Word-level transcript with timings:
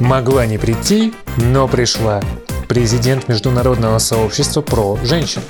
Могла 0.00 0.44
не 0.44 0.58
прийти, 0.58 1.14
но 1.36 1.68
пришла. 1.68 2.20
Президент 2.68 3.28
Международного 3.28 3.98
сообщества 3.98 4.60
про 4.60 4.98
женщин. 5.04 5.40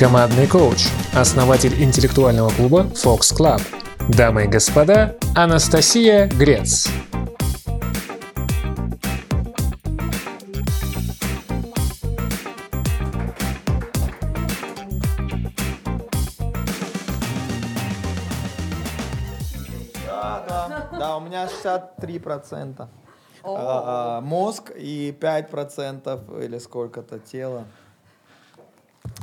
Командный 0.00 0.48
коуч, 0.48 0.88
основатель 1.14 1.80
интеллектуального 1.80 2.50
клуба 2.50 2.86
Fox 2.92 3.32
Club. 3.32 3.62
Дамы 4.08 4.44
и 4.44 4.48
господа, 4.48 5.16
Анастасия 5.36 6.26
Грец. 6.26 6.88
Да, 20.04 20.44
да, 20.48 20.88
да, 20.98 21.16
у 21.16 21.20
меня 21.20 21.46
63% 21.46 22.74
а, 22.78 22.88
а, 23.46 24.20
мозг 24.20 24.70
и 24.76 25.10
5% 25.18 26.44
или 26.44 26.58
сколько-то 26.58 27.18
тело. 27.18 27.64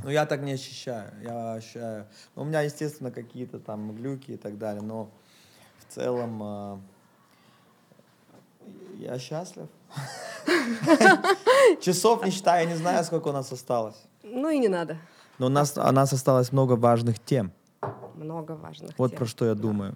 Ну, 0.03 0.09
я 0.09 0.25
так 0.25 0.41
не 0.41 0.53
ощущаю. 0.53 1.11
Я 1.23 1.53
ощущаю. 1.53 2.05
Ну, 2.35 2.43
у 2.43 2.45
меня, 2.45 2.61
естественно, 2.61 3.11
какие-то 3.11 3.59
там 3.59 3.95
глюки 3.95 4.31
и 4.31 4.37
так 4.37 4.57
далее, 4.57 4.81
но 4.83 5.09
в 5.79 5.93
целом 5.93 6.41
а, 6.43 6.79
я 8.99 9.17
счастлив. 9.19 9.67
Часов 11.81 12.23
не 12.25 12.31
считаю, 12.31 12.63
я 12.67 12.71
не 12.73 12.77
знаю, 12.77 13.03
сколько 13.03 13.29
у 13.29 13.33
нас 13.33 13.51
осталось. 13.51 13.95
Ну 14.23 14.49
и 14.49 14.57
не 14.59 14.67
надо. 14.67 14.97
Но 15.39 15.47
у 15.47 15.49
нас, 15.49 15.77
у 15.77 15.91
нас 15.91 16.13
осталось 16.13 16.51
много 16.51 16.73
важных 16.73 17.19
тем. 17.19 17.51
Много 18.15 18.51
важных 18.51 18.97
Вот 18.97 19.09
тем. 19.11 19.17
про 19.17 19.25
что 19.25 19.45
я 19.45 19.55
Да. 19.55 19.61
думаю. 19.61 19.95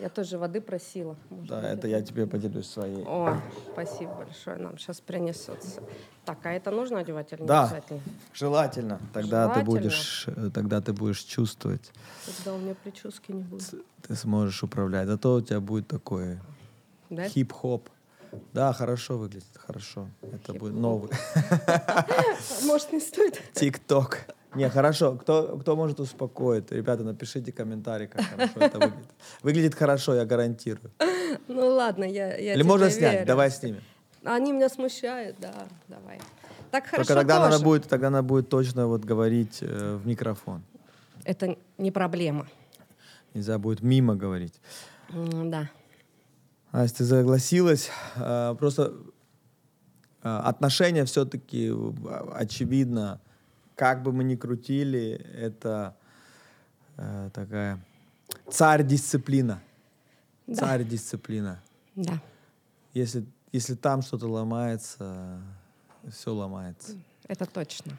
Я 0.00 0.08
тоже 0.08 0.38
воды 0.38 0.60
просила. 0.60 1.16
Может 1.30 1.48
Да, 1.48 1.60
быть, 1.60 1.70
это 1.70 1.88
я 1.88 2.02
тебе 2.02 2.26
поделюсь 2.26 2.68
своей. 2.68 3.04
О, 3.06 3.40
спасибо 3.72 4.12
большое. 4.14 4.56
Нам 4.56 4.76
сейчас 4.76 5.00
принесут. 5.00 5.58
Так, 6.24 6.38
а 6.44 6.52
это 6.52 6.70
нужно 6.72 6.98
одевать 6.98 7.32
или 7.32 7.42
не 7.42 7.46
Да. 7.46 7.64
обязательно? 7.64 8.00
Желательно. 8.32 9.00
Тогда 9.12 9.48
ты 9.48 9.60
Желательно. 9.60 9.64
будешь, 9.64 10.24
э, 10.28 10.50
тогда 10.52 10.80
ты 10.80 10.92
будешь 10.92 11.20
чувствовать, 11.20 11.92
Тогда 12.26 12.54
у 12.54 12.58
меня 12.58 12.74
прически 12.82 13.30
не 13.32 13.42
будет. 13.42 13.72
ты 14.02 14.16
сможешь 14.16 14.62
управлять. 14.64 15.06
Зато 15.06 15.34
у 15.34 15.40
тебя 15.40 15.60
будет 15.60 15.86
такой 15.86 16.40
Да? 17.10 17.28
хип-хоп. 17.28 17.88
Да, 18.52 18.72
хорошо 18.72 19.16
выглядит, 19.16 19.46
хорошо. 19.54 20.08
Это 20.22 20.54
будет 20.54 20.72
Хип-хоп. 20.72 20.80
новый 20.80 21.10
Может, 22.64 22.92
не 22.92 23.00
стоит? 23.00 23.40
ТикТок. 23.52 24.26
Не, 24.54 24.68
хорошо. 24.70 25.16
Кто, 25.16 25.56
кто 25.58 25.76
может 25.76 26.00
успокоить? 26.00 26.70
Ребята, 26.72 27.02
напишите 27.02 27.52
комментарий, 27.52 28.06
как 28.06 28.22
хорошо 28.22 28.52
это 28.60 28.78
выглядит. 28.78 29.10
Выглядит 29.42 29.74
хорошо, 29.74 30.14
я 30.14 30.24
гарантирую. 30.24 30.90
Ну 31.48 31.66
ладно, 31.68 32.04
я, 32.04 32.36
я 32.36 32.54
Или 32.54 32.62
можно 32.62 32.90
снять? 32.90 33.12
верю. 33.14 33.26
Давай 33.26 33.50
снимем. 33.50 33.80
Они 34.24 34.52
меня 34.52 34.68
смущают, 34.68 35.36
да, 35.40 35.52
давай. 35.88 36.18
Так 36.70 36.86
хорошо 36.86 37.08
Только 37.08 37.20
тогда 37.20 37.50
тоже. 37.50 37.62
будет, 37.64 37.88
тогда 37.88 38.10
надо 38.10 38.22
будет 38.26 38.48
точно 38.48 38.86
вот 38.86 39.04
говорить 39.04 39.58
э, 39.60 39.96
в 40.02 40.06
микрофон. 40.06 40.62
Это 41.24 41.56
не 41.78 41.90
проблема. 41.90 42.46
Нельзя 43.34 43.58
будет 43.58 43.82
мимо 43.82 44.14
говорить. 44.16 44.54
М, 45.12 45.50
Да. 45.50 45.68
Настя, 46.72 46.98
ты 46.98 47.04
согласилась. 47.04 47.90
А, 48.16 48.54
Просто 48.54 48.92
а, 50.22 50.40
отношения 50.48 51.04
все-таки 51.04 51.72
очевидно, 52.34 53.20
как 53.76 54.02
бы 54.02 54.12
мы 54.12 54.24
ни 54.24 54.36
крутили, 54.36 55.24
это 55.34 55.96
э, 56.96 57.30
такая 57.32 57.84
царь-дисциплина. 58.48 59.60
Да. 60.46 60.54
Царь-дисциплина. 60.54 61.60
Да. 61.94 62.20
Если, 62.92 63.24
если 63.52 63.74
там 63.74 64.02
что-то 64.02 64.28
ломается, 64.28 65.40
все 66.10 66.32
ломается. 66.34 66.92
Это 67.26 67.46
точно. 67.46 67.98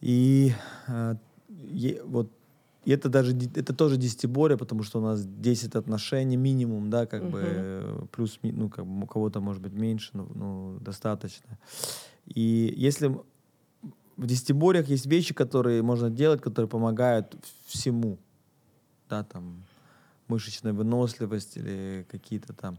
И 0.00 0.52
э, 0.88 1.14
е- 1.48 2.02
вот 2.04 2.30
и 2.84 2.92
это 2.92 3.10
даже 3.10 3.36
это 3.54 3.74
тоже 3.74 3.98
десятиборье, 3.98 4.56
потому 4.56 4.82
что 4.82 5.00
у 5.00 5.02
нас 5.02 5.24
10 5.24 5.74
отношений 5.74 6.38
минимум, 6.38 6.88
да, 6.88 7.04
как 7.06 7.28
бы 7.28 7.42
э, 7.44 8.02
плюс, 8.10 8.38
ну, 8.42 8.70
как 8.70 8.86
бы 8.86 9.04
у 9.04 9.06
кого-то 9.06 9.40
может 9.40 9.62
быть 9.62 9.74
меньше, 9.74 10.10
ну, 10.14 10.26
ну, 10.34 10.78
достаточно. 10.80 11.58
И 12.24 12.72
если 12.74 13.20
в 14.20 14.26
десятиборьях 14.26 14.88
есть 14.88 15.06
вещи, 15.06 15.32
которые 15.32 15.82
можно 15.82 16.10
делать, 16.10 16.42
которые 16.42 16.68
помогают 16.68 17.34
всему, 17.66 18.18
да, 19.08 19.24
там, 19.24 19.64
мышечная 20.28 20.74
выносливость 20.74 21.56
или 21.56 22.06
какие-то 22.10 22.52
там 22.52 22.78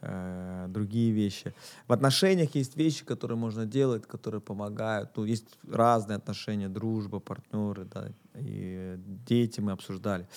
э, 0.00 0.66
другие 0.68 1.10
вещи. 1.10 1.52
В 1.88 1.92
отношениях 1.92 2.54
есть 2.54 2.76
вещи, 2.76 3.04
которые 3.04 3.36
можно 3.36 3.66
делать, 3.66 4.06
которые 4.06 4.40
помогают. 4.40 5.10
Ну, 5.16 5.24
есть 5.24 5.58
разные 5.68 6.16
отношения, 6.16 6.68
дружба, 6.68 7.18
партнеры, 7.18 7.84
да, 7.84 8.12
и 8.36 8.96
дети 9.26 9.60
мы 9.60 9.72
обсуждали. 9.72 10.28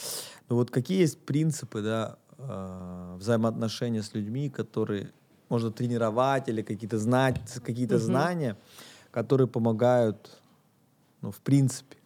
Но 0.50 0.56
вот 0.56 0.72
какие 0.72 1.02
есть 1.02 1.20
принципы, 1.20 1.84
да, 1.84 2.18
э, 2.40 3.16
взаимоотношения 3.20 4.02
с 4.02 4.16
людьми, 4.16 4.50
которые 4.50 5.12
можно 5.48 5.72
тренировать 5.72 6.50
или 6.50 6.64
какие-то 6.64 6.98
знать, 6.98 7.40
какие-то 7.64 7.96
Мгм. 7.96 8.04
знания, 8.04 8.58
которые 9.12 9.48
помогают, 9.48 10.39
ну, 11.22 11.32
в 11.32 11.40
принципе, 11.40 11.98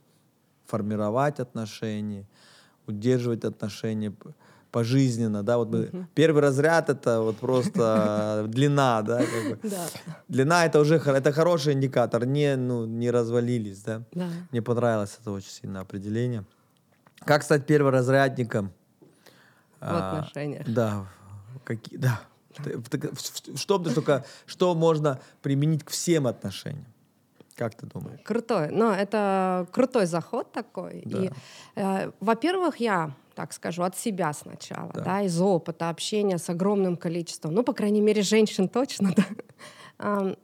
формировать 0.66 1.40
отношения, 1.40 2.25
удерживать 2.88 3.46
отношения 3.46 4.13
пожизненно, 4.72 5.44
да, 5.44 5.57
вот 5.57 5.69
мы, 5.69 5.90
Мгм. 5.91 6.07
первый 6.16 6.41
разряд 6.41 6.90
это 6.90 7.22
вот 7.22 7.38
просто 7.38 8.46
длина, 8.47 9.03
да, 9.03 9.19
как 9.19 9.50
бы. 9.50 9.69
Да. 9.69 9.85
длина 10.28 10.66
это 10.66 10.79
уже 10.79 10.96
это 10.96 11.31
хороший 11.31 11.73
индикатор, 11.73 12.25
не, 12.25 12.56
ну, 12.56 12.85
не 12.85 13.12
развалились, 13.12 13.84
да. 13.84 14.02
Да. 14.13 14.28
Мне 14.52 14.62
понравилось 14.63 15.18
это 15.22 15.31
очень 15.31 15.52
сильно 15.52 15.81
определение. 15.81 16.44
Как 17.19 17.44
стать 17.44 17.68
перворазрядником? 17.68 18.72
В 19.79 19.96
отношениях. 19.96 20.66
Да, 20.68 21.06
какие, 21.63 22.00
да. 22.00 22.19
Что, 23.56 23.78
только, 23.79 24.25
что 24.46 24.75
можно 24.75 25.19
применить 25.41 25.84
к 25.84 25.90
всем 25.90 26.25
отношениям? 26.28 26.85
Как 27.56 27.75
ты 27.75 27.86
думаешь? 27.86 28.19
Крутой. 28.24 28.69
Но 28.72 28.94
это 28.94 29.68
крутой 29.72 30.06
заход 30.06 30.52
такой. 30.52 31.03
Да. 31.06 31.24
И, 31.24 31.31
э, 31.75 32.12
во-первых, 32.19 32.78
я 32.78 33.14
так 33.36 33.53
скажу, 33.53 33.84
от 33.84 33.97
себя 33.97 34.31
сначала, 34.34 34.91
Да. 34.94 35.03
да. 35.03 35.22
из 35.22 35.40
опыта 35.41 35.90
общения 35.90 36.38
с 36.38 36.50
огромным 36.50 36.97
количеством, 36.97 37.53
ну, 37.53 37.64
по 37.64 37.74
крайней 37.74 38.02
мере, 38.02 38.22
женщин 38.22 38.68
точно, 38.69 39.14
да. 40.00 40.36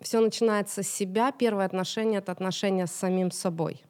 Все 0.00 0.18
начинается 0.18 0.82
с 0.82 0.88
себя. 0.88 1.30
Первое 1.30 1.64
отношение— 1.64 2.18
это 2.20 2.32
отношение 2.32 2.86
с 2.86 2.92
самим 2.92 3.30
собой. 3.30 3.84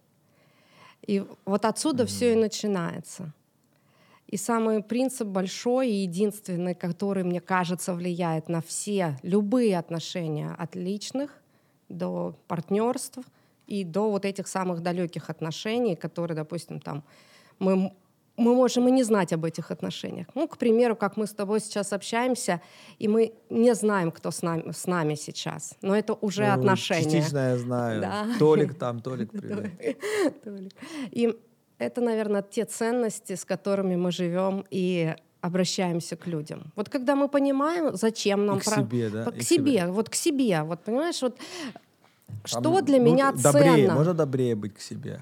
И 1.06 1.25
вот 1.47 1.65
отсюда 1.65 2.04
все 2.06 2.33
и 2.33 2.37
начинается. 2.37 3.33
И 4.27 4.37
самый 4.37 4.83
принцип 4.83 5.27
большой 5.27 5.91
и 5.91 6.03
единственный, 6.03 6.75
который, 6.75 7.25
мне 7.25 7.41
кажется, 7.41 7.94
влияет 7.94 8.49
на 8.49 8.60
все, 8.60 9.19
любые 9.22 9.78
отношения, 9.78 10.54
от 10.59 10.75
личных 10.75 11.41
до 11.92 12.34
партнерств 12.48 13.19
и 13.66 13.84
до 13.84 14.10
вот 14.10 14.25
этих 14.25 14.48
самых 14.48 14.80
далеких 14.80 15.30
отношений, 15.30 15.97
которые, 15.97 16.36
допустим, 16.36 16.80
там 16.80 17.04
мы, 17.58 17.92
мы 18.36 18.54
можем 18.54 18.88
и 18.88 18.91
не 18.91 19.04
знать 19.04 19.32
об 19.32 19.44
этих 19.44 19.70
отношениях. 19.70 20.26
Ну, 20.34 20.48
к 20.48 20.56
примеру, 20.56 20.97
как 20.97 21.16
мы 21.16 21.26
с 21.26 21.32
тобой 21.32 21.60
сейчас 21.60 21.92
общаемся, 21.92 22.60
и 22.98 23.08
мы 23.08 23.32
не 23.50 23.75
знаем, 23.75 24.10
кто 24.10 24.30
с 24.30 24.42
нами, 24.42 24.72
с 24.72 24.86
нами 24.86 25.14
сейчас. 25.14 25.76
Но 25.82 25.94
это 25.94 26.14
уже 26.14 26.47
Ну, 26.47 26.53
отношения. 26.53 27.04
Частично 27.04 27.38
я 27.50 27.58
знаю. 27.58 28.00
Да. 28.00 28.26
Толик 28.38 28.74
там, 28.74 29.00
Толик, 29.00 29.30
привет. 29.41 29.98
Толик. 30.44 30.72
И 31.10 31.38
это, 31.78 32.00
наверное, 32.00 32.42
те 32.42 32.64
ценности, 32.64 33.34
с 33.34 33.44
которыми 33.44 33.97
мы 33.97 34.12
живем 34.12 34.64
и 34.70 35.14
обращаемся 35.42 36.16
к 36.16 36.26
людям. 36.26 36.72
Вот 36.76 36.88
когда 36.88 37.14
мы 37.14 37.28
понимаем, 37.28 37.94
зачем 37.97 38.47
нам 38.47 38.60
к 38.60 38.64
про- 38.64 38.76
себе, 38.76 39.10
да? 39.10 39.24
И 39.24 39.30
к 39.30 39.34
к 39.41 39.42
себе, 39.42 39.72
себе. 39.72 39.86
вот 39.89 40.09
к 40.09 40.15
себе, 40.15 40.62
вот 40.62 40.80
понимаешь, 40.84 41.21
вот 41.21 41.36
что 42.44 42.60
Там, 42.60 42.84
для 42.84 42.98
ну, 42.98 43.04
меня 43.04 43.33
добрее, 43.33 43.74
ценно. 43.74 43.94
Можно 43.94 44.15
добрее 44.15 44.54
быть 44.54 44.74
к 44.74 44.80
себе? 44.80 45.21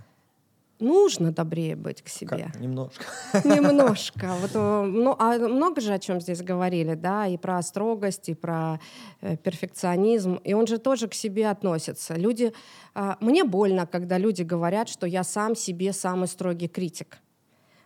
Нужно 0.78 1.30
добрее 1.32 1.76
быть 1.76 2.02
к 2.02 2.08
себе. 2.08 2.50
Как? 2.52 2.60
Немножко. 2.60 3.04
Немножко. 3.44 4.34
Вот, 4.40 4.50
э, 4.54 4.82
ну, 4.86 5.14
а 5.18 5.38
много 5.38 5.80
же 5.80 5.92
о 5.92 5.98
чем 5.98 6.20
здесь 6.20 6.42
говорили, 6.42 6.94
да, 6.94 7.26
и 7.26 7.36
про 7.36 7.60
строгость, 7.62 8.30
и 8.30 8.34
про 8.34 8.80
э, 9.20 9.36
перфекционизм, 9.36 10.36
и 10.36 10.54
он 10.54 10.66
же 10.66 10.78
тоже 10.78 11.08
к 11.08 11.14
себе 11.14 11.50
относится. 11.50 12.14
Люди, 12.14 12.52
а, 12.94 13.18
мне 13.20 13.44
больно, 13.44 13.86
когда 13.86 14.18
люди 14.18 14.42
говорят, 14.42 14.88
что 14.88 15.06
я 15.06 15.22
сам 15.22 15.54
себе 15.54 15.92
самый 15.92 16.28
строгий 16.28 16.68
критик. 16.68 17.18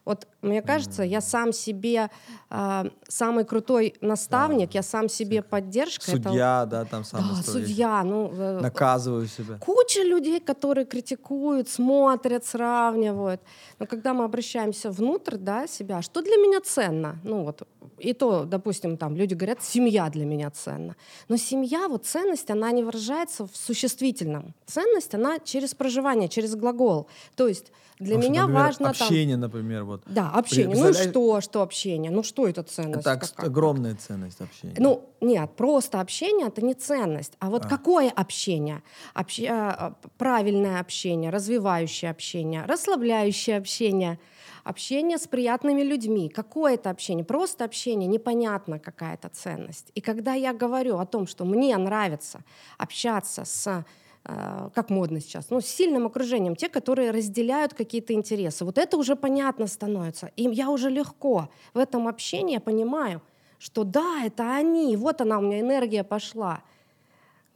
Вот 0.04 0.26
мне 0.42 0.60
кажется, 0.60 1.02
я 1.02 1.20
сам 1.20 1.52
себе 1.52 2.10
э, 2.50 2.84
самый 3.08 3.44
крутой 3.44 3.94
наставник, 4.02 4.68
Да. 4.70 4.78
я 4.78 4.82
сам 4.82 5.08
себе 5.08 5.42
поддержка. 5.42 6.12
это- 6.12 6.28
Судья, 6.28 6.66
да, 6.66 6.84
там 6.84 7.04
сам 7.04 7.20
Да, 7.34 7.40
история. 7.40 7.66
судья. 7.66 8.02
Ну, 8.04 8.30
э, 8.32 8.60
Наказываю 8.60 9.26
себя. 9.26 9.58
куча 9.58 10.02
людей, 10.02 10.40
которые 10.40 10.84
критикуют, 10.84 11.68
смотрят, 11.68 12.44
сравнивают. 12.44 13.40
Но 13.78 13.86
когда 13.86 14.12
мы 14.12 14.24
обращаемся 14.24 14.90
внутрь 14.90 15.36
да, 15.36 15.66
себя, 15.66 16.02
что 16.02 16.20
для 16.20 16.36
меня 16.36 16.60
ценно? 16.60 17.16
Ну 17.24 17.44
вот, 17.44 17.62
и 17.98 18.12
то, 18.12 18.44
допустим, 18.44 18.96
там 18.98 19.16
люди 19.16 19.32
говорят, 19.34 19.62
семья 19.62 20.10
для 20.10 20.26
меня 20.26 20.50
ценна. 20.50 20.96
Но 21.28 21.36
семья, 21.38 21.88
вот 21.88 22.04
ценность, 22.04 22.50
она 22.50 22.70
не 22.72 22.82
выражается 22.82 23.46
в 23.46 23.56
существительном. 23.56 24.54
Ценность, 24.66 25.14
она 25.14 25.38
через 25.38 25.74
проживание, 25.74 26.28
через 26.28 26.54
глагол. 26.56 27.08
То 27.36 27.48
есть 27.48 27.72
для 27.98 28.16
Потому 28.16 28.22
что, 28.22 28.30
меня 28.30 28.40
например, 28.42 28.62
важно 28.62 28.84
там... 28.92 29.06
общение, 29.06 29.36
например, 29.36 29.84
вот. 29.84 30.02
Да, 30.06 30.30
общение. 30.30 30.66
Ну 30.76 30.82
Представляешь- 30.84 31.10
что, 31.10 31.40
что 31.40 31.62
общение? 31.62 32.10
Ну 32.10 32.22
что 32.22 32.48
это 32.48 32.62
ценность? 32.62 33.06
Это 33.06 33.16
какая? 33.16 33.46
огромная 33.46 33.94
ценность 33.94 34.40
общения. 34.40 34.74
Ну, 34.78 35.08
нет, 35.20 35.50
просто 35.56 36.00
общение 36.00 36.48
это 36.48 36.64
не 36.64 36.74
ценность. 36.74 37.34
А 37.38 37.50
вот 37.50 37.66
какое 37.66 38.10
общение? 38.10 38.82
Обще- 39.14 39.48
а, 39.48 39.94
правильное 40.18 40.80
общение, 40.80 41.30
развивающее 41.30 42.10
общение, 42.10 42.64
расслабляющее 42.66 43.56
общение, 43.56 44.18
общение 44.64 45.18
с 45.18 45.26
приятными 45.28 45.82
людьми. 45.82 46.28
Какое 46.28 46.74
это 46.74 46.90
общение? 46.90 47.24
Просто 47.24 47.64
общение, 47.64 48.08
непонятно 48.08 48.78
какая-то 48.78 49.28
ценность. 49.28 49.90
И 49.94 50.00
когда 50.00 50.34
я 50.34 50.52
говорю 50.52 50.98
о 50.98 51.06
том, 51.06 51.26
что 51.26 51.44
мне 51.44 51.76
нравится 51.76 52.40
общаться 52.76 53.44
с 53.44 53.84
как 54.24 54.88
модно 54.88 55.20
сейчас, 55.20 55.50
ну, 55.50 55.60
с 55.60 55.66
сильным 55.66 56.06
окружением, 56.06 56.56
те, 56.56 56.70
которые 56.70 57.10
разделяют 57.10 57.74
какие-то 57.74 58.14
интересы. 58.14 58.64
Вот 58.64 58.78
это 58.78 58.96
уже 58.96 59.16
понятно 59.16 59.66
становится. 59.66 60.30
Им 60.36 60.50
я 60.50 60.70
уже 60.70 60.88
легко 60.88 61.50
в 61.74 61.78
этом 61.78 62.08
общении 62.08 62.56
понимаю, 62.56 63.20
что 63.58 63.84
да, 63.84 64.22
это 64.24 64.54
они, 64.54 64.96
вот 64.96 65.20
она 65.20 65.38
у 65.38 65.42
меня 65.42 65.60
энергия 65.60 66.04
пошла. 66.04 66.62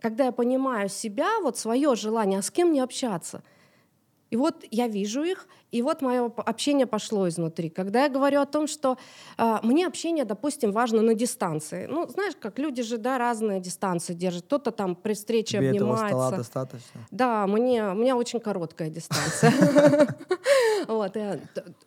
Когда 0.01 0.27
я 0.27 0.33
понимаю 0.33 0.89
себя, 0.89 1.41
вот 1.41 1.57
свое 1.57 1.95
желание, 1.97 2.39
а 2.39 2.43
с 2.43 2.51
кем 2.51 2.69
мне 2.69 2.83
общаться? 2.83 3.43
И 4.31 4.37
вот 4.37 4.65
я 4.71 4.89
вижу 4.89 5.23
их, 5.23 5.47
и 5.71 5.83
вот 5.83 6.03
мое 6.03 6.27
общение 6.27 6.87
пошло 6.87 7.29
изнутри. 7.29 7.71
Когда 7.71 8.05
я 8.05 8.09
говорю 8.09 8.41
о 8.41 8.47
том, 8.47 8.67
что 8.67 8.97
а, 9.37 9.61
мне 9.63 9.87
общение, 9.87 10.25
допустим, 10.25 10.73
важно 10.73 11.03
на 11.03 11.15
дистанции. 11.15 11.87
Ну, 11.87 12.07
знаешь, 12.09 12.35
как 12.39 12.59
люди 12.59 12.83
же, 12.83 12.99
да, 12.99 13.19
разные 13.19 13.61
дистанции 13.61 14.15
держат. 14.15 14.45
Кто-то 14.45 14.71
там 14.71 14.95
при 14.95 15.15
встрече 15.15 15.59
Тебе 15.59 15.69
этого 15.69 15.93
обнимается. 15.93 16.09
стола 16.09 16.31
достаточно? 16.31 17.01
Да, 17.11 17.47
мне, 17.47 17.89
у 17.91 17.95
меня 17.95 18.17
очень 18.17 18.41
короткая 18.41 18.91
дистанция. 18.91 19.53
Вот, 20.87 21.17
э, 21.17 21.41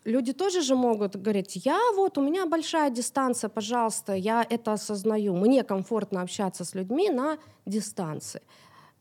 Люди 0.04 0.34
тоже 0.34 0.62
же 0.62 0.76
могут 0.76 1.16
говорить, 1.16 1.56
я 1.66 1.80
вот, 1.96 2.18
у 2.18 2.22
меня 2.22 2.46
большая 2.46 2.90
дистанция, 2.90 3.50
пожалуйста, 3.50 4.14
я 4.14 4.46
это 4.48 4.74
осознаю. 4.74 5.36
Мне 5.36 5.64
комфортно 5.64 6.22
общаться 6.22 6.66
с 6.66 6.76
людьми 6.76 7.10
на 7.10 7.38
дистанции. 7.66 8.42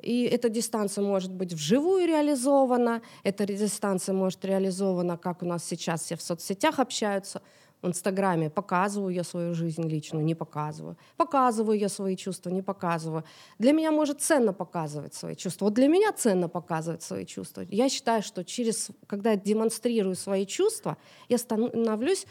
И 0.03 0.25
эта 0.25 0.49
дистанция 0.49 1.05
может 1.05 1.33
быть 1.33 1.53
вживую 1.53 2.07
реализована, 2.07 3.03
эта 3.23 3.47
дистанция 3.47 4.15
может 4.15 4.45
реализована, 4.45 5.17
как 5.17 5.43
у 5.43 5.47
нас 5.47 5.65
сейчас 5.65 6.03
все 6.03 6.17
в 6.17 6.23
соцсетях 6.23 6.79
общаются, 6.79 7.43
в 7.83 7.87
Инстаграме 7.87 8.51
показываю 8.51 9.15
я 9.15 9.25
свою 9.25 9.55
жизнь 9.55 9.89
личную, 9.89 10.23
не 10.25 10.35
показываю. 10.35 10.99
Показываю 11.17 11.79
я 11.79 11.89
свои 11.89 12.15
чувства, 12.15 12.51
не 12.51 12.63
показываю. 12.63 13.25
Для 13.59 13.73
меня 13.73 13.91
может 13.91 14.21
ценно 14.21 14.53
показывать 14.53 15.15
свои 15.15 15.35
чувства. 15.35 15.67
Вот 15.67 15.75
для 15.75 15.89
меня 15.89 16.13
ценно 16.13 16.49
показывать 16.49 17.03
свои 17.03 17.25
чувства. 17.25 17.65
Я 17.71 17.89
считаю, 17.89 18.23
что 18.23 18.45
через, 18.45 18.91
когда 19.07 19.31
я 19.31 19.37
демонстрирую 19.37 20.15
свои 20.15 20.45
чувства, 20.45 20.99
я 21.29 21.39
становлюсь 21.39 22.27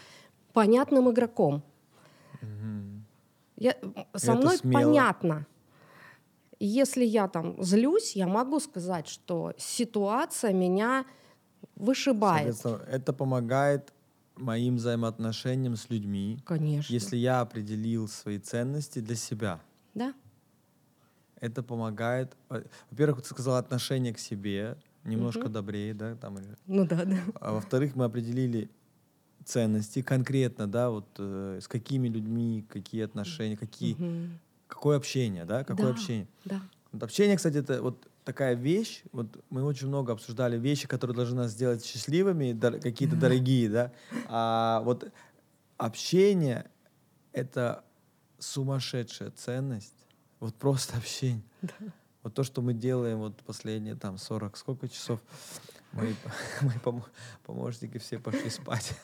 понятным 0.54 1.10
игроком. 1.10 1.63
Я, 3.57 3.75
со 4.15 4.33
Это 4.33 4.42
мной 4.42 4.57
смело. 4.57 4.74
понятно. 4.74 5.48
И 6.59 6.65
Если 6.65 7.06
я 7.06 7.27
там 7.27 7.61
злюсь, 7.63 8.15
я 8.15 8.27
могу 8.27 8.59
сказать, 8.59 9.07
что 9.07 9.53
ситуация 9.57 10.53
меня 10.53 11.06
вышибает. 11.75 12.56
Это 12.88 13.13
помогает 13.13 13.94
моим 14.35 14.75
взаимоотношениям 14.75 15.75
с 15.75 15.89
людьми, 15.89 16.39
Конечно. 16.45 16.94
если 16.94 17.17
я 17.17 17.41
определил 17.41 18.07
свои 18.07 18.39
ценности 18.39 19.00
для 19.00 19.15
себя. 19.15 19.59
Да? 19.94 20.13
Это 21.39 21.63
помогает, 21.63 22.35
э, 22.50 22.63
во-первых, 22.91 23.21
ты 23.21 23.29
сказал 23.29 23.55
отношение 23.55 24.13
к 24.13 24.19
себе 24.19 24.77
немножко 25.05 25.47
добрее, 25.50 25.94
да, 25.94 26.15
там, 26.15 26.38
Ну 26.67 26.85
да, 26.85 27.05
да. 27.05 27.17
а 27.39 27.53
во-вторых, 27.53 27.95
мы 27.95 28.05
определили 28.05 28.69
ценности 29.45 30.01
конкретно, 30.01 30.67
да, 30.67 30.89
вот 30.89 31.07
э, 31.17 31.59
с 31.62 31.67
какими 31.67 32.09
людьми, 32.09 32.65
какие 32.69 33.03
отношения, 33.03 33.57
какие, 33.57 33.94
Мгм. 33.95 34.39
Какое 34.69 34.95
общение, 34.95 35.44
да, 35.44 35.66
какое 35.66 35.88
Да. 35.88 35.92
общение. 35.92 36.27
Да. 36.45 36.62
Вот 36.94 37.04
общение, 37.04 37.36
кстати, 37.36 37.57
это 37.57 37.81
вот 37.81 38.07
такая 38.24 38.54
вещь. 38.54 39.04
Вот 39.12 39.27
мы 39.50 39.63
очень 39.66 39.88
много 39.88 40.13
обсуждали 40.13 40.57
вещи, 40.57 40.88
которые 40.88 41.16
должны 41.16 41.36
нас 41.38 41.51
сделать 41.51 41.83
счастливыми, 41.83 42.54
дор- 42.54 42.80
какие-то 42.80 43.16
дорогие, 43.18 43.69
да. 43.69 43.92
А 44.27 44.81
вот 44.86 45.12
общение 45.77 46.69
это 47.33 47.83
сумасшедшая 48.38 49.31
ценность. 49.31 49.94
Вот 50.39 50.56
просто 50.56 50.95
общение. 50.98 51.44
Вот 52.24 52.33
то, 52.33 52.44
что 52.44 52.62
мы 52.62 52.74
делаем 52.74 53.18
вот 53.19 53.36
последние 53.44 53.95
там 53.95 54.18
40, 54.18 54.57
сколько 54.57 54.88
часов, 54.88 55.19
мои, 55.94 56.13
мои 56.62 56.77
помо- 56.83 57.06
помощники 57.45 57.98
все 57.98 58.19
пошли 58.19 58.50
спать. 58.50 58.94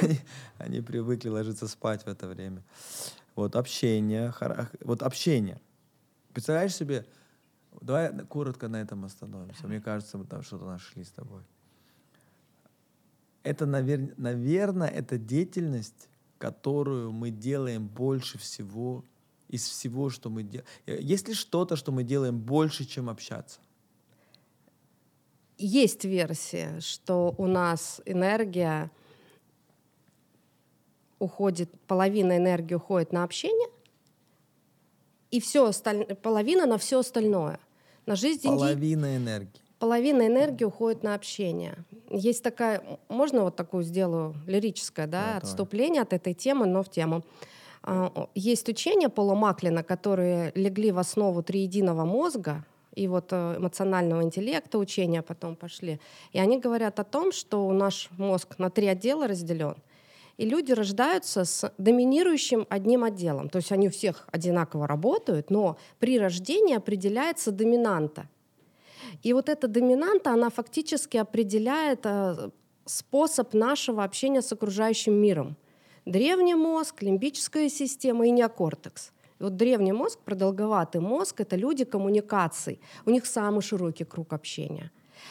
Они, 0.00 0.20
они 0.58 0.80
привыкли 0.80 1.28
ложиться 1.28 1.66
спать 1.68 2.04
в 2.04 2.08
это 2.08 2.26
время. 2.28 2.62
Вот 3.38 3.54
общение, 3.54 4.32
хара- 4.32 4.68
вот 4.80 5.00
общение. 5.00 5.60
Представляешь 6.32 6.74
себе, 6.74 7.06
давай 7.80 8.12
коротко 8.26 8.66
на 8.66 8.80
этом 8.80 9.04
остановимся. 9.04 9.68
Мне 9.68 9.80
кажется, 9.80 10.18
мы 10.18 10.24
там 10.24 10.42
что-то 10.42 10.64
нашли 10.64 11.04
с 11.04 11.10
тобой. 11.10 11.42
Это, 13.44 13.64
навер- 13.64 14.12
наверное, 14.16 14.88
это 14.88 15.18
деятельность, 15.18 16.08
которую 16.38 17.12
мы 17.12 17.30
делаем 17.30 17.86
больше 17.86 18.38
всего 18.38 19.04
из 19.46 19.68
всего, 19.68 20.10
что 20.10 20.30
мы 20.30 20.42
делаем. 20.42 20.66
Есть 20.86 21.28
ли 21.28 21.34
что-то, 21.34 21.76
что 21.76 21.92
мы 21.92 22.02
делаем 22.02 22.40
больше, 22.40 22.84
чем 22.86 23.08
общаться? 23.08 23.60
Есть 25.58 26.04
версия, 26.04 26.80
что 26.80 27.36
у 27.38 27.46
нас 27.46 28.02
энергия 28.04 28.90
уходит, 31.18 31.70
половина 31.86 32.36
энергии 32.36 32.74
уходит 32.74 33.12
на 33.12 33.24
общение, 33.24 33.68
и 35.30 35.40
все 35.40 35.66
остальное, 35.66 36.14
половина 36.16 36.66
на 36.66 36.78
все 36.78 37.00
остальное. 37.00 37.58
На 38.06 38.16
жизнь, 38.16 38.42
деньги, 38.42 38.56
Половина 38.56 39.16
энергии. 39.16 39.60
половина 39.78 40.26
энергии 40.26 40.64
уходит 40.64 41.02
на 41.02 41.14
общение. 41.14 41.76
Есть 42.08 42.42
такая, 42.42 42.82
можно 43.08 43.42
вот 43.44 43.54
такую 43.56 43.82
сделаю 43.82 44.34
лирическое, 44.46 45.06
да, 45.06 45.10
Да, 45.20 45.26
давай. 45.26 45.38
отступление 45.38 46.02
от 46.02 46.14
этой 46.14 46.32
темы, 46.32 46.66
но 46.66 46.82
в 46.82 46.88
тему. 46.88 47.22
А, 47.82 48.28
Есть 48.34 48.68
учения 48.70 49.10
Пола 49.10 49.34
Маклина, 49.34 49.82
которые 49.82 50.52
легли 50.54 50.90
в 50.90 50.98
основу 50.98 51.42
триединого 51.42 52.06
мозга 52.06 52.64
и 52.94 53.06
вот 53.06 53.26
э, 53.30 53.56
эмоционального 53.58 54.22
интеллекта 54.22 54.78
учения 54.78 55.20
потом 55.22 55.54
пошли. 55.54 56.00
И 56.32 56.38
они 56.40 56.58
говорят 56.58 56.98
о 56.98 57.04
том, 57.04 57.30
что 57.30 57.70
наш 57.72 58.08
мозг 58.16 58.58
на 58.58 58.70
три 58.70 58.86
отдела 58.86 59.28
разделен. 59.28 59.76
И 60.38 60.46
люди 60.46 60.72
рождаются 60.72 61.44
с 61.44 61.72
доминирующим 61.78 62.66
одним 62.70 63.04
отделом. 63.04 63.48
То 63.48 63.58
есть 63.58 63.72
они 63.72 63.88
у 63.88 63.90
всех 63.90 64.26
одинаково 64.32 64.86
работают, 64.86 65.50
но 65.50 65.76
при 65.98 66.18
рождении 66.18 66.76
определяется 66.76 67.50
доминанта. 67.50 68.28
И 69.24 69.32
вот 69.32 69.48
эта 69.48 69.66
доминанта, 69.66 70.30
она 70.30 70.48
фактически 70.48 71.16
определяет 71.16 72.00
э, 72.04 72.50
способ 72.84 73.52
нашего 73.52 74.04
общения 74.04 74.40
с 74.40 74.52
окружающим 74.52 75.14
миром. 75.14 75.56
Древний 76.06 76.54
мозг, 76.54 77.02
лимбическая 77.02 77.68
система 77.68 78.26
и 78.26 78.30
неокортекс. 78.30 79.12
Вот 79.40 79.56
древний 79.56 79.92
мозг, 79.92 80.20
продолговатый 80.24 81.00
мозг— 81.00 81.40
это 81.42 81.56
люди 81.56 81.84
коммуникаций. 81.84 82.80
У 83.04 83.10
них 83.10 83.26
самый 83.26 83.60
широкий 83.60 84.04
круг 84.04 84.32
общения. 84.32 84.90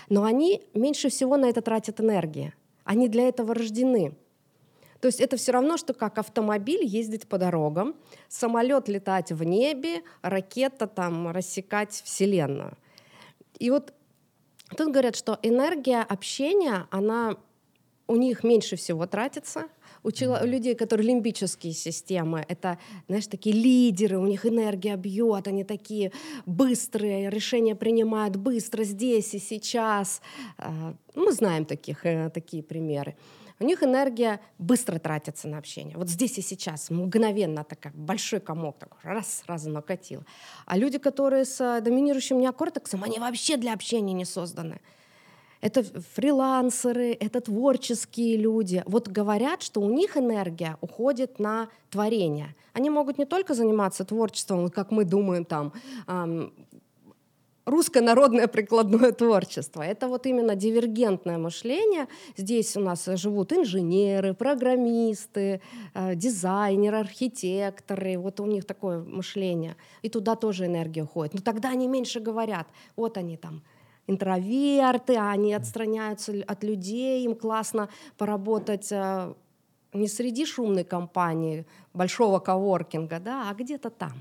Но 0.09 0.23
они 0.23 0.63
меньше 0.73 1.09
всего 1.09 1.37
на 1.37 1.45
это 1.45 1.61
тратят 1.61 2.01
энергии. 2.01 2.53
Они 2.83 3.07
для 3.07 3.27
этого 3.27 3.53
рождены. 3.53 4.13
То 5.01 5.07
есть 5.07 5.19
это 5.19 5.37
все 5.37 5.51
равно, 5.51 5.77
что 5.77 5.93
как 5.93 6.17
автомобиль 6.17 6.83
ездить 6.83 7.27
по 7.27 7.37
дорогам, 7.37 7.95
самолет 8.27 8.89
летать 8.89 9.31
в 9.31 9.43
небе, 9.43 10.01
ракета 10.21 10.87
там 10.87 11.29
рассекать 11.29 11.91
Вселенную. 11.91 12.77
И 13.59 13.69
вот 13.69 13.93
тут 14.75 14.91
говорят, 14.91 15.15
что 15.15 15.39
энергия 15.41 16.01
общения, 16.01 16.87
она 16.91 17.37
у 18.07 18.15
них 18.15 18.43
меньше 18.43 18.75
всего 18.75 19.05
тратится, 19.05 19.67
у, 20.03 20.45
людей, 20.45 20.75
которые 20.75 21.07
лимбические 21.07 21.73
системы, 21.73 22.45
это, 22.47 22.77
знаешь, 23.07 23.27
такие 23.27 23.55
лидеры, 23.55 24.17
у 24.17 24.25
них 24.25 24.45
энергия 24.45 24.95
бьет, 24.95 25.47
они 25.47 25.63
такие 25.63 26.11
быстрые, 26.45 27.29
решения 27.29 27.75
принимают 27.75 28.37
быстро 28.37 28.83
здесь 28.83 29.33
и 29.33 29.39
сейчас. 29.39 30.21
А, 30.57 30.93
Мы 31.15 31.31
знаем 31.31 31.65
таких, 31.65 32.05
э, 32.05 32.29
такие 32.29 32.63
примеры. 32.63 33.15
У 33.59 33.63
них 33.63 33.81
энергия 33.81 34.39
быстро 34.59 34.99
тратится 34.99 35.47
на 35.47 35.57
общение. 35.57 35.97
Вот 35.97 36.09
здесь 36.09 36.37
и 36.37 36.41
сейчас, 36.41 36.91
мгновенно, 36.91 37.63
такая 37.63 37.91
большой 37.95 38.39
комок 38.39 38.77
такой, 38.77 38.99
раз, 39.03 39.43
сразу 39.45 39.69
накатил. 39.69 40.23
А 40.65 40.77
люди, 40.77 40.99
которые 40.99 41.45
с 41.45 41.59
э, 41.59 41.81
доминирующим 41.81 42.39
неокортексом, 42.39 43.03
они 43.03 43.17
вообще 43.17 43.57
для 43.57 43.73
общения 43.73 44.13
не 44.13 44.25
созданы. 44.25 44.79
Это 45.59 45.83
фрилансеры, 45.83 47.17
это 47.19 47.41
творческие 47.41 48.37
люди. 48.37 48.83
Вот 48.85 49.07
говорят, 49.07 49.63
что 49.63 49.81
у 49.81 49.89
них 49.89 50.15
энергия 50.15 50.77
уходит 50.81 51.39
на 51.39 51.69
творение. 51.89 52.55
Они 52.73 52.91
могут 52.91 53.17
не 53.17 53.25
только 53.25 53.55
заниматься 53.55 54.05
творчеством, 54.05 54.69
как 54.69 54.91
мы 54.91 55.03
думаем, 55.03 55.45
там, 55.45 55.73
ам, 56.05 56.53
русское 57.67 58.01
народное 58.01 58.47
прикладное 58.47 59.11
творчество. 59.11 59.81
Это 59.81 60.07
вот 60.07 60.25
именно 60.25 60.55
дивергентное 60.55 61.37
мышление. 61.37 62.07
Здесь 62.37 62.77
у 62.77 62.79
нас 62.79 63.05
живут 63.05 63.53
инженеры, 63.53 64.33
программисты, 64.33 65.61
э, 65.93 66.15
дизайнеры, 66.15 66.97
архитекторы. 66.97 68.17
Вот 68.17 68.39
у 68.39 68.45
них 68.45 68.65
такое 68.65 68.99
мышление. 68.99 69.75
И 70.01 70.09
туда 70.09 70.35
тоже 70.35 70.65
энергия 70.65 71.03
уходит. 71.03 71.33
Но 71.33 71.41
тогда 71.41 71.69
они 71.69 71.87
меньше 71.87 72.19
говорят. 72.19 72.67
Вот 72.95 73.17
они 73.17 73.37
там 73.37 73.61
интроверты, 74.07 75.17
они 75.17 75.53
отстраняются 75.53 76.33
от 76.47 76.63
людей, 76.63 77.25
им 77.25 77.35
классно 77.35 77.89
поработать 78.17 78.89
э, 78.91 79.33
не 79.91 80.07
среди 80.07 80.45
шумной 80.45 80.85
компании, 80.85 81.65
большого 81.93 82.39
коворкинга, 82.39 83.19
да, 83.19 83.49
а 83.49 83.53
где-то 83.53 83.89
там, 83.89 84.13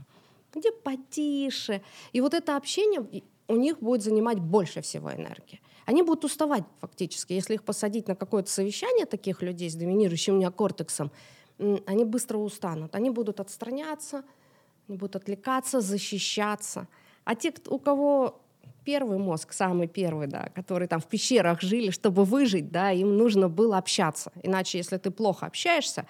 где 0.53 0.73
потише. 0.73 1.83
И 2.13 2.21
вот 2.21 2.35
это 2.35 2.57
общение 2.57 3.23
у 3.49 3.57
них 3.57 3.79
будет 3.81 4.03
занимать 4.03 4.39
больше 4.39 4.81
всего 4.81 5.13
энергии. 5.13 5.61
Они 5.85 6.03
будут 6.03 6.25
уставать 6.25 6.65
фактически. 6.81 7.33
Если 7.33 7.55
их 7.55 7.63
посадить 7.63 8.09
на 8.09 8.17
какое-то 8.17 8.51
совещание 8.51 9.07
таких 9.07 9.43
людей 9.43 9.71
с 9.71 9.75
доминирующим 9.75 10.39
неокортексом, 10.39 11.13
они 11.59 12.05
быстро 12.05 12.39
устанут. 12.39 12.95
Они 12.95 13.11
будут 13.11 13.41
отстраняться, 13.41 14.25
они 14.89 14.99
будут 14.99 15.17
отвлекаться, 15.17 15.81
защищаться. 15.81 16.89
А 17.25 17.35
те, 17.35 17.55
у 17.69 17.79
кого 17.79 18.43
первый 18.85 19.19
мозг, 19.19 19.53
самый 19.53 19.89
первый, 19.89 20.27
да, 20.27 20.49
которые 20.55 20.89
там 20.89 21.01
в 21.01 21.07
пещерах 21.07 21.61
жили, 21.61 21.91
чтобы 21.91 22.25
выжить, 22.25 22.71
да, 22.71 22.93
им 22.93 23.17
нужно 23.17 23.49
было 23.49 23.79
общаться. 23.79 24.33
Иначе, 24.43 24.79
если 24.79 24.97
ты 24.97 25.11
плохо 25.11 25.47
общаешься, 25.47 26.07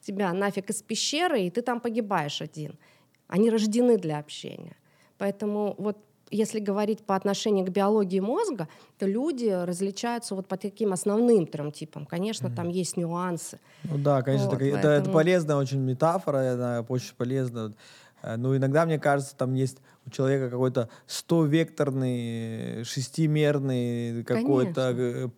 тебя 0.00 0.32
нафиг 0.32 0.70
из 0.70 0.82
пещеры, 0.82 1.42
и 1.42 1.50
ты 1.50 1.62
там 1.62 1.80
погибаешь 1.80 2.40
один. 2.40 2.78
Они 3.26 3.50
рождены 3.50 3.98
для 3.98 4.18
общения. 4.18 4.76
Поэтому 5.18 5.74
вот 5.78 5.98
если 6.30 6.60
говорить 6.60 7.04
по 7.04 7.14
отношению 7.16 7.64
к 7.66 7.70
биологии 7.70 8.20
мозга, 8.20 8.68
то 8.98 9.06
люди 9.06 9.46
различаются 9.46 10.34
вот 10.34 10.46
по 10.46 10.56
таким 10.56 10.92
основным 10.92 11.46
трем 11.46 11.72
типам. 11.72 12.06
Конечно, 12.06 12.50
там 12.50 12.68
есть 12.68 12.96
нюансы. 12.96 13.58
Ну 13.84 13.98
да, 13.98 14.22
конечно, 14.22 14.50
Вот, 14.50 14.58
так- 14.58 14.62
это, 14.62 14.76
это 14.78 14.88
поэтому- 14.88 15.14
полезная 15.14 15.56
очень 15.56 15.80
метафора, 15.80 16.52
она 16.52 16.84
очень 16.88 17.14
полезна. 17.16 17.72
Э, 18.22 18.36
Но 18.36 18.56
иногда, 18.56 18.84
мне 18.84 18.98
кажется, 18.98 19.36
там 19.36 19.54
есть 19.54 19.78
у 20.06 20.10
человека 20.10 20.50
какой-то 20.50 20.88
100-векторный, 21.06 22.84
шестимерный 22.84 24.24
какой-то 24.24 24.90
э, 24.96 25.28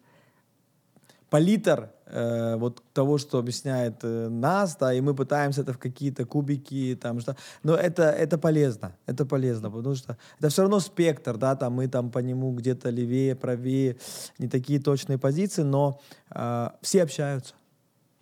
палитр 1.28 1.90
э, 2.10 2.56
вот 2.56 2.82
того, 2.92 3.18
что 3.18 3.38
объясняет 3.38 4.00
э, 4.02 4.28
нас, 4.28 4.76
да, 4.76 4.92
и 4.92 5.00
мы 5.00 5.14
пытаемся 5.14 5.62
это 5.62 5.72
в 5.72 5.78
какие-то 5.78 6.24
кубики, 6.24 6.98
там 7.00 7.20
что, 7.20 7.36
но 7.62 7.74
это 7.74 8.02
это 8.02 8.38
полезно, 8.38 8.92
это 9.06 9.24
полезно, 9.24 9.70
потому 9.70 9.94
что 9.94 10.16
это 10.38 10.48
все 10.48 10.62
равно 10.62 10.80
спектр, 10.80 11.36
да, 11.36 11.56
там 11.56 11.74
мы 11.74 11.88
там 11.88 12.10
по 12.10 12.18
нему 12.18 12.52
где-то 12.52 12.90
левее, 12.90 13.34
правее, 13.34 13.96
не 14.38 14.48
такие 14.48 14.80
точные 14.80 15.18
позиции, 15.18 15.62
но 15.62 16.00
э, 16.34 16.68
все 16.82 17.02
общаются, 17.02 17.54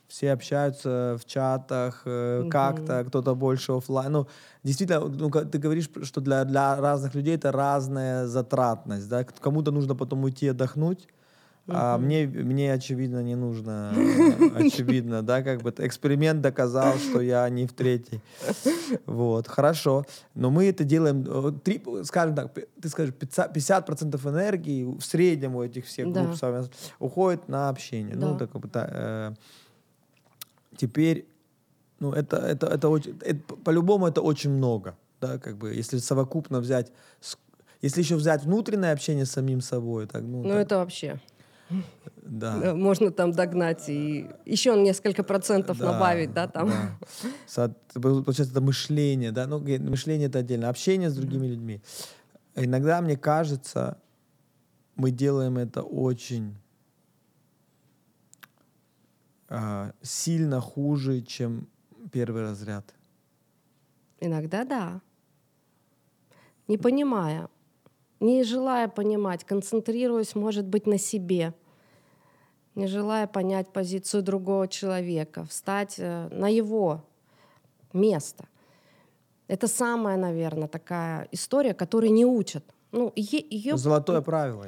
все 0.09 0.33
общаются 0.33 1.17
в 1.21 1.25
чатах, 1.27 2.03
э, 2.07 2.49
как-то, 2.51 3.05
кто-то 3.05 3.35
больше 3.35 3.73
оффлайн. 3.73 4.13
Ну, 4.13 4.27
действительно, 4.65 5.01
ну, 5.01 5.31
ты 5.31 5.59
говоришь, 5.59 5.91
что 6.03 6.21
для, 6.21 6.45
для 6.45 6.77
разных 6.77 7.15
людей 7.15 7.37
это 7.37 7.53
разная 7.53 8.27
затратность, 8.27 9.09
да, 9.09 9.25
кому-то 9.25 9.71
нужно 9.71 9.95
потом 9.95 10.25
уйти 10.25 10.49
отдохнуть, 10.49 11.07
а 11.71 11.99
мне, 11.99 12.27
мне, 12.27 12.73
очевидно, 12.73 13.23
не 13.23 13.35
нужно, 13.37 13.93
очевидно, 14.57 15.23
да, 15.23 15.43
как 15.43 15.63
бы 15.63 15.73
эксперимент 15.79 16.41
доказал, 16.41 16.97
что 16.99 17.21
я 17.21 17.49
не 17.49 17.67
в 17.67 17.73
третьей. 17.73 18.21
Вот, 19.07 19.47
хорошо. 19.49 20.05
Но 20.35 20.51
мы 20.51 20.65
это 20.67 20.85
делаем, 20.85 21.25
э, 21.29 21.53
три, 21.63 21.83
скажем 22.05 22.35
так, 22.35 22.53
ты 22.81 22.89
скажешь, 22.89 23.15
50%, 23.15 23.53
50% 23.53 24.29
энергии 24.31 24.85
в 24.85 25.03
среднем 25.03 25.57
у 25.57 25.63
этих 25.63 25.85
всех 25.87 26.11
Да. 26.13 26.25
групп 26.25 26.37
совместно 26.37 26.71
уходит 26.99 27.49
на 27.49 27.69
общение. 27.69 28.17
Ну, 28.17 28.33
Да. 28.33 28.39
так 28.47 28.55
вот, 28.55 28.65
э, 28.75 29.35
теперь, 30.77 31.27
ну, 32.01 32.13
это, 32.13 32.37
это, 32.39 32.67
это, 32.67 32.89
очень, 32.89 33.19
это 33.21 33.41
по- 33.43 33.57
по-любому 33.57 34.07
это 34.07 34.21
очень 34.23 34.51
много, 34.51 34.97
да, 35.21 35.39
как 35.39 35.57
бы, 35.59 35.75
если 35.75 35.99
совокупно 35.99 36.61
взять, 36.61 36.93
если 37.83 38.01
еще 38.01 38.17
взять 38.17 38.45
внутреннее 38.45 38.93
общение 38.93 39.25
с 39.27 39.31
самим 39.33 39.61
собой, 39.61 40.07
так, 40.07 40.23
ну, 40.23 40.43
Ну, 40.43 40.49
так, 40.49 40.59
это 40.59 40.79
вообще 40.79 41.21
да. 42.23 42.61
э, 42.63 42.75
можно 42.75 43.11
там 43.11 43.33
догнать 43.33 43.89
и 43.89 44.29
еще 44.45 44.81
несколько 44.81 45.23
процентов 45.23 45.79
Да, 45.79 45.93
добавить, 45.93 46.33
да, 46.33 46.47
там. 46.49 46.69
да. 46.69 46.99
Со- 47.47 47.75
Получается, 47.95 48.53
это 48.53 48.61
мышление, 48.61 49.33
да, 49.33 49.47
ну, 49.47 49.59
мышление 49.61 50.29
это 50.29 50.41
отдельно, 50.41 50.69
общение 50.69 51.11
с 51.11 51.15
другими 51.15 51.47
людьми. 51.47 51.81
Иногда, 52.55 53.01
мне 53.01 53.17
кажется, 53.17 53.99
мы 54.97 55.11
делаем 55.11 55.59
это 55.59 55.83
очень 55.83 56.57
а, 59.49 59.93
сильно 60.03 60.61
хуже, 60.61 61.23
чем 61.23 61.69
первый 62.13 62.43
разряд. 62.43 62.95
Иногда 64.21 64.65
да. 64.65 65.01
Не 66.67 66.77
понимая, 66.77 67.49
не 68.21 68.43
желая 68.45 68.89
понимать, 68.89 69.45
концентрируясь, 69.45 70.35
может 70.35 70.67
быть, 70.67 70.87
на 70.87 70.99
себе, 70.99 71.55
не 72.75 72.87
желая 72.87 73.27
понять 73.27 73.73
позицию 73.73 74.23
другого 74.23 74.69
человека, 74.69 75.45
встать 75.45 75.97
э, 75.99 76.29
на 76.31 76.49
его 76.49 77.05
место. 77.93 78.45
Это 79.47 79.67
самая, 79.67 80.17
наверное, 80.17 80.69
такая 80.69 81.29
история, 81.33 81.75
которой 81.75 82.11
не 82.11 82.27
учат. 82.27 82.65
Ну, 82.93 83.13
ее 83.17 83.77
Золотое 83.77 84.21
правило. 84.21 84.67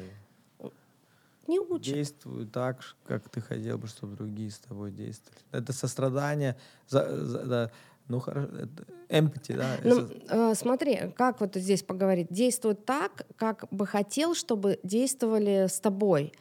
не 1.46 1.58
учат. 1.58 1.94
Действуй 1.94 2.46
так, 2.46 2.78
как 3.06 3.28
ты 3.28 3.40
хотел 3.40 3.76
бы, 3.78 3.88
чтобы 3.88 4.16
другие 4.16 4.50
с 4.50 4.58
тобой 4.58 4.90
действовали. 4.90 5.40
Это 5.52 5.72
сострадание, 5.72 6.56
за- 6.88 7.24
за- 7.26 7.44
да, 7.44 7.70
ну 8.10 8.18
хорошо, 8.18 8.48
это 8.56 8.84
empathy, 9.08 9.56
да? 9.56 9.76
Ну, 9.84 10.08
э, 10.28 10.54
смотри, 10.54 11.12
как 11.16 11.40
вот 11.40 11.54
здесь 11.54 11.82
поговорить? 11.82 12.26
Действуй 12.30 12.74
так, 12.74 13.26
как 13.36 13.64
бы 13.70 13.86
хотел, 13.86 14.34
чтобы 14.34 14.80
действовали 14.82 15.66
с 15.68 15.80
тобой. 15.80 16.32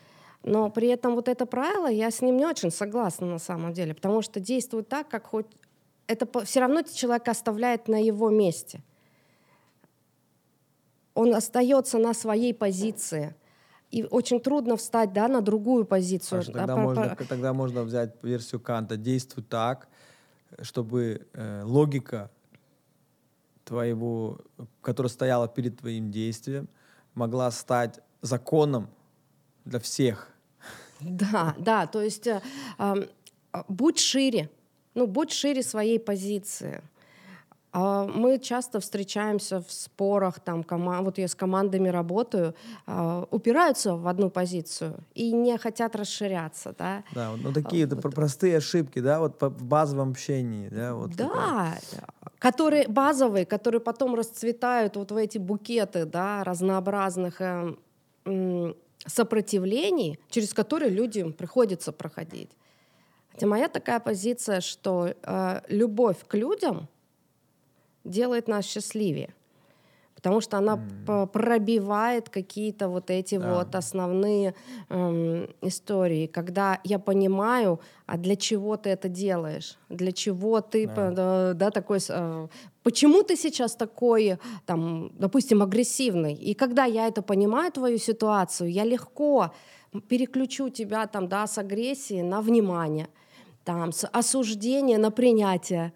Но 0.44 0.70
при 0.72 0.88
этом 0.88 1.16
вот 1.16 1.28
это 1.28 1.46
правило, 1.46 1.88
я 1.88 2.10
с 2.10 2.22
ним 2.22 2.38
не 2.38 2.46
очень 2.46 2.72
согласна 2.72 3.28
на 3.28 3.40
самом 3.40 3.74
деле, 3.74 3.94
потому 3.94 4.22
что 4.22 4.40
действует 4.40 4.90
так, 4.90 5.08
как 5.08 5.28
хоть... 5.28 5.46
Это 6.08 6.26
все 6.44 6.62
равно 6.62 6.82
человека 6.82 7.32
оставляет 7.32 7.88
на 7.88 8.02
его 8.04 8.30
месте. 8.30 8.82
Он 11.14 11.36
остается 11.36 12.00
на 12.00 12.14
своей 12.14 12.54
позиции. 12.54 13.36
И 13.92 14.04
очень 14.04 14.40
трудно 14.40 14.76
встать 14.76 15.14
да, 15.14 15.28
на 15.28 15.42
другую 15.42 15.86
позицию. 15.86 16.42
Хорошо, 16.42 16.52
Да, 16.52 16.60
тогда, 16.60 16.76
по- 16.76 16.82
можно, 16.82 17.16
по- 17.16 17.26
тогда 17.26 17.54
можно 17.54 17.84
взять 17.84 18.16
версию 18.24 18.62
Канта. 18.62 18.98
Действуй 18.98 19.44
так, 19.44 19.88
чтобы 20.62 21.28
э, 21.34 21.62
логика 21.64 22.32
твоего, 23.66 24.40
которая 24.82 25.10
стояла 25.10 25.48
перед 25.48 25.78
твоим 25.78 26.12
действием, 26.12 26.68
могла 27.14 27.52
стать 27.52 28.00
законом 28.22 28.90
для 29.66 29.80
всех. 29.80 30.30
Да, 31.00 31.56
да, 31.58 31.88
то 31.88 32.02
есть 32.02 32.28
э, 32.28 32.42
а, 32.78 32.96
будь 33.68 34.00
шире, 34.00 34.50
ну, 34.94 35.08
будь 35.08 35.32
шире 35.32 35.64
своей 35.64 36.00
позиции. 36.00 36.82
А, 37.72 38.06
Мы 38.06 38.40
часто 38.40 38.80
встречаемся 38.80 39.62
в 39.62 39.72
спорах, 39.72 40.40
там, 40.40 40.64
кома- 40.64 41.02
вот 41.02 41.18
я 41.20 41.28
с 41.28 41.36
командами 41.36 41.90
работаю, 41.90 42.56
а, 42.88 43.28
упираются 43.32 43.96
в 43.96 44.08
одну 44.08 44.30
позицию 44.30 45.04
и 45.14 45.32
не 45.32 45.58
хотят 45.58 45.96
расширяться, 45.96 46.74
да. 46.78 47.04
Да, 47.12 47.32
вот, 47.32 47.42
ну 47.44 47.54
такие 47.54 47.84
это 47.86 47.96
про- 47.96 48.12
простые 48.12 48.58
ошибки, 48.58 49.00
да, 49.00 49.20
вот 49.20 49.42
в 49.42 49.64
базовом 49.64 50.10
общении, 50.12 50.70
да, 50.70 50.96
вот. 50.96 51.16
Да, 51.16 51.78
которые 52.40 52.88
базовые, 52.88 53.46
которые 53.46 53.82
потом 53.82 54.16
расцветают 54.16 54.96
вот 54.96 55.12
в 55.12 55.16
эти 55.16 55.38
букеты, 55.38 56.06
да, 56.06 56.44
разнообразных 56.44 57.40
э, 57.42 57.76
м, 58.26 58.76
сопротивлений, 59.06 60.20
через 60.30 60.54
которые 60.54 60.90
людям 60.90 61.34
приходится 61.34 61.92
проходить. 61.92 62.50
Моя 63.42 63.68
такая 63.70 64.00
позиция, 64.00 64.60
что 64.62 65.14
э, 65.24 65.62
любовь 65.70 66.18
к 66.28 66.34
людям 66.38 66.88
делает 68.10 68.48
нас 68.48 68.66
счастливее 68.66 69.34
потому 70.20 70.42
что 70.42 70.58
она 70.58 70.76
mm. 70.76 71.28
пробивает 71.28 72.30
какие-то 72.30 72.90
вот 72.90 73.10
эти 73.10 73.38
да. 73.38 73.54
вот 73.54 73.76
основные 73.76 74.54
эм, 74.90 75.48
истории, 75.62 76.28
когда 76.28 76.82
я 76.84 77.00
понимаю, 77.00 77.80
а 78.06 78.18
для 78.18 78.36
чего 78.36 78.76
ты 78.76 78.90
это 78.90 79.08
делаешь, 79.08 79.78
для 79.88 80.12
чего 80.12 80.60
ты, 80.60 80.88
да, 80.88 81.12
да, 81.12 81.54
да 81.54 81.72
такой, 81.72 82.00
э, 82.10 82.48
почему 82.84 83.24
ты 83.24 83.38
сейчас 83.38 83.76
такой, 83.76 84.38
там, 84.66 85.10
допустим, 85.18 85.62
агрессивный, 85.62 86.34
и 86.34 86.54
когда 86.54 86.84
я 86.84 87.08
это 87.08 87.22
понимаю 87.22 87.72
твою 87.72 87.98
ситуацию, 87.98 88.70
я 88.70 88.84
легко 88.84 89.54
переключу 90.10 90.70
тебя 90.70 91.08
там, 91.08 91.30
да, 91.30 91.48
с 91.48 91.58
агрессии 91.58 92.22
на 92.22 92.42
внимание, 92.42 93.08
там, 93.64 93.94
с 93.94 94.06
осуждения 94.06 94.98
на 94.98 95.12
принятие. 95.12 95.94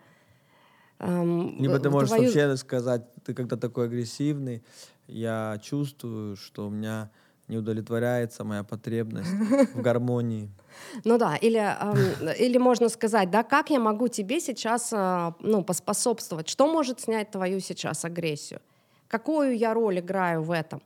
Эм, 1.04 1.56
Либо 1.60 1.80
ты 1.80 1.90
можешь 1.90 2.10
твою... 2.10 2.24
вообще 2.24 2.58
сказать, 2.58 3.02
ты 3.26 3.34
когда 3.34 3.58
такой 3.58 3.86
агрессивный, 3.86 4.64
я 5.08 5.60
чувствую, 5.62 6.38
что 6.38 6.68
у 6.68 6.70
меня 6.70 7.10
не 7.50 7.58
удовлетворяется 7.58 8.46
моя 8.46 8.64
потребность 8.64 9.30
в 9.76 9.82
гармонии. 9.82 10.50
Ну 11.04 11.20
да, 11.20 11.36
или, 11.36 11.60
э, 11.60 12.36
или 12.40 12.58
можно 12.58 12.90
сказать, 12.90 13.30
да, 13.30 13.44
как 13.44 13.70
я 13.70 13.80
могу 13.80 14.08
тебе 14.08 14.40
сейчас 14.40 14.92
э, 14.92 15.32
ну, 15.40 15.64
поспособствовать? 15.64 16.50
Что 16.50 16.68
может 16.68 17.00
снять 17.00 17.30
твою 17.30 17.60
сейчас 17.60 18.06
агрессию? 18.06 18.60
Какую 19.08 19.56
я 19.56 19.76
роль 19.76 20.00
играю 20.00 20.42
в 20.42 20.50
этом? 20.50 20.82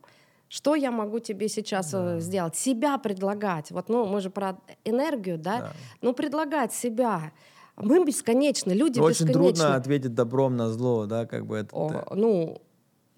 Что 0.50 0.74
я 0.74 0.90
могу 0.90 1.20
тебе 1.20 1.48
сейчас 1.48 1.94
э, 1.94 1.96
да. 1.96 2.20
сделать? 2.20 2.54
Себя 2.56 2.98
предлагать. 2.98 3.70
Вот, 3.70 3.88
ну, 3.88 4.04
мы 4.04 4.20
же 4.20 4.28
про 4.28 4.58
энергию, 4.84 5.38
да? 5.38 5.60
да. 5.60 5.72
Ну, 6.02 6.12
предлагать 6.12 6.74
себя. 6.74 7.32
Мы 7.80 8.04
бесконечны, 8.04 8.72
люди 8.72 8.98
Очень 8.98 9.26
бесконечны. 9.26 9.40
Очень 9.40 9.54
трудно 9.54 9.74
ответить 9.76 10.14
добром 10.14 10.56
на 10.56 10.70
зло, 10.70 11.06
да, 11.06 11.26
как 11.26 11.46
бы 11.46 11.56
это. 11.56 11.74
О, 11.74 12.14
ну, 12.14 12.60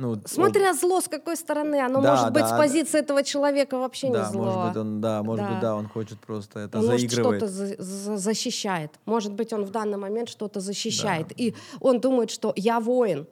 ну, 0.01 0.19
Смотря 0.25 0.71
он... 0.71 0.79
зло 0.79 1.01
с 1.03 1.09
какой 1.09 1.37
стороны, 1.37 1.77
оно 1.77 2.01
да, 2.01 2.13
может 2.13 2.33
быть 2.33 2.43
да, 2.43 2.49
с 2.49 2.59
позиции 2.59 2.93
да. 2.93 2.99
этого 3.01 3.23
человека 3.23 3.79
вообще 3.79 4.11
да, 4.11 4.25
не 4.25 4.33
зло. 4.33 4.45
Может 4.45 4.69
быть, 4.69 4.77
он, 4.77 5.01
да, 5.01 5.23
может 5.23 5.45
да. 5.45 5.51
быть, 5.51 5.61
да, 5.61 5.77
он 5.77 5.89
хочет 5.89 6.19
просто 6.21 6.61
это 6.61 6.79
он 6.79 6.87
заигрывает. 6.87 7.43
Может, 7.43 7.57
что-то 7.57 7.83
за- 7.83 8.17
защищает. 8.17 8.93
Может 9.05 9.35
быть, 9.35 9.53
он 9.53 9.65
в 9.65 9.71
данный 9.71 9.99
момент 9.99 10.31
что-то 10.31 10.61
защищает. 10.61 11.29
Да. 11.29 11.35
И 11.37 11.55
он 11.81 12.01
думает, 12.01 12.31
что 12.31 12.55
я 12.57 12.81
воин, 12.81 13.27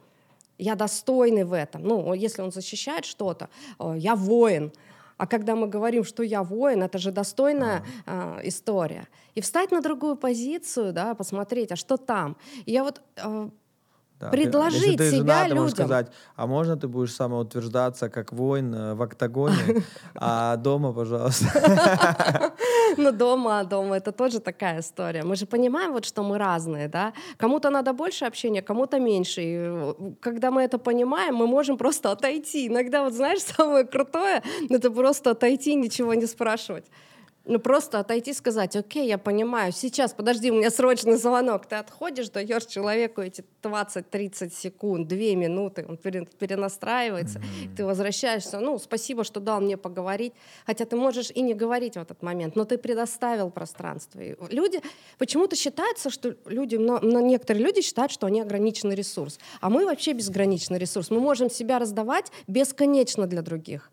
я 0.59 0.75
достойный 0.75 1.45
в 1.45 1.55
этом. 1.55 1.85
Ну, 1.85 2.13
если 2.13 2.43
он 2.43 2.53
защищает 2.53 3.07
что-то, 3.07 3.49
я 3.97 4.15
воин. 4.15 4.73
А 5.19 5.27
когда 5.27 5.55
мы 5.55 5.67
говорим, 5.67 6.05
что 6.05 6.23
я 6.23 6.43
воин, 6.43 6.83
это 6.83 6.99
же 6.99 7.13
достойная 7.13 7.85
а. 8.07 8.39
э, 8.41 8.49
история. 8.49 9.09
И 9.35 9.41
встать 9.41 9.71
на 9.73 9.83
другую 9.83 10.17
позицию, 10.17 10.93
да, 10.93 11.15
посмотреть, 11.15 11.73
а 11.73 11.77
что 11.77 11.97
там. 11.97 12.37
И 12.67 12.73
я 12.73 12.85
вот 12.85 13.03
э, 13.17 13.51
да. 14.21 14.31
Предложить 14.31 14.83
Если 14.83 14.97
ты 14.97 15.11
себя 15.11 15.19
жена, 15.19 15.43
людям. 15.43 15.49
ты 15.49 15.61
можешь 15.61 15.75
сказать, 15.75 16.13
а 16.37 16.47
можно 16.47 16.77
ты 16.77 16.89
будешь 16.89 17.15
самоутверждаться 17.15 18.09
как 18.09 18.33
воин 18.33 18.75
э, 18.75 18.95
в 18.95 19.03
октагоне, 19.03 19.85
а 20.15 20.57
дома, 20.57 20.93
пожалуйста. 20.93 22.53
Ну, 22.97 23.13
дома, 23.13 23.65
дома, 23.65 23.97
это 23.97 24.13
тоже 24.13 24.41
такая 24.41 24.81
история. 24.81 25.23
Мы 25.23 25.37
же 25.37 25.47
понимаем, 25.47 25.93
вот, 25.93 26.07
что 26.07 26.23
мы 26.23 26.39
разные, 26.39 26.89
да? 26.89 27.13
Кому-то 27.37 27.71
надо 27.71 27.93
больше 27.93 28.25
общения, 28.25 28.63
кому-то 28.63 28.99
меньше. 28.99 29.43
И 29.43 29.57
э, 29.57 29.95
когда 30.21 30.51
мы 30.51 30.63
это 30.63 30.79
понимаем, 30.79 31.35
мы 31.37 31.47
можем 31.47 31.77
просто 31.77 32.11
отойти. 32.11 32.67
Иногда, 32.67 33.05
вот 33.05 33.13
знаешь, 33.13 33.43
самое 33.57 33.85
крутое, 33.85 34.43
это 34.71 34.91
просто 34.91 35.31
отойти, 35.31 35.75
ничего 35.75 36.15
не 36.15 36.27
спрашивать. 36.27 36.87
Ну, 37.49 37.59
просто 37.59 37.99
отойти 37.99 38.33
и 38.33 38.35
сказать, 38.35 38.77
окей, 38.77 39.09
я 39.09 39.17
понимаю, 39.17 39.73
сейчас, 39.73 40.13
подожди, 40.13 40.51
у 40.51 40.57
меня 40.57 40.71
срочный 40.71 41.17
звонок. 41.17 41.65
Ты 41.65 41.77
отходишь, 41.77 42.29
даешь 42.29 42.67
человеку 42.67 43.23
эти 43.23 43.43
20-30 43.63 44.53
секунд, 44.53 45.09
2 45.09 45.17
минуты, 45.17 45.87
он 45.89 45.97
перенастраивается, 45.97 47.39
mm-hmm. 47.39 47.75
ты 47.75 47.87
возвращаешься, 47.87 48.61
ну, 48.61 48.79
спасибо, 48.79 49.25
что 49.25 49.41
дал 49.41 49.63
мне 49.63 49.79
поговорить. 49.79 50.35
Хотя 50.67 50.85
ты 50.85 50.97
можешь 50.97 51.31
и 51.31 51.41
не 51.41 51.55
говорить 51.55 51.95
в 51.95 52.01
этот 52.01 52.23
момент, 52.23 52.55
но 52.55 52.67
ты 52.67 52.77
предоставил 52.77 53.51
пространство. 53.51 54.21
И 54.21 54.37
люди, 54.51 54.83
почему-то 55.17 55.57
считается, 55.57 56.11
что 56.11 56.37
люди, 56.45 56.77
но, 56.77 56.99
но 57.01 57.21
некоторые 57.21 57.65
люди 57.65 57.81
считают, 57.81 58.13
что 58.13 58.27
они 58.27 58.43
ограниченный 58.43 58.95
ресурс. 58.95 59.39
А 59.63 59.71
мы 59.71 59.87
вообще 59.87 60.13
безграничный 60.13 60.79
ресурс. 60.79 61.09
Мы 61.09 61.19
можем 61.19 61.49
себя 61.49 61.79
раздавать 61.79 62.31
бесконечно 62.47 63.27
для 63.27 63.41
других. 63.41 63.91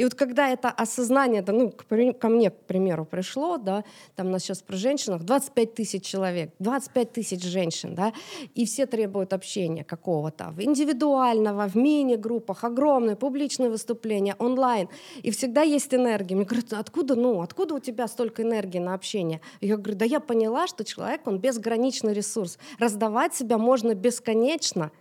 И 0.00 0.04
вот 0.04 0.14
когда 0.14 0.48
это 0.48 0.70
осознание, 0.70 1.42
да, 1.42 1.52
ну, 1.52 1.70
ко 1.70 2.28
мне, 2.30 2.50
к 2.50 2.56
примеру, 2.64 3.04
пришло, 3.04 3.58
да, 3.58 3.84
там 4.16 4.28
у 4.28 4.30
нас 4.30 4.44
сейчас 4.44 4.62
про 4.62 4.74
женщинах 4.74 5.24
25 5.24 5.74
тысяч 5.74 6.06
человек, 6.06 6.54
25 6.58 7.12
тысяч 7.12 7.44
женщин, 7.44 7.94
да, 7.94 8.14
и 8.54 8.64
все 8.64 8.86
требуют 8.86 9.34
общения 9.34 9.84
какого-то, 9.84 10.54
индивидуального, 10.58 11.68
в 11.68 11.74
мини-группах, 11.76 12.64
огромные 12.64 13.14
публичные 13.14 13.68
выступления, 13.68 14.36
онлайн, 14.38 14.88
и 15.22 15.30
всегда 15.30 15.60
есть 15.60 15.92
энергия. 15.92 16.34
Мне 16.34 16.46
говорят, 16.46 16.72
откуда, 16.72 17.14
ну, 17.14 17.42
откуда 17.42 17.74
у 17.74 17.78
тебя 17.78 18.08
столько 18.08 18.42
энергии 18.42 18.78
на 18.78 18.94
общение? 18.94 19.42
Я 19.60 19.76
говорю, 19.76 19.98
да 19.98 20.06
я 20.06 20.20
поняла, 20.20 20.66
что 20.66 20.82
человек, 20.82 21.26
он 21.26 21.40
безграничный 21.40 22.14
ресурс. 22.14 22.56
Раздавать 22.78 23.34
себя 23.34 23.58
можно 23.58 23.94
бесконечно, 23.94 24.92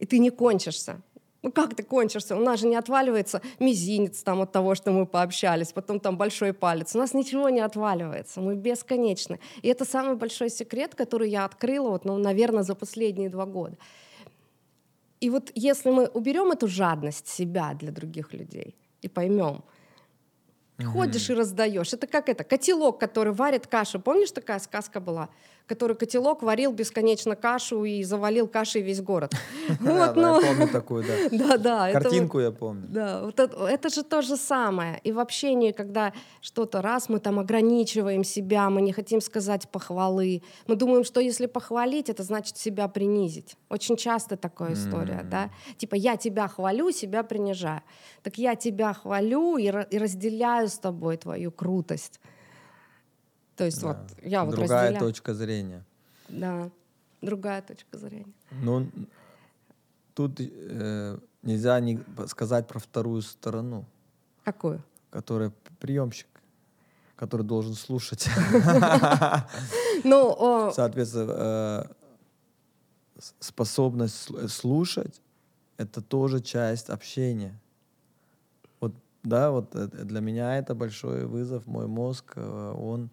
и 0.00 0.04
ты 0.04 0.18
не 0.18 0.30
кончишься. 0.30 1.00
Ну 1.46 1.52
как 1.52 1.76
ты 1.76 1.84
кончишься? 1.84 2.34
У 2.34 2.40
нас 2.40 2.58
же 2.58 2.66
не 2.66 2.74
отваливается 2.74 3.40
мизинец 3.60 4.20
там 4.24 4.40
от 4.40 4.50
того, 4.50 4.74
что 4.74 4.90
мы 4.90 5.06
пообщались, 5.06 5.72
потом 5.72 6.00
там 6.00 6.16
большой 6.16 6.52
палец. 6.52 6.96
У 6.96 6.98
нас 6.98 7.14
ничего 7.14 7.50
не 7.50 7.60
отваливается, 7.60 8.40
мы 8.40 8.56
бесконечны. 8.56 9.38
И 9.62 9.68
это 9.68 9.84
самый 9.84 10.16
большой 10.16 10.50
секрет, 10.50 10.96
который 10.96 11.30
я 11.30 11.44
открыла, 11.44 11.90
вот, 11.90 12.04
ну, 12.04 12.18
наверное, 12.18 12.64
за 12.64 12.74
последние 12.74 13.28
два 13.28 13.46
года. 13.46 13.76
И 15.20 15.30
вот 15.30 15.52
если 15.54 15.90
мы 15.92 16.06
уберем 16.08 16.50
эту 16.50 16.66
жадность 16.66 17.28
себя 17.28 17.74
для 17.74 17.92
других 17.92 18.32
людей 18.32 18.74
и 19.02 19.06
поймем, 19.08 19.62
mm-hmm. 20.78 20.84
ходишь 20.86 21.30
и 21.30 21.34
раздаешь, 21.34 21.92
это 21.92 22.08
как 22.08 22.28
это, 22.28 22.42
котелок, 22.42 22.98
который 22.98 23.32
варит 23.32 23.68
кашу. 23.68 24.00
Помнишь, 24.00 24.32
такая 24.32 24.58
сказка 24.58 24.98
была? 24.98 25.28
Который 25.66 25.96
котелок 25.96 26.42
варил 26.42 26.72
бесконечно 26.72 27.36
кашу 27.36 27.84
и 27.84 28.02
завалил 28.02 28.46
кашей 28.46 28.82
весь 28.82 29.00
город. 29.00 29.32
Вот, 29.80 30.16
ну... 30.16 30.40
Я 30.40 30.46
помню 30.46 30.68
такую, 30.68 31.04
да. 31.04 31.14
Да, 31.46 31.56
да. 31.56 31.92
Картинку 31.92 32.40
я 32.40 32.50
помню. 32.50 32.86
Да, 32.88 33.22
вот 33.24 33.38
это, 33.38 33.88
же 33.88 34.02
то 34.02 34.22
же 34.22 34.36
самое. 34.36 35.00
И 35.04 35.12
в 35.12 35.18
общении, 35.18 35.72
когда 35.72 36.12
что-то 36.40 36.82
раз 36.82 37.08
мы 37.08 37.18
там 37.18 37.38
ограничиваем 37.38 38.24
себя, 38.24 38.70
мы 38.70 38.82
не 38.82 38.92
хотим 38.92 39.20
сказать 39.20 39.68
похвалы, 39.68 40.42
мы 40.66 40.76
думаем, 40.76 41.04
что 41.04 41.20
если 41.20 41.46
похвалить, 41.46 42.08
это 42.08 42.22
значит 42.22 42.56
себя 42.56 42.88
принизить. 42.88 43.56
Очень 43.68 43.96
часто 43.96 44.36
такая 44.36 44.74
история, 44.74 45.26
да. 45.28 45.50
Типа 45.78 45.94
я 45.94 46.16
тебя 46.16 46.48
хвалю, 46.48 46.90
себя 46.92 47.22
принижаю. 47.22 47.82
Так 48.22 48.38
я 48.38 48.54
тебя 48.54 48.92
хвалю 48.92 49.56
и 49.56 49.70
разделяю 49.70 50.68
с 50.68 50.78
тобой 50.78 51.16
твою 51.16 51.50
крутость. 51.50 52.20
То 53.56 53.64
есть 53.64 53.80
да. 53.80 53.88
вот 53.88 53.96
я 54.22 54.44
вот 54.44 54.54
Другая 54.54 54.90
разделяю. 54.90 55.06
точка 55.06 55.34
зрения. 55.34 55.84
Да, 56.28 56.70
другая 57.22 57.62
точка 57.62 57.98
зрения. 57.98 58.32
Ну, 58.50 58.86
тут 60.14 60.40
э, 60.40 61.18
нельзя 61.42 61.80
не 61.80 62.00
сказать 62.26 62.66
про 62.66 62.78
вторую 62.78 63.22
сторону. 63.22 63.86
Какую? 64.44 64.82
Которая 65.10 65.52
приемщик, 65.80 66.28
который 67.16 67.42
должен 67.42 67.74
слушать. 67.74 68.28
Ну, 70.04 70.70
Соответственно, 70.74 71.32
э, 71.32 71.84
способность 73.40 74.50
слушать— 74.50 75.22
это 75.78 76.02
тоже 76.02 76.40
часть 76.40 76.90
общения. 76.90 77.58
Вот, 78.78 78.92
да, 79.22 79.50
вот 79.50 79.74
э, 79.74 79.86
для 79.86 80.20
меня 80.20 80.58
это 80.58 80.74
большой 80.74 81.24
вызов. 81.24 81.66
Мой 81.66 81.86
мозг, 81.86 82.34
э, 82.36 82.74
он 82.76 83.10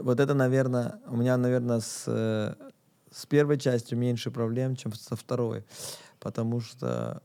вот 0.00 0.20
это, 0.20 0.34
наверное, 0.34 1.00
у 1.06 1.16
меня, 1.16 1.36
наверное, 1.36 1.80
с, 1.80 2.04
э, 2.06 2.54
с 3.10 3.26
первой 3.26 3.58
частью 3.58 3.98
меньше 3.98 4.30
проблем, 4.30 4.76
чем 4.76 4.92
со 4.92 5.16
второй. 5.16 5.64
Потому 6.18 6.60
что, 6.60 7.22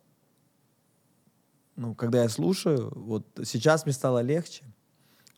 ну, 1.75 1.95
когда 1.95 2.23
я 2.23 2.29
слушаю, 2.29 2.91
вот 2.95 3.25
сейчас 3.43 3.85
мне 3.85 3.93
стало 3.93 4.19
легче, 4.19 4.65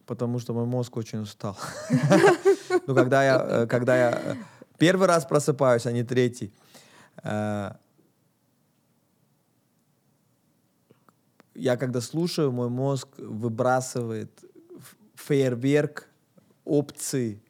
потому 0.06 0.40
что 0.40 0.54
мой 0.54 0.66
мозг 0.66 0.98
очень 0.98 1.20
устал. 1.20 1.58
Ну, 2.88 2.96
когда 2.96 3.24
я, 3.24 3.38
э, 3.38 3.68
когда 3.68 3.96
я 3.96 4.38
первый 4.78 5.08
раз 5.08 5.26
просыпаюсь, 5.26 5.86
а 5.86 5.92
не 5.92 6.04
третий, 6.04 6.52
я 7.24 7.78
когда 11.54 12.02
слушаю, 12.02 12.52
мой 12.52 12.70
мозг 12.70 13.08
выбрасывает 13.18 14.44
фейерверк 15.16 16.10
опции, 16.66 17.42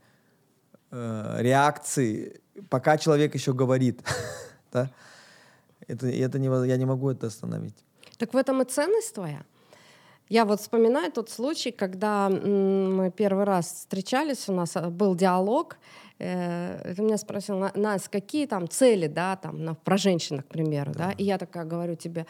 э, 0.92 1.36
реакции, 1.40 2.42
пока 2.70 2.98
человек 2.98 3.36
еще 3.36 3.54
говорит. 3.54 4.02
да? 4.72 4.90
это, 5.88 6.08
это 6.08 6.40
не, 6.40 6.68
я 6.68 6.78
не 6.78 6.86
могу 6.86 7.10
это 7.10 7.28
остановить. 7.28 7.76
Так 8.18 8.34
в 8.34 8.38
этом 8.38 8.62
и 8.62 8.66
ценность 8.66 9.14
твоя. 9.16 9.44
Я 10.30 10.46
вот 10.46 10.62
вспоминаю 10.62 11.12
тот 11.12 11.30
случай, 11.30 11.72
когда 11.72 12.30
мы 12.30 13.12
первый 13.12 13.44
раз 13.44 13.66
встречались, 13.74 14.50
у 14.50 14.54
нас 14.54 14.76
а, 14.76 14.90
был 14.90 15.16
диалог, 15.16 15.78
э, 16.18 16.94
ты 16.96 17.02
меня 17.02 17.18
спросил, 17.18 17.60
нас 17.76 18.08
какие 18.08 18.48
там 18.48 18.70
цели, 18.70 19.08
да, 19.08 19.36
там, 19.36 19.64
на, 19.64 19.76
про 19.76 19.98
женщин, 19.98 20.40
к 20.42 20.46
примеру, 20.46 20.94
да. 20.94 21.08
да, 21.08 21.12
и 21.12 21.24
я 21.26 21.38
такая 21.38 21.66
говорю 21.66 21.96
тебе, 21.96 22.26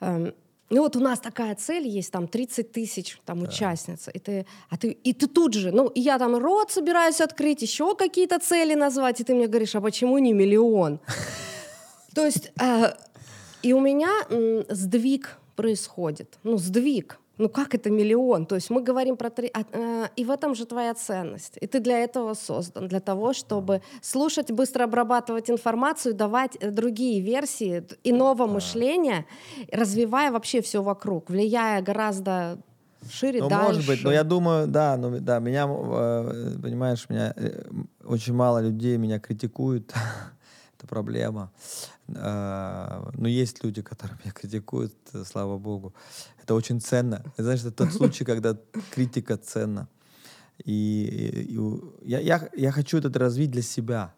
э, 0.00 0.32
ну 0.68 0.82
вот 0.82 0.96
у 0.96 1.00
нас 1.00 1.20
такая 1.20 1.54
цель 1.54 1.86
есть, 1.86 2.10
там 2.10 2.26
30 2.26 2.72
тысяч 2.72 3.18
там 3.24 3.40
да. 3.40 3.48
участниц, 3.48 4.08
и 4.12 4.18
ты, 4.18 4.46
а 4.68 4.76
ты, 4.76 4.90
и 4.90 5.12
ты 5.12 5.28
тут 5.28 5.54
же, 5.54 5.70
ну 5.70 5.88
и 5.88 6.00
я 6.00 6.18
там 6.18 6.36
рот 6.36 6.70
собираюсь 6.70 7.20
открыть, 7.20 7.62
еще 7.62 7.94
какие-то 7.94 8.38
цели 8.38 8.74
назвать, 8.74 9.20
и 9.20 9.24
ты 9.24 9.34
мне 9.34 9.46
говоришь, 9.46 9.76
а 9.76 9.80
почему 9.80 10.18
не 10.18 10.32
миллион? 10.32 10.98
То 12.14 12.24
есть, 12.24 12.52
э, 12.60 12.94
и 13.62 13.72
у 13.72 13.80
меня 13.80 14.10
сдвиг 14.68 15.38
происходит, 15.54 16.38
ну 16.42 16.58
сдвиг, 16.58 17.18
ну 17.38 17.48
как 17.48 17.74
это 17.74 17.90
миллион? 17.90 18.46
То 18.46 18.54
есть 18.54 18.70
мы 18.70 18.82
говорим 18.82 19.16
про 19.16 19.30
три... 19.30 19.50
А, 19.52 19.64
э, 19.72 20.08
и 20.16 20.24
в 20.24 20.30
этом 20.30 20.54
же 20.54 20.66
твоя 20.66 20.94
ценность. 20.94 21.58
И 21.60 21.66
ты 21.66 21.80
для 21.80 21.98
этого 21.98 22.34
создан, 22.34 22.88
для 22.88 23.00
того, 23.00 23.32
чтобы 23.32 23.82
слушать, 24.00 24.50
быстро 24.50 24.84
обрабатывать 24.84 25.50
информацию, 25.50 26.14
давать 26.14 26.56
э, 26.56 26.70
другие 26.70 27.20
версии 27.20 27.84
иного 28.04 28.46
мышления, 28.46 29.26
развивая 29.72 30.30
вообще 30.30 30.60
все 30.62 30.82
вокруг, 30.82 31.30
влияя 31.30 31.82
гораздо 31.82 32.58
шире, 33.10 33.42
ну, 33.42 33.48
дальше. 33.48 33.66
может 33.66 33.86
быть, 33.86 34.04
но 34.04 34.12
я 34.12 34.24
думаю, 34.24 34.66
да, 34.66 34.96
ну, 34.96 35.18
да, 35.20 35.38
меня, 35.38 35.68
э, 35.68 36.56
понимаешь, 36.62 37.06
меня 37.08 37.34
очень 38.04 38.34
мало 38.34 38.60
людей 38.60 38.96
меня 38.96 39.20
критикуют, 39.20 39.92
это 40.78 40.86
проблема. 40.86 41.50
А, 42.14 43.10
но 43.14 43.28
есть 43.28 43.64
люди, 43.64 43.82
которые 43.82 44.18
меня 44.22 44.32
критикуют, 44.32 44.94
слава 45.24 45.58
богу. 45.58 45.94
Это 46.42 46.54
очень 46.54 46.80
ценно. 46.80 47.24
Знаешь, 47.36 47.60
это 47.60 47.72
тот 47.72 47.92
случай, 47.92 48.24
когда 48.24 48.56
критика 48.90 49.36
ценна. 49.36 49.88
И, 50.64 50.72
и, 51.48 51.54
и 51.54 52.08
я, 52.08 52.20
я, 52.20 52.48
я 52.56 52.70
хочу 52.70 52.98
это 52.98 53.18
развить 53.18 53.50
для 53.50 53.62
себя. 53.62 54.14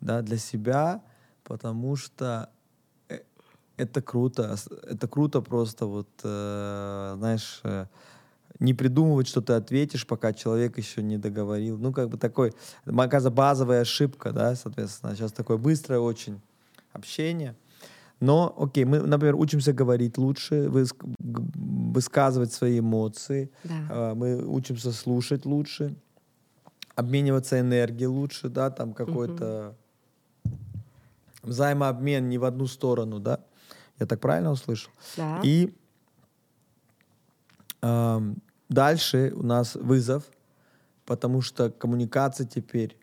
Да, 0.00 0.22
для 0.22 0.38
себя, 0.38 1.02
потому 1.44 1.96
что 1.96 2.50
э, 3.08 3.20
это 3.76 4.00
круто. 4.00 4.56
Это 4.84 5.08
круто 5.08 5.40
просто 5.40 5.86
вот, 5.86 6.08
э, 6.22 7.14
знаешь, 7.16 7.60
э, 7.64 7.86
не 8.60 8.74
придумывать, 8.74 9.28
что 9.28 9.40
ты 9.40 9.52
ответишь, 9.52 10.06
пока 10.06 10.32
человек 10.32 10.78
еще 10.78 11.02
не 11.02 11.16
договорил. 11.16 11.78
Ну, 11.78 11.92
как 11.92 12.08
бы 12.08 12.18
такой, 12.18 12.52
оказывается, 12.84 13.30
базовая 13.30 13.82
ошибка, 13.82 14.32
да, 14.32 14.56
соответственно. 14.56 15.14
Сейчас 15.14 15.32
такое 15.32 15.56
быстрое 15.56 16.00
очень 16.00 16.40
общение. 16.92 17.54
Но, 18.20 18.52
окей, 18.58 18.84
мы, 18.84 18.98
например, 18.98 19.36
учимся 19.36 19.72
говорить 19.72 20.18
лучше, 20.18 20.68
высказывать 21.20 22.52
свои 22.52 22.80
эмоции, 22.80 23.50
да. 23.62 23.74
А, 23.90 24.14
мы 24.14 24.44
учимся 24.44 24.90
слушать 24.90 25.44
лучше, 25.44 25.94
обмениваться 26.96 27.60
энергией 27.60 28.08
лучше, 28.08 28.48
да, 28.48 28.70
там 28.70 28.92
какой-то 28.92 29.76
угу. 30.42 30.52
взаимообмен 31.44 32.28
не 32.28 32.38
в 32.38 32.44
одну 32.44 32.66
сторону, 32.66 33.20
да. 33.20 33.38
Я 34.00 34.06
так 34.06 34.18
правильно 34.20 34.50
услышал? 34.50 34.90
Да. 35.16 35.40
И 35.44 35.72
дальше 38.68 39.32
у 39.34 39.42
нас 39.42 39.74
вызов, 39.74 40.24
потому 41.04 41.42
что 41.42 41.70
коммуникация 41.70 42.46
теперь 42.46 42.96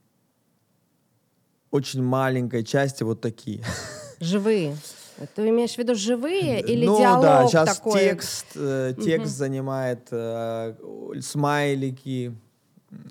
очень 1.71 2.03
маленькой 2.03 2.63
части 2.63 3.03
вот 3.03 3.21
такие. 3.21 3.63
Живые. 4.19 4.77
Ты 5.35 5.47
имеешь 5.49 5.75
в 5.75 5.77
виду 5.77 5.95
живые 5.95 6.59
или 6.59 6.85
ну, 6.85 6.97
диалог 6.97 7.23
да, 7.23 7.47
сейчас 7.47 7.77
такой? 7.77 8.01
текст, 8.01 8.47
э, 8.55 8.93
текст 9.01 9.27
угу. 9.27 9.37
занимает 9.37 10.07
э, 10.11 10.75
смайлики. 11.21 12.35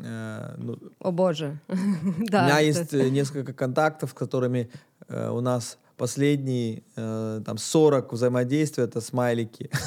Э, 0.00 0.54
ну, 0.58 0.78
О 1.00 1.10
боже. 1.12 1.58
да, 1.68 2.42
у 2.42 2.44
меня 2.44 2.58
есть 2.58 2.92
э, 2.92 3.08
несколько 3.08 3.54
контактов, 3.54 4.10
с 4.10 4.12
которыми 4.12 4.70
э, 5.08 5.30
у 5.30 5.40
нас 5.40 5.78
последние 5.96 6.82
э, 6.96 7.40
там 7.44 7.58
40 7.58 8.12
взаимодействия 8.12 8.84
это 8.84 9.00
смайлики. 9.00 9.70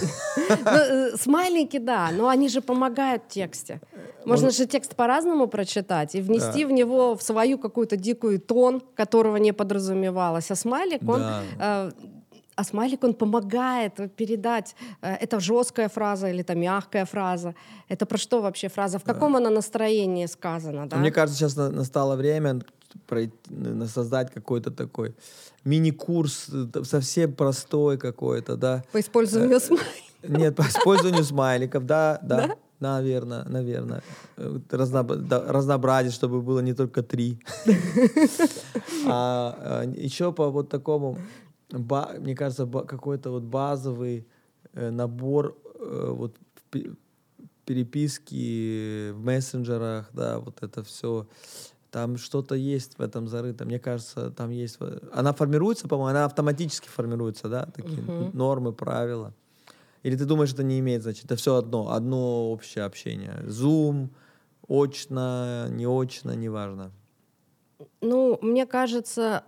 Ну, 0.49 0.79
э, 0.79 1.17
смайлики, 1.17 1.77
да, 1.79 2.09
но 2.13 2.29
они 2.29 2.47
же 2.47 2.61
помогают 2.61 3.23
в 3.23 3.27
тексте. 3.27 3.81
Можно 4.25 4.49
же 4.49 4.65
текст 4.65 4.95
по-разному 4.95 5.47
прочитать 5.47 6.15
и 6.15 6.21
внести 6.21 6.63
да. 6.63 6.69
в 6.69 6.71
него 6.71 7.15
в 7.15 7.21
свою 7.21 7.57
какую-то 7.57 7.97
дикую 7.97 8.39
тон, 8.39 8.81
которого 8.95 9.37
не 9.37 9.51
подразумевалось. 9.51 10.51
А 10.51 10.55
смайлик, 10.55 11.01
он 11.09 11.19
да. 11.19 11.43
э, 11.59 11.91
а 12.55 12.63
смайлик, 12.63 13.03
он 13.03 13.13
помогает 13.13 14.15
передать, 14.15 14.75
это 15.01 15.39
жесткая 15.39 15.89
фраза 15.89 16.29
или 16.29 16.39
это 16.39 16.55
мягкая 16.55 17.05
фраза. 17.05 17.53
Это 17.89 18.05
про 18.05 18.17
что 18.17 18.41
вообще 18.41 18.69
фраза? 18.69 18.97
В 18.97 19.03
каком 19.03 19.33
да. 19.33 19.39
она 19.39 19.49
настроении 19.49 20.27
сказана? 20.27 20.87
Да? 20.87 20.97
Мне 20.97 21.11
кажется, 21.11 21.37
сейчас 21.37 21.55
настало 21.55 22.15
время 22.15 22.61
создать 23.87 24.33
какой-то 24.33 24.71
такой 24.71 25.15
мини-курс, 25.63 26.49
э, 26.49 26.83
совсем 26.83 27.33
простой 27.33 27.97
какой-то, 27.97 28.55
да. 28.55 28.83
По 28.91 28.99
использованию 28.99 29.57
э, 29.57 29.59
смайликов? 29.59 30.29
Нет, 30.29 30.55
по 30.55 30.61
использованию 30.61 31.23
смайликов, 31.23 31.85
да, 31.85 32.19
да. 32.21 32.55
Наверное, 32.79 33.43
наверное. 33.45 34.03
Э, 34.37 34.59
разнообразить, 34.69 36.13
чтобы 36.13 36.41
было 36.41 36.59
не 36.59 36.73
только 36.73 37.03
три. 37.03 37.39
А 39.09 39.83
еще 39.95 40.33
по 40.33 40.49
вот 40.49 40.69
такому, 40.69 41.17
мне 41.71 42.35
кажется, 42.35 42.65
какой-то 42.65 43.31
вот 43.31 43.43
базовый 43.43 44.27
набор 44.73 45.55
вот 45.79 46.35
переписки 47.65 49.11
в 49.11 49.23
мессенджерах, 49.23 50.09
да, 50.13 50.39
вот 50.39 50.63
это 50.63 50.83
все 50.83 51.27
там 51.91 52.17
что-то 52.17 52.55
есть 52.55 52.97
в 52.97 53.01
этом 53.01 53.27
зарыто. 53.27 53.65
Мне 53.65 53.79
кажется, 53.79 54.31
там 54.31 54.49
есть... 54.49 54.79
Она 55.13 55.33
формируется, 55.33 55.87
по-моему, 55.87 56.09
она 56.09 56.25
автоматически 56.25 56.87
формируется, 56.87 57.49
да? 57.49 57.65
Такие 57.65 58.01
uh-huh. 58.01 58.35
нормы, 58.35 58.73
правила. 58.73 59.33
Или 60.03 60.15
ты 60.15 60.25
думаешь, 60.25 60.53
это 60.53 60.63
не 60.63 60.79
имеет 60.79 61.01
значения? 61.03 61.25
Это 61.25 61.35
все 61.35 61.55
одно, 61.55 61.91
одно 61.91 62.51
общее 62.51 62.83
общение. 62.85 63.43
Zoom, 63.45 64.09
очно, 64.67 65.67
не 65.69 65.85
очно, 65.85 66.31
неважно. 66.31 66.91
Ну, 68.01 68.37
мне 68.41 68.65
кажется, 68.65 69.43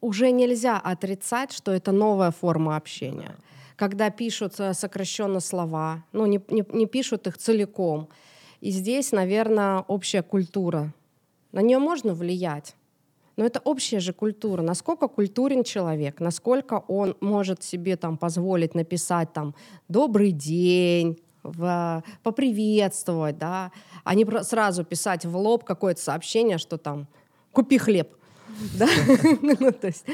уже 0.00 0.30
нельзя 0.30 0.78
отрицать, 0.78 1.52
что 1.52 1.72
это 1.72 1.92
новая 1.92 2.30
форма 2.30 2.76
общения. 2.76 3.36
Да. 3.36 3.44
Когда 3.76 4.10
пишут 4.10 4.54
сокращенно 4.54 5.40
слова, 5.40 6.04
ну, 6.12 6.26
не, 6.26 6.42
не, 6.50 6.64
не 6.72 6.86
пишут 6.86 7.26
их 7.26 7.38
целиком. 7.38 8.08
И 8.60 8.70
здесь, 8.70 9.12
наверное, 9.12 9.78
общая 9.88 10.22
культура 10.22 10.92
на 11.52 11.60
нее 11.60 11.78
можно 11.78 12.14
влиять. 12.14 12.76
Но 13.36 13.44
это 13.44 13.60
общая 13.64 14.00
же 14.00 14.12
культура. 14.12 14.62
Насколько 14.62 15.08
культурен 15.08 15.64
человек, 15.64 16.20
насколько 16.20 16.84
он 16.88 17.16
может 17.20 17.62
себе 17.62 17.96
там 17.96 18.18
позволить 18.18 18.74
написать 18.74 19.32
там 19.32 19.54
«добрый 19.88 20.32
день», 20.32 21.18
в, 21.42 22.04
поприветствовать, 22.22 23.38
да, 23.38 23.72
а 24.04 24.14
не 24.14 24.26
сразу 24.42 24.84
писать 24.84 25.24
в 25.24 25.36
лоб 25.36 25.64
какое-то 25.64 26.00
сообщение, 26.00 26.58
что 26.58 26.76
там 26.76 27.08
«купи 27.52 27.78
хлеб». 27.78 28.14
Да? 28.78 28.86
ну, 29.42 29.72
то 29.72 29.86
есть, 29.86 30.04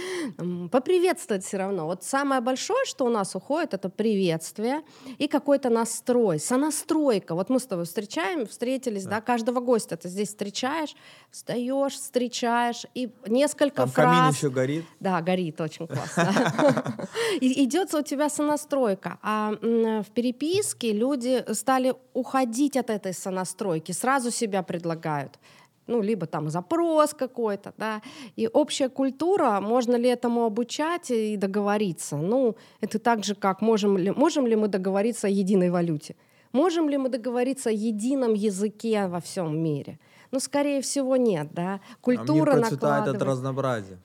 поприветствовать 0.70 1.44
все 1.44 1.58
равно. 1.58 1.86
Вот 1.86 2.04
самое 2.04 2.40
большое, 2.40 2.84
что 2.84 3.04
у 3.04 3.10
нас 3.10 3.34
уходит, 3.34 3.74
это 3.74 3.88
приветствие 3.88 4.82
и 5.18 5.28
какой-то 5.28 5.70
настрой, 5.70 6.38
сонастройка. 6.38 7.34
Вот 7.34 7.50
мы 7.50 7.58
с 7.58 7.66
тобой 7.66 7.84
встречаем, 7.84 8.46
встретились, 8.46 9.04
да, 9.04 9.16
да 9.16 9.20
каждого 9.20 9.60
гостя 9.60 9.96
ты 9.96 10.08
здесь 10.08 10.28
встречаешь, 10.28 10.94
встаешь, 11.30 11.94
встречаешь, 11.94 12.86
и 12.94 13.10
несколько 13.26 13.76
Там 13.76 13.88
фраз... 13.88 14.16
камин 14.16 14.32
еще 14.32 14.50
горит. 14.50 14.84
Да, 15.00 15.20
горит, 15.20 15.60
очень 15.60 15.86
классно. 15.86 17.08
И 17.40 17.64
идет 17.64 17.94
у 17.94 18.02
тебя 18.02 18.28
сонастройка. 18.28 19.18
А 19.22 19.52
в 19.52 20.10
переписке 20.14 20.92
люди 20.92 21.44
стали 21.52 21.94
уходить 22.14 22.76
от 22.76 22.90
этой 22.90 23.12
сонастройки, 23.12 23.92
сразу 23.92 24.30
себя 24.30 24.62
предлагают 24.62 25.38
ну, 25.86 26.02
либо 26.02 26.26
там 26.26 26.50
запрос 26.50 27.14
какой-то, 27.14 27.72
да, 27.76 28.02
и 28.36 28.48
общая 28.48 28.88
культура, 28.88 29.60
можно 29.60 29.96
ли 29.96 30.08
этому 30.08 30.44
обучать 30.44 31.10
и 31.10 31.36
договориться? 31.36 32.16
Ну, 32.16 32.56
это 32.80 32.98
так 32.98 33.24
же, 33.24 33.34
как 33.34 33.62
можем 33.62 33.96
ли, 33.98 34.10
можем 34.10 34.46
ли 34.46 34.56
мы 34.56 34.68
договориться 34.68 35.26
о 35.26 35.30
единой 35.30 35.70
валюте? 35.70 36.16
Можем 36.52 36.88
ли 36.88 36.96
мы 36.96 37.08
договориться 37.08 37.70
о 37.70 37.72
едином 37.72 38.34
языке 38.34 39.08
во 39.08 39.20
всем 39.20 39.58
мире? 39.62 39.98
Ну, 40.30 40.40
скорее 40.40 40.80
всего, 40.80 41.16
нет, 41.16 41.48
да. 41.52 41.80
Культура 42.00 42.52
а 42.52 42.56
мир 42.56 42.70
накладывает... 42.70 43.22
от 43.22 43.28
разнообразия. 43.28 43.98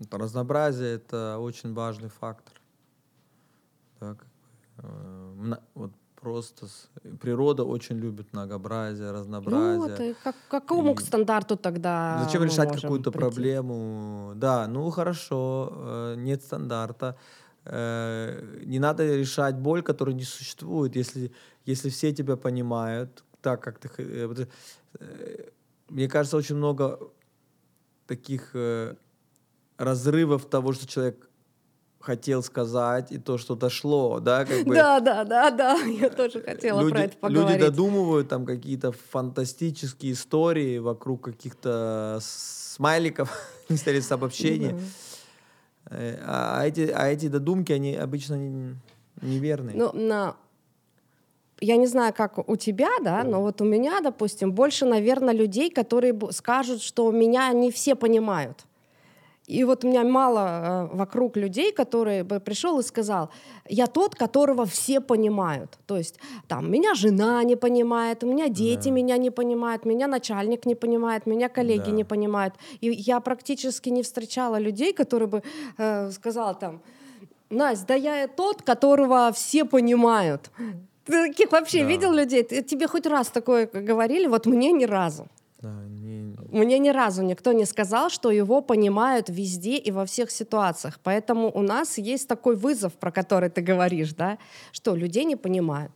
Это 0.00 0.18
разнообразие— 0.18 0.94
это 0.96 1.38
очень 1.38 1.72
важный 1.74 2.08
фактор. 2.08 2.54
Так, 3.98 4.26
э, 4.78 5.56
вот 5.74 5.92
просто 6.24 6.66
природа 7.20 7.64
очень 7.64 7.96
любит 7.96 8.32
многообразие, 8.32 9.12
разнообразие. 9.12 9.76
Ну, 9.76 10.08
вот, 10.08 10.16
как, 10.24 10.36
какому 10.48 10.94
и... 10.94 11.02
стандарту 11.02 11.56
тогда 11.56 12.24
Зачем 12.24 12.44
решать 12.44 12.80
какую-то 12.80 13.10
прийти? 13.10 13.18
проблему? 13.18 14.32
Да, 14.34 14.66
ну 14.66 14.90
хорошо, 14.90 15.72
э, 15.72 16.14
нет 16.16 16.42
стандарта. 16.42 17.16
э, 17.66 18.64
не 18.64 18.78
надо 18.78 19.16
решать 19.16 19.56
боль, 19.56 19.82
которая 19.82 20.14
не 20.14 20.24
существует, 20.24 20.96
если, 20.96 21.30
если 21.66 21.90
все 21.90 22.12
тебя 22.12 22.36
понимают, 22.36 23.24
так 23.42 23.62
как 23.62 23.78
ты... 23.78 23.88
Э, 23.98 25.48
мне 25.90 26.08
кажется, 26.08 26.38
очень 26.38 26.56
много 26.56 26.98
таких 28.06 28.56
разрывов 29.76 30.46
того, 30.46 30.72
что 30.72 30.86
человек 30.86 31.28
хотел 32.04 32.42
сказать, 32.42 33.10
и 33.10 33.18
то, 33.18 33.38
что 33.38 33.54
дошло, 33.54 34.20
да, 34.20 34.44
как 34.44 34.64
бы... 34.64 34.74
Да, 34.74 35.00
да, 35.00 35.24
да, 35.24 35.50
да, 35.50 35.74
я 35.74 36.10
тоже 36.10 36.42
хотела 36.42 36.80
люди, 36.80 36.92
про 36.92 37.00
это 37.02 37.16
поговорить. 37.16 37.60
Люди 37.60 37.70
додумывают 37.70 38.28
там 38.28 38.44
какие-то 38.44 38.92
фантастические 38.92 40.12
истории 40.12 40.78
вокруг 40.78 41.22
каких-то 41.22 42.18
смайликов, 42.20 43.30
или 43.68 44.00
с 44.00 44.12
обобщения. 44.12 44.78
А, 45.86 46.60
а, 46.60 46.66
эти, 46.66 46.92
а 46.94 47.08
эти 47.08 47.28
додумки, 47.28 47.72
они 47.72 47.94
обычно 47.94 48.34
не, 48.34 48.76
неверные. 49.22 49.76
Ну, 49.76 49.92
на 49.92 50.36
я 51.60 51.76
не 51.76 51.86
знаю, 51.86 52.12
как 52.14 52.48
у 52.48 52.56
тебя, 52.56 52.90
да, 53.02 53.22
но 53.24 53.40
вот 53.40 53.60
у 53.60 53.64
меня, 53.64 54.00
допустим, 54.00 54.52
больше, 54.52 54.84
наверное, 54.84 55.32
людей, 55.32 55.70
которые 55.70 56.18
скажут, 56.32 56.82
что 56.82 57.10
меня 57.10 57.52
не 57.52 57.70
все 57.70 57.94
понимают. 57.94 58.66
И 59.46 59.62
вот 59.64 59.84
у 59.84 59.88
меня 59.88 60.04
мало 60.04 60.88
э, 60.92 60.96
вокруг 60.96 61.36
людей, 61.36 61.70
которые 61.70 62.24
бы 62.24 62.40
пришел 62.40 62.78
и 62.78 62.82
сказал, 62.82 63.28
я 63.68 63.86
тот, 63.86 64.14
которого 64.14 64.64
все 64.64 65.00
понимают. 65.00 65.78
То 65.86 65.98
есть 65.98 66.18
там 66.48 66.70
меня 66.70 66.94
жена 66.94 67.44
не 67.44 67.56
понимает, 67.56 68.24
у 68.24 68.26
меня 68.26 68.48
дети 68.48 68.88
да. 68.88 68.94
меня 68.94 69.18
не 69.18 69.30
понимают, 69.30 69.84
меня 69.84 70.06
начальник 70.06 70.64
не 70.64 70.74
понимает, 70.74 71.26
меня 71.26 71.48
коллеги 71.48 71.90
да. 71.90 71.90
не 71.90 72.04
понимают. 72.04 72.54
И 72.80 72.90
я 72.90 73.20
практически 73.20 73.90
не 73.90 74.02
встречала 74.02 74.58
людей, 74.58 74.94
которые 74.94 75.28
бы 75.28 75.42
э, 75.76 76.10
сказал 76.10 76.58
там, 76.58 76.80
Настя, 77.50 77.86
да 77.88 77.94
я 77.94 78.28
тот, 78.28 78.62
которого 78.62 79.30
все 79.32 79.64
понимают. 79.64 80.50
Ты 81.04 81.28
таких 81.28 81.52
вообще 81.52 81.82
да. 81.82 81.88
видел 81.88 82.12
людей? 82.12 82.42
Тебе 82.42 82.86
хоть 82.86 83.06
раз 83.06 83.28
такое 83.28 83.66
говорили? 83.66 84.26
Вот 84.26 84.46
мне 84.46 84.72
ни 84.72 84.86
разу. 84.86 85.26
Да. 85.60 85.70
Мне 86.54 86.78
ни 86.78 86.90
разу 86.90 87.22
никто 87.22 87.52
не 87.52 87.64
сказал, 87.64 88.10
что 88.10 88.30
его 88.30 88.62
понимают 88.62 89.28
везде 89.28 89.76
и 89.76 89.90
во 89.90 90.04
всех 90.04 90.30
ситуациях. 90.30 91.00
Поэтому 91.02 91.50
у 91.52 91.62
нас 91.62 91.98
есть 91.98 92.28
такой 92.28 92.54
вызов, 92.54 92.92
про 92.92 93.10
который 93.10 93.50
ты 93.50 93.60
говоришь, 93.60 94.14
да, 94.14 94.38
что 94.70 94.94
людей 94.94 95.24
не 95.24 95.36
понимают. 95.36 95.90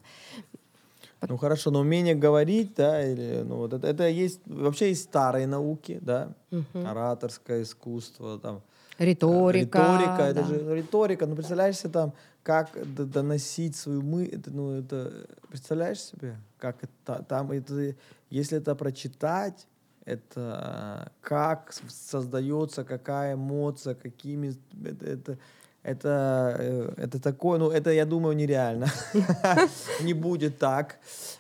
Ну 1.29 1.37
хорошо, 1.37 1.71
но 1.71 1.81
умение 1.81 2.15
говорить, 2.15 2.75
да, 2.77 3.05
или 3.05 3.43
ну 3.45 3.57
вот 3.57 3.73
это, 3.73 3.87
это 3.87 4.09
есть 4.09 4.41
вообще 4.47 4.89
есть 4.89 5.05
старые 5.05 5.47
науки, 5.47 5.99
да, 6.01 6.33
угу. 6.51 6.87
ораторское 6.87 7.63
искусство, 7.63 8.39
там 8.39 8.63
риторика, 8.99 9.79
риторика, 9.79 10.17
да. 10.17 10.29
это 10.29 10.45
же 10.45 10.77
риторика. 10.77 11.27
Ну 11.27 11.35
представляешь 11.35 11.77
себе 11.77 11.91
там 11.91 12.13
как 12.43 12.71
доносить 13.11 13.77
свою 13.77 14.03
мысль, 14.03 14.41
ну 14.47 14.73
это 14.73 15.27
представляешь 15.49 16.01
себе, 16.01 16.37
как 16.59 16.77
это 16.83 17.25
там 17.29 17.53
это 17.53 17.95
если 18.31 18.59
это 18.59 18.75
прочитать, 18.75 19.67
это 20.09 21.13
как 21.21 21.75
создается, 21.89 22.85
какая 22.85 23.35
эмоция, 23.35 23.95
какими 23.95 24.55
это, 24.85 25.07
это 25.07 25.39
это, 25.85 26.57
э, 26.59 26.93
это 26.97 27.21
такое, 27.21 27.59
ну, 27.59 27.71
это, 27.71 27.91
я 27.91 28.05
думаю, 28.05 28.37
нереально. 28.37 28.89
Не 30.03 30.13
будет 30.13 30.59
так. 30.59 30.99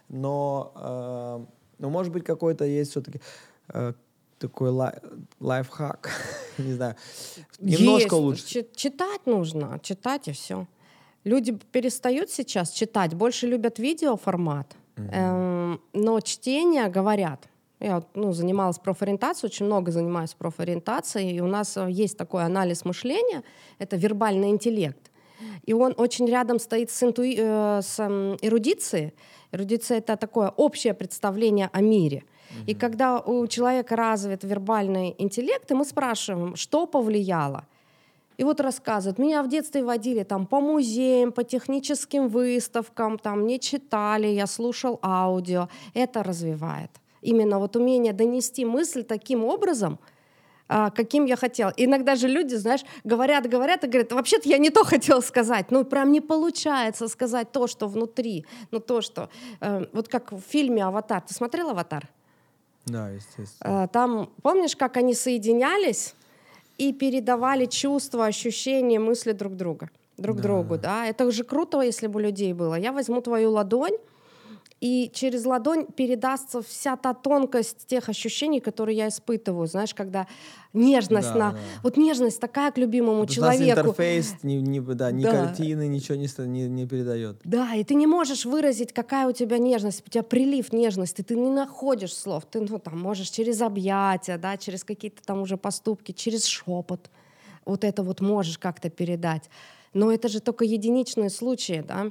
Но, 0.09 1.47
ну, 1.79 1.91
может 1.91 2.13
быть, 2.13 2.25
какой-то 2.25 2.65
есть 2.65 2.91
все-таки 2.91 3.21
э, 3.75 3.93
такой 4.39 4.71
лайфхак. 5.41 6.11
Не 6.59 6.75
знаю. 6.75 6.95
Немножко 7.59 8.15
лучше. 8.15 8.67
Читать 8.75 9.27
нужно, 9.27 9.79
читать 9.83 10.29
и 10.29 10.33
все. 10.33 10.67
Люди 11.25 11.59
перестают 11.73 12.31
сейчас 12.31 12.71
читать, 12.71 13.15
больше 13.15 13.47
любят 13.47 13.79
видеоформат. 13.79 14.77
Эм, 14.97 15.81
но 15.93 16.21
чтение 16.21 16.89
говорят. 16.89 17.49
Я 17.81 18.03
ну, 18.15 18.33
занималась 18.33 18.79
профориентацией, 18.79 19.51
очень 19.51 19.67
много 19.67 19.93
занимаюсь 19.93 20.35
профориентацией, 20.35 21.37
и 21.37 21.41
у 21.41 21.47
нас 21.47 21.77
э, 21.77 21.87
есть 21.91 22.19
такой 22.19 22.45
анализ 22.45 22.85
мышления, 22.85 23.43
это 23.79 23.97
вербальный 23.97 24.51
интеллект. 24.51 25.11
И 25.65 25.73
он 25.73 25.95
очень 25.97 26.27
рядом 26.27 26.59
стоит 26.59 26.91
с, 26.91 27.03
интуи... 27.03 27.37
э, 27.39 27.81
с 27.83 28.01
эрудицией. 28.43 29.13
Эрудиция— 29.53 29.99
это 29.99 30.17
такое 30.17 30.49
общее 30.57 30.95
представление 30.95 31.71
о 31.73 31.81
мире. 31.81 32.25
Mm-hmm. 32.25 32.65
И 32.67 32.75
когда 32.75 33.21
у 33.21 33.47
человека 33.47 33.95
развит 33.95 34.43
вербальный 34.43 35.15
интеллект, 35.19 35.71
и 35.71 35.75
мы 35.75 35.85
спрашиваем, 35.85 36.57
что 36.57 36.87
повлияло— 36.87 37.67
и 38.39 38.45
вот 38.45 38.61
рассказывают, 38.61 39.19
меня 39.19 39.43
в 39.43 39.49
детстве 39.49 39.83
водили 39.83 40.23
там 40.23 40.47
по 40.47 40.61
музеям, 40.61 41.33
по 41.33 41.43
техническим 41.43 42.29
выставкам, 42.29 43.19
там 43.19 43.47
не 43.47 43.59
читали, 43.59 44.29
я 44.29 44.47
слушал 44.47 45.01
аудио. 45.03 45.69
Это 45.93 46.23
развивает. 46.23 46.91
Именно 47.23 47.59
вот 47.59 47.77
умение 47.77 48.13
донести 48.13 48.65
мысль 48.65 49.03
таким 49.03 49.45
образом, 49.45 49.99
а, 50.69 50.91
каким 50.91 51.25
я 51.25 51.37
хотела. 51.37 51.73
Иногда 51.77 52.15
же 52.15 52.29
люди, 52.29 52.55
знаешь, 52.55 52.83
говорят, 53.05 53.47
говорят 53.47 53.85
и 53.85 53.87
говорят, 53.87 54.13
вообще-то 54.13 54.49
я 54.49 54.59
не 54.59 54.71
то 54.71 54.85
хотел 54.85 55.23
сказать, 55.23 55.71
ну 55.71 55.85
прям 55.85 56.13
не 56.13 56.21
получается 56.21 57.09
сказать 57.09 57.53
то, 57.53 57.67
что 57.67 57.89
внутри, 57.89 58.45
ну 58.71 58.81
то, 58.81 59.01
что... 59.01 59.31
Э, 59.61 59.87
вот 59.93 60.09
как 60.09 60.33
в 60.33 60.41
фильме 60.41 60.85
«Аватар». 60.85 61.23
Ты 61.23 61.35
смотрел 61.35 61.71
«Аватар»? 61.71 62.09
Да, 62.87 63.09
естественно. 63.11 63.85
Э, 63.85 63.89
там, 63.89 64.31
помнишь, 64.43 64.77
как 64.77 64.97
они 64.97 65.15
соединялись? 65.15 66.15
и 66.79 66.93
передавали 66.93 67.67
чувства, 67.67 68.27
ощущения, 68.27 69.01
мысли 69.01 69.33
друг 69.33 69.57
друга, 69.57 69.91
друг 70.17 70.37
да. 70.37 70.43
другу, 70.43 70.79
да. 70.79 71.07
Это 71.07 71.31
же 71.31 71.45
круто, 71.45 71.81
если 71.81 72.07
бы 72.07 72.23
людей 72.23 72.53
было. 72.53 72.77
Я 72.77 72.93
возьму 72.93 73.21
твою 73.21 73.51
ладонь, 73.51 73.97
и 74.81 75.11
через 75.13 75.45
ладонь 75.45 75.87
передастся 75.87 76.63
вся 76.63 76.97
та 76.97 77.15
тонкость 77.15 77.87
тех 77.87 78.09
ощущений, 78.09 78.61
которые 78.61 78.97
я 78.97 79.09
испытываю. 79.09 79.67
Знаешь, 79.67 79.95
когда 79.95 80.27
нежность 80.73 81.33
да, 81.33 81.39
на... 81.39 81.51
Да. 81.53 81.59
Вот 81.83 81.97
нежность 81.97 82.41
такая 82.41 82.71
к 82.71 82.79
любимому 82.79 83.21
вот 83.21 83.31
человеку. 83.31 83.65
У 83.65 83.67
нас 83.67 83.79
интерфейс, 83.79 84.35
ни, 84.43 84.55
ни, 84.55 84.79
да, 84.79 85.11
ни 85.11 85.25
да. 85.25 85.47
картины, 85.47 85.89
ничего 85.89 86.17
не, 86.17 86.29
не, 86.47 86.69
не 86.69 86.87
передает. 86.87 87.41
Да, 87.45 87.75
и 87.75 87.83
ты 87.83 87.95
не 87.95 88.07
можешь 88.07 88.45
выразить, 88.45 88.93
какая 88.93 89.27
у 89.29 89.33
тебя 89.33 89.59
нежность, 89.59 90.05
у 90.07 90.11
тебя 90.11 90.23
прилив 90.23 90.73
нежности, 90.73 91.23
ты 91.23 91.35
не 91.35 91.51
находишь 91.51 92.15
слов. 92.15 92.45
Ты 92.49 92.61
ну, 92.61 92.79
там, 92.79 93.01
можешь 93.01 93.31
через 93.31 93.61
объятия, 93.61 94.39
да, 94.39 94.57
через 94.57 94.85
какие-то 94.85 95.23
там 95.25 95.41
уже 95.41 95.57
поступки, 95.57 96.13
через 96.13 96.45
шепот. 96.45 97.11
Вот 97.65 97.83
это 97.85 98.03
вот 98.03 98.21
можешь 98.21 98.59
как-то 98.59 98.91
передать. 98.91 99.51
Но 99.99 100.13
это 100.13 100.29
же 100.29 100.39
только 100.39 100.65
единичные 100.65 101.29
случаи, 101.29 101.85
да. 101.87 102.11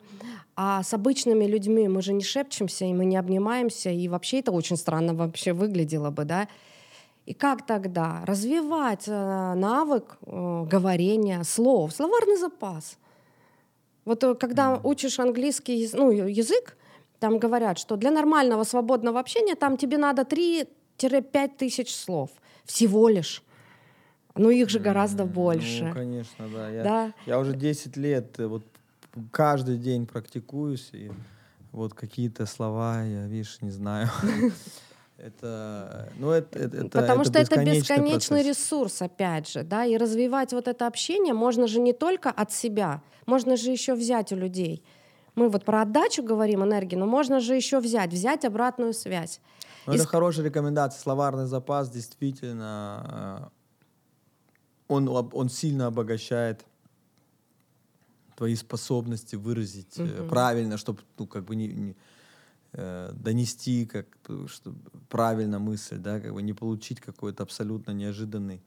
А 0.58 0.84
с 0.84 0.94
обычными 0.94 1.46
людьми 1.46 1.88
мы 1.88 2.02
же 2.02 2.12
не 2.12 2.24
шепчемся, 2.24 2.84
и 2.84 2.94
мы 2.94 3.06
не 3.06 3.16
обнимаемся, 3.16 3.90
и 3.90 4.10
вообще 4.10 4.40
это 4.40 4.52
очень 4.52 4.76
странно 4.76 5.14
вообще 5.14 5.54
выглядело 5.54 6.10
бы, 6.10 6.26
да. 6.26 6.50
И 7.26 7.34
как 7.34 7.66
тогда 7.66 8.24
развивать 8.26 9.08
э, 9.08 9.54
навык 9.56 10.18
э, 10.26 10.66
говорения 10.70 11.44
слов, 11.44 11.94
словарный 11.94 12.36
запас? 12.36 12.98
Вот 14.04 14.22
э, 14.24 14.36
когда 14.36 14.82
учишь 14.84 15.20
английский 15.20 15.90
ну, 15.94 16.12
язык, 16.12 16.76
там 17.20 17.40
говорят, 17.40 17.80
что 17.80 17.96
для 17.96 18.12
нормального 18.12 18.66
свободного 18.66 19.22
общения 19.22 19.56
там 19.56 19.78
тебе 19.78 19.98
надо 19.98 20.24
3-5 20.24 20.68
тысяч 21.58 21.96
слов 21.96 22.32
всего 22.66 23.08
лишь. 23.08 23.44
Ну, 24.38 24.50
их 24.50 24.70
же 24.70 24.80
гораздо 24.80 25.26
больше. 25.26 25.86
Ну, 25.86 25.94
конечно, 25.94 26.48
да. 26.54 26.70
Я, 26.70 26.84
да? 26.84 27.14
я 27.26 27.40
уже 27.40 27.56
10 27.56 27.98
лет 27.98 28.40
э, 28.40 28.48
вот 28.48 28.64
каждый 29.32 29.78
день 29.78 30.06
практикуюсь, 30.06 30.90
и 30.94 31.12
вот 31.72 31.94
какие-то 31.94 32.46
слова 32.46 33.04
я, 33.04 33.28
видишь, 33.28 33.58
не 33.62 33.72
знаю. 33.72 34.10
Это, 35.18 36.10
ну, 36.20 36.30
это, 36.30 36.60
это, 36.60 36.84
Потому 36.90 37.24
это 37.24 37.32
что 37.32 37.40
это 37.40 37.66
бесконечный 37.66 38.44
процесс. 38.44 38.66
ресурс, 38.66 39.02
опять 39.02 39.50
же, 39.50 39.64
да, 39.64 39.84
и 39.84 39.98
развивать 39.98 40.54
вот 40.54 40.68
это 40.68 40.86
общение 40.86 41.34
можно 41.34 41.66
же 41.66 41.80
не 41.80 41.92
только 41.92 42.30
от 42.30 42.52
себя, 42.52 43.02
можно 43.26 43.58
же 43.58 43.72
еще 43.72 43.96
взять 43.96 44.32
у 44.32 44.36
людей. 44.36 44.84
Мы 45.34 45.50
вот 45.50 45.66
про 45.66 45.82
отдачу 45.82 46.22
говорим 46.22 46.64
энергии, 46.64 46.96
но 46.96 47.08
можно 47.08 47.40
же 47.40 47.56
еще 47.56 47.80
взять, 47.80 48.12
взять 48.12 48.46
обратную 48.46 48.94
связь. 48.94 49.42
Ну, 49.88 49.94
это 49.94 50.06
хорошая 50.06 50.46
рекомендация. 50.46 51.00
Словарный 51.00 51.48
запас 51.48 51.90
действительно 51.90 53.50
э, 53.54 53.57
он, 54.88 55.08
он 55.10 55.50
сильно 55.50 55.88
обогащает 55.88 56.66
твои 58.38 58.56
способности 58.56 59.36
выразить 59.36 60.00
угу. 60.00 60.28
правильно, 60.30 60.78
чтобы 60.78 61.02
ну 61.18 61.26
как 61.26 61.46
бы 61.46 61.56
не, 61.56 61.68
не 61.68 61.96
э, 62.74 63.12
донести 63.14 63.86
как 63.86 64.08
чтобы 64.48 64.78
правильно 65.10 65.60
мысль, 65.60 65.98
да, 65.98 66.20
как 66.20 66.34
бы 66.34 66.42
не 66.42 66.54
получить 66.54 67.02
какой-то 67.02 67.44
абсолютно 67.44 67.92
неожиданный 67.92 68.62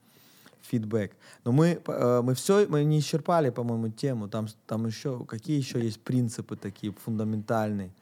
фидбэк. 0.62 1.16
Но 1.44 1.52
мы 1.52 1.80
э, 1.87 2.20
мы 2.22 2.35
все 2.35 2.66
мы 2.66 2.83
не 2.85 2.98
исчерпали, 2.98 3.50
по-моему, 3.50 3.88
тему. 3.90 4.28
Там 4.28 4.48
там 4.66 4.87
еще 4.87 5.24
какие 5.24 5.56
еще 5.56 5.83
есть 5.83 6.00
принципы 6.00 6.56
такие 6.56 6.92
фундаментальные, 6.92 7.92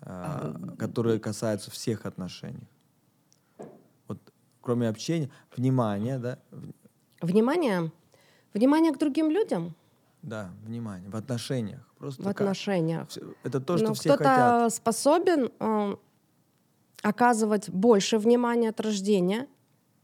э, 0.00 0.54
которые 0.78 1.20
касаются 1.20 1.70
всех 1.70 2.06
отношений. 2.06 2.68
Вот 4.08 4.18
кроме 4.60 4.88
общения, 4.88 5.30
внимание, 5.56 6.18
да, 6.18 6.38
Внимание, 7.20 7.90
внимание 8.54 8.92
к 8.92 8.98
другим 8.98 9.30
людям, 9.30 9.74
Да, 10.22 10.50
внимание. 10.64 11.08
В 11.10 11.16
отношениях. 11.16 11.80
Просто 11.98 12.22
в 12.22 12.24
как- 12.26 12.40
отношениях. 12.40 13.08
Это 13.44 13.60
то, 13.60 13.76
что 13.78 13.88
Но 13.88 13.94
все 13.94 14.08
кто-то 14.14 14.24
хотят. 14.24 14.74
способен 14.74 15.50
э, 15.60 15.96
оказывать 17.02 17.68
больше 17.70 18.18
внимания 18.18 18.70
от 18.70 18.80
рождения, 18.80 19.46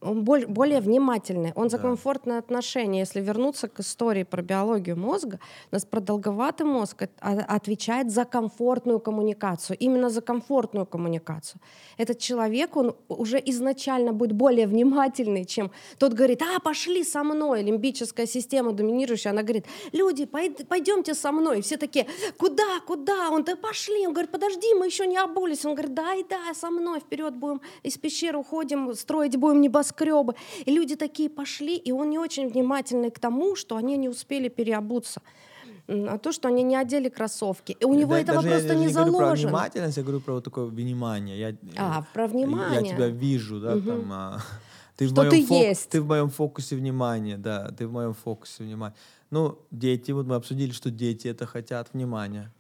он 0.00 0.24
боль- 0.24 0.46
более 0.46 0.80
внимательный, 0.80 1.52
он 1.54 1.68
за 1.70 1.76
Да. 1.76 1.82
комфортные 1.82 2.38
отношения. 2.38 3.00
Если 3.00 3.20
вернуться 3.20 3.68
к 3.68 3.80
истории 3.80 4.22
про 4.24 4.42
биологию 4.42 4.96
мозга, 4.96 5.38
у 5.70 5.74
нас 5.74 5.84
продолговатый 5.84 6.66
мозг 6.66 7.02
а- 7.20 7.56
отвечает 7.56 8.10
за 8.10 8.24
комфортную 8.24 9.00
коммуникацию, 9.00 9.76
именно 9.78 10.08
за 10.10 10.20
комфортную 10.20 10.86
коммуникацию. 10.86 11.60
Этот 11.98 12.18
человек, 12.18 12.76
он 12.76 12.94
уже 13.08 13.38
изначально 13.46 14.12
будет 14.12 14.32
более 14.32 14.66
внимательный, 14.66 15.44
чем 15.44 15.70
тот 15.98 16.14
говорит, 16.14 16.42
а, 16.42 16.60
пошли 16.60 17.04
со 17.04 17.22
мной, 17.22 17.62
лимбическая 17.62 18.26
система 18.26 18.72
доминирующая, 18.72 19.32
она 19.32 19.42
говорит, 19.42 19.66
люди, 19.92 20.22
пойд- 20.24 20.64
пойдемте 20.66 21.14
со 21.14 21.32
мной. 21.32 21.60
Все 21.60 21.76
такие, 21.76 22.06
куда, 22.38 22.80
куда? 22.86 23.30
Он, 23.30 23.44
да 23.44 23.56
пошли. 23.56 24.06
Он 24.06 24.12
говорит, 24.12 24.30
подожди, 24.30 24.74
мы 24.74 24.86
еще 24.86 25.06
не 25.06 25.18
обулись. 25.18 25.64
Он 25.66 25.74
говорит, 25.74 25.94
да, 25.94 26.14
и 26.14 26.24
да, 26.28 26.54
со 26.54 26.70
мной 26.70 27.00
вперед 27.00 27.34
будем 27.34 27.60
из 27.82 27.98
пещеры 27.98 28.38
уходим, 28.38 28.94
строить 28.94 29.36
будем 29.36 29.60
небоскребы. 29.90 30.34
И 30.64 30.70
люди 30.70 30.96
такие 30.96 31.28
пошли, 31.28 31.76
и 31.76 31.92
он 31.92 32.10
не 32.10 32.18
очень 32.18 32.48
внимательный 32.48 33.10
к 33.10 33.18
тому, 33.18 33.56
что 33.56 33.76
они 33.76 33.96
не 33.96 34.08
успели 34.08 34.48
переобуться. 34.48 35.20
А 35.88 36.18
то, 36.18 36.30
что 36.32 36.48
они 36.48 36.62
не 36.62 36.76
одели 36.76 37.08
кроссовки. 37.08 37.76
И 37.80 37.84
у 37.84 37.94
него 37.94 38.12
Да- 38.12 38.20
этого 38.20 38.36
даже 38.36 38.48
я 38.48 38.54
просто 38.54 38.68
даже 38.68 38.80
не 38.86 38.92
говорю 38.92 39.12
про 39.12 39.18
заложено. 39.20 39.48
внимательность, 39.48 39.96
я 39.96 40.02
говорю 40.02 40.20
про 40.20 40.34
вот 40.34 40.44
такое 40.44 40.64
внимание. 40.66 41.38
Я, 41.38 41.56
А, 41.76 42.02
про 42.14 42.22
Я 42.24 42.28
внимание. 42.28 42.94
тебя 42.94 43.08
вижу, 43.08 43.58
да, 43.60 43.80
там. 43.80 44.08
а, 44.12 44.38
ты, 44.96 45.06
в 45.06 45.10
Что 45.10 45.16
моем 45.22 45.30
ты 45.30 45.44
фок- 45.46 45.58
есть. 45.68 45.90
ты 45.90 46.00
в 46.00 46.06
моем 46.06 46.28
фокусе 46.30 46.76
внимания, 46.76 47.36
да, 47.38 47.70
ты 47.76 47.88
в 47.88 47.92
моем 47.92 48.14
фокусе 48.14 48.62
внимания. 48.62 48.94
Ну, 49.30 49.58
дети, 49.72 50.12
вот 50.12 50.26
мы 50.26 50.36
обсудили, 50.36 50.70
что 50.72 50.90
дети 50.90 51.26
это 51.28 51.44
хотят 51.46 51.88
внимания. 51.92 52.52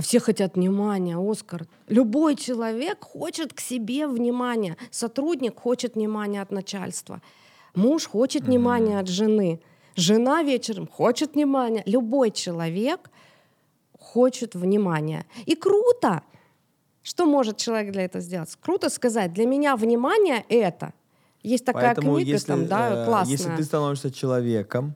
А 0.00 0.02
все 0.02 0.18
хотят 0.18 0.56
внимания, 0.56 1.18
Оскар. 1.18 1.66
Любой 1.88 2.34
человек 2.34 3.04
хочет 3.04 3.52
к 3.52 3.60
себе 3.60 4.06
внимания. 4.06 4.78
Сотрудник 4.90 5.60
хочет 5.60 5.94
внимания 5.94 6.40
от 6.40 6.50
начальства. 6.50 7.20
Муж 7.74 8.06
хочет 8.06 8.44
внимания 8.44 8.98
от 8.98 9.08
жены. 9.08 9.60
Жена 9.96 10.42
вечером 10.42 10.88
хочет 10.88 11.34
внимания. 11.34 11.82
Любой 11.84 12.30
человек 12.30 13.10
хочет 13.98 14.54
внимания. 14.54 15.26
И 15.44 15.54
круто. 15.54 16.22
Что 17.02 17.26
может 17.26 17.58
человек 17.58 17.92
для 17.92 18.04
этого 18.06 18.22
сделать? 18.22 18.56
Круто 18.62 18.88
сказать, 18.88 19.34
для 19.34 19.44
меня 19.44 19.76
внимание 19.76 20.46
это. 20.48 20.94
Есть 21.42 21.66
такая 21.66 21.94
Поэтому 21.94 22.16
книга 22.16 22.30
если, 22.30 22.46
там, 22.46 22.66
да, 22.66 23.02
э, 23.02 23.04
классная. 23.04 23.32
если 23.36 23.54
ты 23.54 23.64
становишься 23.64 24.10
человеком, 24.10 24.94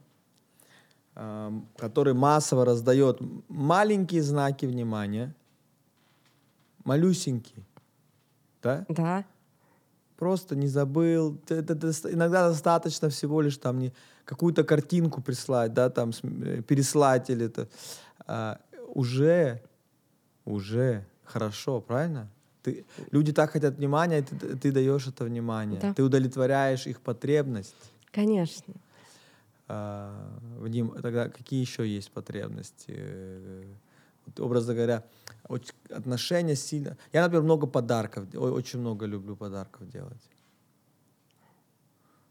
который 1.77 2.13
массово 2.15 2.65
раздает 2.65 3.21
маленькие 3.49 4.23
знаки 4.23 4.67
внимания, 4.67 5.35
малюсенькие, 6.85 7.65
да, 8.63 8.85
Да. 8.89 9.25
просто 10.17 10.57
не 10.57 10.67
забыл. 10.67 11.39
Это 11.49 11.75
иногда 12.13 12.49
достаточно 12.49 13.09
всего 13.11 13.41
лишь 13.41 13.57
там 13.59 13.79
не 13.79 13.93
какую-то 14.25 14.65
картинку 14.65 15.23
прислать, 15.23 15.73
да, 15.73 15.89
там 15.91 16.11
э, 16.23 16.63
переслать 16.63 17.31
или 17.31 17.47
это 17.47 17.69
а, 18.27 18.59
уже, 18.95 19.63
уже 20.45 21.05
хорошо, 21.25 21.81
правильно? 21.81 22.29
Ты, 22.63 22.87
люди 23.11 23.33
так 23.33 23.51
хотят 23.51 23.77
внимания, 23.77 24.21
и 24.21 24.23
ты, 24.23 24.57
ты 24.57 24.73
даешь 24.73 25.07
это 25.07 25.25
внимание, 25.25 25.79
Да. 25.81 25.93
ты 25.95 26.03
удовлетворяешь 26.03 26.87
их 26.87 27.01
потребность. 27.01 27.75
Конечно. 28.11 28.75
А, 29.67 30.39
Вадим, 30.59 30.91
тогда 31.01 31.29
какие 31.29 31.61
еще 31.61 31.87
есть 31.87 32.11
потребности? 32.11 32.95
Э, 32.97 33.65
вот, 34.27 34.41
образно 34.41 34.75
говоря, 34.75 35.05
отношения 35.91 36.57
сильно. 36.57 36.97
Я, 37.13 37.23
например, 37.23 37.45
много 37.45 37.67
подарков, 37.67 38.27
очень 38.35 38.79
много 38.81 39.07
люблю 39.07 39.37
подарков 39.37 39.89
делать. 39.89 40.31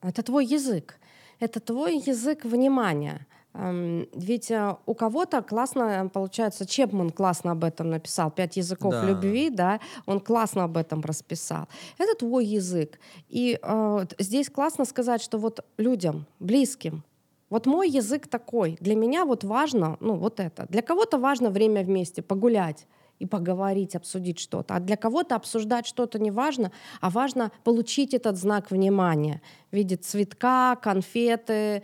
Это 0.01 0.21
твой 0.21 0.45
язык. 0.45 0.99
Это 1.39 1.59
твой 1.59 1.97
язык 1.97 2.45
внимания. 2.45 3.25
Эм, 3.53 4.07
Ведь 4.13 4.49
э, 4.51 4.75
у 4.85 4.93
кого-то 4.95 5.41
классно, 5.41 6.09
получается, 6.11 6.65
Чепман 6.65 7.11
классно 7.11 7.51
об 7.51 7.63
этом 7.63 7.89
написал, 7.89 8.31
«Пять 8.31 8.57
языков 8.57 8.93
Да. 8.93 9.05
любви», 9.05 9.49
да, 9.49 9.79
он 10.05 10.19
классно 10.19 10.63
об 10.63 10.75
этом 10.75 11.01
расписал. 11.01 11.67
Это 11.99 12.15
твой 12.15 12.45
язык. 12.45 12.99
И 13.29 13.59
э, 13.61 14.05
здесь 14.19 14.49
классно 14.49 14.85
сказать, 14.85 15.21
что 15.21 15.37
вот 15.37 15.63
людям, 15.77 16.25
близким, 16.39 17.03
вот 17.53 17.67
мой 17.67 17.87
язык 17.87 18.27
такой. 18.27 18.77
Для 18.79 18.95
меня 18.95 19.25
вот 19.25 19.43
важно, 19.43 19.97
ну 19.99 20.15
вот 20.15 20.39
это. 20.39 20.65
Для 20.69 20.81
кого-то 20.81 21.19
важно 21.19 21.51
время 21.51 21.83
вместе, 21.83 22.23
погулять 22.23 22.87
и 23.19 23.27
поговорить, 23.27 23.95
обсудить 23.95 24.39
что-то. 24.39 24.75
А 24.75 24.79
для 24.79 24.97
кого-то 24.97 25.35
обсуждать 25.35 25.85
что-то 25.85 26.17
не 26.17 26.31
важно, 26.31 26.71
а 26.99 27.11
важно 27.11 27.51
получить 27.63 28.15
этот 28.15 28.37
знак 28.37 28.71
внимания 28.71 29.39
в 29.71 29.75
виде 29.75 29.97
цветка, 29.97 30.75
конфеты, 30.81 31.53
э, 31.53 31.81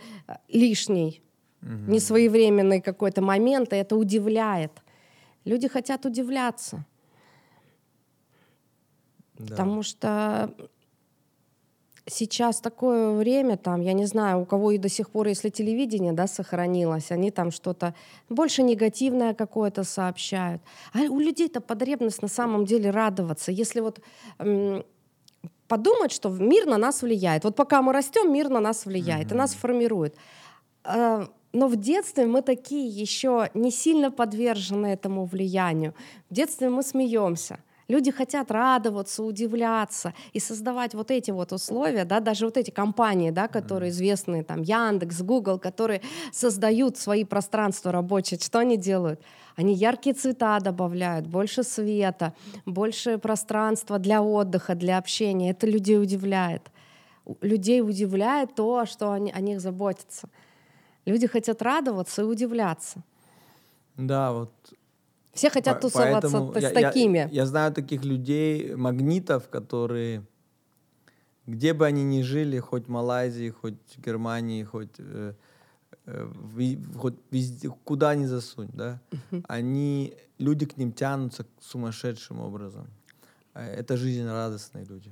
лишний, 0.47 1.21
несвоевременный 1.61 2.81
какой-то 2.81 3.21
момент, 3.21 3.71
и 3.71 3.75
это 3.75 3.95
удивляет. 3.95 4.71
Люди 5.45 5.67
хотят 5.67 6.03
удивляться, 6.03 6.83
Да. 9.37 9.45
потому 9.49 9.83
что 9.83 10.49
сейчас 12.09 12.59
такое 12.59 13.11
время, 13.11 13.57
там, 13.57 13.81
я 13.81 13.93
не 13.93 14.05
знаю, 14.05 14.41
у 14.41 14.45
кого 14.45 14.71
и 14.71 14.77
до 14.77 14.89
сих 14.89 15.09
пор, 15.09 15.27
если 15.27 15.49
телевидение, 15.49 16.13
да, 16.13 16.27
сохранилось, 16.27 17.11
они 17.11 17.31
там 17.31 17.51
что-то 17.51 17.93
больше 18.29 18.63
негативное 18.63 19.33
какое-то 19.33 19.83
сообщают. 19.83 20.61
А 20.93 20.99
у 21.09 21.19
людей-то 21.19 21.61
потребность 21.61 22.21
на 22.21 22.27
самом 22.27 22.65
деле 22.65 22.89
радоваться. 22.89 23.51
Если 23.51 23.79
вот 23.79 23.99
подумать, 25.67 26.11
что 26.11 26.29
мир 26.29 26.65
на 26.65 26.77
нас 26.77 27.01
влияет. 27.03 27.43
Вот 27.43 27.55
пока 27.55 27.81
мы 27.81 27.93
растем, 27.93 28.33
мир 28.33 28.49
на 28.49 28.59
нас 28.59 28.85
влияет 28.85 29.31
и 29.31 29.35
нас 29.35 29.53
формирует. 29.53 30.15
Э, 30.83 31.27
Но 31.53 31.67
в 31.67 31.75
детстве 31.75 32.25
мы 32.25 32.41
такие 32.41 32.87
еще 32.87 33.49
не 33.53 33.71
сильно 33.71 34.11
подвержены 34.11 34.87
этому 34.87 35.25
влиянию. 35.25 35.93
В 36.29 36.33
детстве 36.33 36.69
мы 36.69 36.83
смеемся. 36.83 37.59
Люди 37.89 38.11
хотят 38.11 38.51
радоваться, 38.51 39.23
удивляться 39.23 40.13
и 40.31 40.39
создавать 40.39 40.93
вот 40.93 41.09
эти 41.09 41.31
вот 41.31 41.51
условия, 41.51 42.05
да, 42.05 42.19
даже 42.19 42.45
вот 42.45 42.55
эти 42.55 42.69
компании, 42.69 43.31
да, 43.31 43.47
которые 43.47 43.89
известные, 43.89 44.43
там, 44.43 44.61
Яндекс, 44.61 45.23
Google, 45.23 45.57
которые 45.57 46.01
создают 46.31 46.97
свои 46.97 47.23
пространства 47.23 47.91
рабочие, 47.91 48.39
что 48.39 48.59
они 48.59 48.77
делают? 48.77 49.19
Они 49.55 49.73
яркие 49.73 50.13
цвета 50.13 50.59
добавляют, 50.59 51.25
больше 51.25 51.63
света, 51.63 52.35
больше 52.67 53.17
пространства 53.17 53.97
для 53.97 54.21
отдыха, 54.21 54.75
для 54.75 54.99
общения. 54.99 55.49
Это 55.49 55.65
людей 55.65 55.99
удивляет. 55.99 56.61
Людей 57.41 57.81
удивляет 57.81 58.53
то, 58.53 58.85
что 58.85 59.11
они, 59.11 59.31
о 59.31 59.39
них 59.41 59.61
заботятся. 59.61 60.29
Люди 61.05 61.25
хотят 61.25 61.63
радоваться 61.63 62.21
и 62.21 62.25
удивляться. 62.25 63.01
Да, 63.97 64.31
вот 64.31 64.51
Все 65.33 65.49
хотят 65.49 65.75
По- 65.75 65.81
тусоваться 65.87 66.51
т- 66.53 66.59
с 66.59 66.63
я- 66.63 66.69
я- 66.79 66.87
такими. 66.91 67.29
Я, 67.31 67.45
знаю 67.45 67.71
таких 67.73 68.03
людей, 68.05 68.75
магнитов, 68.75 69.47
которые, 69.49 70.23
где 71.47 71.73
бы 71.73 71.85
они 71.85 72.03
ни 72.03 72.21
жили, 72.23 72.59
хоть 72.59 72.85
в 72.87 72.89
Малайзии, 72.89 73.49
хоть 73.49 73.75
в 73.97 74.01
Германии, 74.05 74.63
хоть, 74.63 74.89
э, 74.99 75.33
э, 76.05 76.31
ви- 76.55 76.79
хоть 76.97 77.15
везде, 77.31 77.69
куда 77.83 78.15
ни 78.15 78.25
засунь, 78.25 78.69
да, 78.73 78.99
они, 79.47 80.13
люди 80.39 80.65
к 80.65 80.77
ним 80.77 80.91
тянутся 80.91 81.45
сумасшедшим 81.61 82.39
образом. 82.41 82.87
Э, 83.53 83.79
Это 83.81 83.97
жизнерадостные 83.97 84.85
люди. 84.85 85.11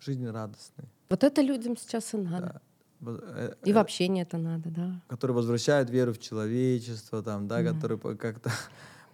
Жизнерадостные. 0.00 0.88
Вот 1.10 1.24
это 1.24 1.42
людям 1.42 1.76
сейчас 1.76 2.14
и 2.14 2.16
надо. 2.16 2.46
Да. 2.46 2.60
Вот, 3.00 3.20
э, 3.24 3.54
И 3.66 3.70
э, 3.70 3.74
в 3.74 3.78
общении 3.78 4.22
это 4.22 4.38
надо, 4.38 4.70
да. 4.70 5.00
которые 5.08 5.34
возвращают 5.34 5.90
веру 5.90 6.12
в 6.12 6.18
человечество, 6.18 7.22
там, 7.22 7.46
да, 7.48 7.62
которые 7.62 7.98
по- 7.98 8.14
как-то 8.14 8.50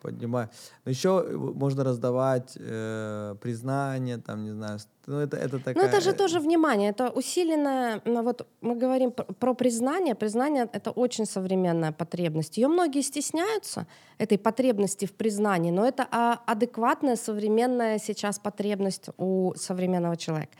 поднимают. 0.00 0.50
Но 0.84 0.90
еще 0.90 1.22
можно 1.54 1.84
раздавать 1.84 2.56
э, 2.56 3.34
признание, 3.40 4.18
там, 4.18 4.44
не 4.44 4.50
знаю, 4.50 4.78
ну 5.06 5.18
это 5.18 5.36
это 5.36 5.58
такая. 5.58 5.86
это 5.88 6.00
же 6.00 6.12
тоже 6.12 6.40
внимание, 6.40 6.90
это 6.90 7.10
усиленное, 7.10 8.00
ну 8.04 8.22
вот 8.22 8.46
мы 8.60 8.74
говорим 8.74 9.10
пр- 9.10 9.26
про 9.38 9.54
признание, 9.54 10.14
признание— 10.14 10.68
это 10.72 10.90
очень 10.90 11.26
современная 11.26 11.92
потребность. 11.92 12.58
Ее 12.58 12.68
многие 12.68 13.02
стесняются, 13.02 13.86
этой 14.18 14.38
потребности 14.38 15.06
в 15.06 15.12
признании, 15.12 15.70
но 15.70 15.86
это 15.86 16.06
а, 16.10 16.40
адекватная 16.46 17.16
современная 17.16 17.98
сейчас 17.98 18.38
потребность 18.38 19.10
у 19.18 19.52
современного 19.56 20.16
человека. 20.16 20.52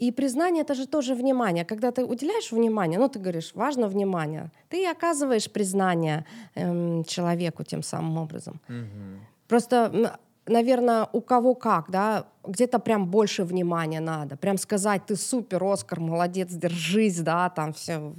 И 0.00 0.12
признание— 0.12 0.62
это 0.64 0.74
же 0.74 0.86
тоже 0.86 1.14
внимание. 1.14 1.64
Когда 1.64 1.90
ты 1.90 2.04
уделяешь 2.04 2.52
внимание, 2.52 2.98
ну, 2.98 3.08
ты 3.08 3.18
говоришь, 3.18 3.54
важно 3.54 3.86
внимание, 3.86 4.50
ты 4.70 4.86
оказываешь 4.86 5.50
признание 5.50 6.24
эм, 6.54 7.04
человеку 7.04 7.64
тем 7.64 7.82
самым 7.82 8.16
образом. 8.16 8.60
Мгм. 8.68 9.20
Просто 9.46 10.18
наверное, 10.46 11.08
у 11.12 11.20
кого 11.20 11.54
как, 11.54 11.90
да, 11.90 12.26
где-то 12.44 12.78
прям 12.78 13.06
больше 13.06 13.44
внимания 13.44 14.00
надо, 14.00 14.36
прям 14.36 14.58
сказать, 14.58 15.06
ты 15.06 15.16
супер, 15.16 15.62
Оскар, 15.62 16.00
молодец, 16.00 16.50
держись, 16.50 17.20
да, 17.20 17.50
там 17.50 17.72
все, 17.72 18.14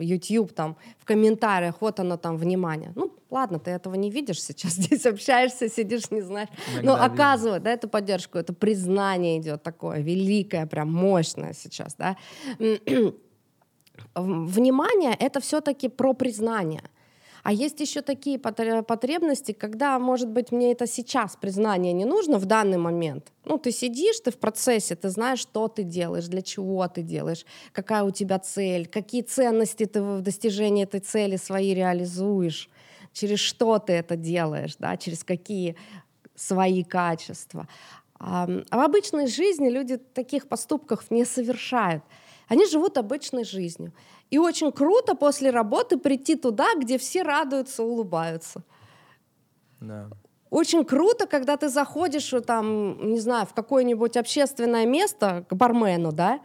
YouTube, 0.00 0.52
там, 0.52 0.76
в 0.98 1.04
комментариях, 1.04 1.76
вот 1.80 2.00
оно 2.00 2.16
там, 2.16 2.36
внимание. 2.36 2.92
Ну, 2.94 3.12
ладно, 3.30 3.58
ты 3.58 3.70
этого 3.70 3.94
не 3.94 4.10
видишь 4.10 4.42
сейчас, 4.42 4.72
здесь 4.76 5.06
общаешься, 5.06 5.68
сидишь, 5.68 6.10
не 6.10 6.22
знаешь. 6.22 6.48
Иногда 6.74 6.96
Но 6.96 7.04
оказывает, 7.04 7.62
да, 7.62 7.70
эту 7.70 7.88
поддержку, 7.88 8.38
это 8.38 8.52
признание 8.52 9.38
идет 9.38 9.62
такое 9.62 10.00
великое, 10.00 10.66
прям 10.66 10.92
мощное 10.92 11.52
сейчас, 11.52 11.94
да. 11.94 12.16
Внимание— 14.14 15.14
это 15.18 15.40
все-таки 15.40 15.88
про 15.88 16.12
признание— 16.12 16.82
а 17.46 17.52
есть 17.52 17.78
еще 17.78 18.02
такие 18.02 18.40
потребности, 18.40 19.52
когда, 19.52 20.00
может 20.00 20.28
быть, 20.28 20.50
мне 20.50 20.72
это 20.72 20.88
сейчас 20.88 21.36
признание 21.36 21.92
не 21.92 22.04
нужно 22.04 22.38
в 22.38 22.44
данный 22.44 22.76
момент. 22.76 23.32
Ну, 23.44 23.56
ты 23.56 23.70
сидишь, 23.70 24.18
ты 24.18 24.32
в 24.32 24.36
процессе, 24.36 24.96
ты 24.96 25.10
знаешь, 25.10 25.38
что 25.38 25.68
ты 25.68 25.84
делаешь, 25.84 26.26
для 26.26 26.42
чего 26.42 26.88
ты 26.88 27.02
делаешь, 27.02 27.46
какая 27.70 28.02
у 28.02 28.10
тебя 28.10 28.40
цель, 28.40 28.88
какие 28.88 29.22
ценности 29.22 29.86
ты 29.86 30.02
в 30.02 30.22
достижении 30.22 30.82
этой 30.82 30.98
цели 30.98 31.36
свои 31.36 31.72
реализуешь, 31.72 32.68
через 33.12 33.38
что 33.38 33.78
ты 33.78 33.92
это 33.92 34.16
делаешь, 34.16 34.74
да, 34.80 34.96
через 34.96 35.22
какие 35.22 35.76
свои 36.34 36.82
качества. 36.82 37.68
А 38.18 38.48
в 38.48 38.80
обычной 38.80 39.28
жизни 39.28 39.68
люди 39.68 39.98
таких 39.98 40.48
поступков 40.48 41.12
не 41.12 41.24
совершают. 41.24 42.02
Они 42.48 42.66
живут 42.66 42.98
обычной 42.98 43.44
жизнью. 43.44 43.92
И 44.30 44.38
очень 44.38 44.72
круто 44.72 45.14
после 45.14 45.50
работы 45.50 45.98
прийти 45.98 46.34
туда, 46.34 46.74
где 46.76 46.98
все 46.98 47.22
радуются, 47.22 47.82
улыбаются. 47.82 48.62
Да. 49.80 50.08
Очень 50.50 50.84
круто, 50.84 51.26
когда 51.26 51.56
ты 51.56 51.68
заходишь 51.68 52.32
э, 52.32 52.40
там, 52.40 53.10
не 53.10 53.20
знаю, 53.20 53.46
в 53.46 53.54
какое-нибудь 53.54 54.16
общественное 54.16 54.86
место 54.86 55.44
к 55.48 55.54
бармену, 55.54 56.12
да, 56.12 56.40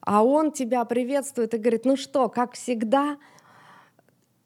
а 0.00 0.24
он 0.24 0.50
тебя 0.52 0.84
приветствует 0.84 1.52
и 1.54 1.58
говорит, 1.58 1.84
ну 1.84 1.96
что, 1.96 2.28
как 2.28 2.54
всегда, 2.54 3.18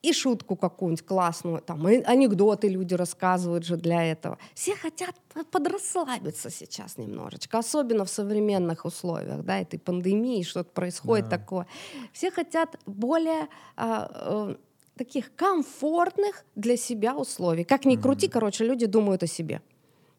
и 0.05 0.13
шутку 0.13 0.57
какую-нибудь 0.57 1.07
классную, 1.07 1.61
там, 1.61 1.89
и 1.89 2.03
анекдоты 2.03 2.69
люди 2.69 2.95
рассказывают 2.95 3.65
же 3.65 3.77
для 3.77 4.05
этого. 4.05 4.39
Все 4.55 4.77
хотят 4.77 5.15
подрасслабиться 5.51 6.51
сейчас 6.51 6.99
немножечко, 6.99 7.59
особенно 7.59 8.05
в 8.05 8.11
современных 8.11 8.85
условиях, 8.85 9.43
да, 9.45 9.61
этой 9.61 9.79
пандемии, 9.79 10.43
что-то 10.43 10.71
происходит 10.71 11.29
да. 11.29 11.39
такое. 11.39 11.67
Все 12.13 12.31
хотят 12.31 12.77
более 12.87 13.49
а, 13.77 14.11
э, 14.15 14.57
таких 14.97 15.35
комфортных 15.37 16.45
для 16.55 16.77
себя 16.77 17.17
условий. 17.17 17.65
Как 17.65 17.85
ни 17.85 17.97
mm-hmm. 17.97 18.03
крути, 18.03 18.29
короче, 18.29 18.65
люди 18.65 18.87
думают 18.87 19.23
о 19.23 19.27
себе. 19.27 19.61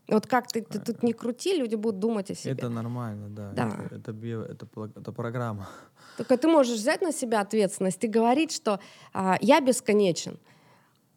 Вот 0.07 0.27
как 0.27 0.47
ты, 0.47 0.61
ты 0.61 0.79
тут 0.79 1.03
не 1.03 1.13
крути, 1.13 1.57
люди 1.57 1.75
будут 1.75 1.99
думать 1.99 2.31
о 2.31 2.35
себе. 2.35 2.53
Это 2.53 2.69
нормально, 2.69 3.29
да. 3.29 3.51
да. 3.51 3.79
Это, 3.91 4.11
это, 4.11 4.11
это, 4.51 4.67
это 4.95 5.11
программа. 5.11 5.67
Только 6.17 6.37
ты 6.37 6.47
можешь 6.47 6.77
взять 6.77 7.01
на 7.01 7.11
себя 7.11 7.41
ответственность 7.41 8.03
и 8.03 8.07
говорить, 8.07 8.51
что 8.51 8.79
а, 9.13 9.37
я 9.41 9.59
бесконечен. 9.61 10.39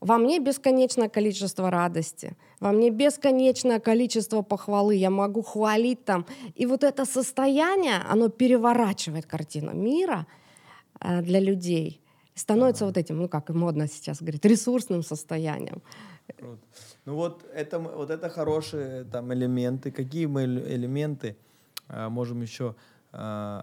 Во 0.01 0.17
мне 0.17 0.39
бесконечное 0.39 1.09
количество 1.09 1.71
радости, 1.71 2.37
во 2.61 2.71
мне 2.71 2.91
бесконечное 2.91 3.81
количество 3.81 4.43
похвалы, 4.43 4.95
я 4.95 5.11
могу 5.11 5.43
хвалить 5.43 6.05
там. 6.05 6.25
И 6.55 6.67
вот 6.67 6.85
это 6.85 7.05
состояние, 7.05 8.01
оно 8.09 8.29
переворачивает 8.29 9.27
картину 9.27 9.73
мира 9.75 10.27
а, 11.01 11.23
для 11.23 11.41
людей, 11.41 12.01
становится 12.35 12.85
а. 12.85 12.89
вот 12.89 12.97
этим, 12.97 13.19
ну 13.19 13.29
как 13.29 13.51
модно 13.51 13.89
сейчас 13.89 14.21
говорить, 14.21 14.45
ресурсным 14.45 15.03
состоянием. 15.03 15.83
Круто. 16.37 16.63
Ну 17.05 17.15
вот 17.15 17.45
это, 17.55 17.79
вот 17.79 18.11
это 18.11 18.29
хорошие 18.29 19.05
там 19.05 19.33
элементы. 19.33 19.91
Какие 19.91 20.27
мы 20.27 20.45
элементы 20.45 21.37
э, 21.89 22.09
можем 22.09 22.43
еще 22.43 22.75
э, 23.13 23.63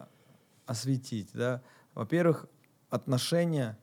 осветить? 0.65 1.29
Да? 1.33 1.61
Во-первых, 1.93 2.47
отношения 2.89 3.77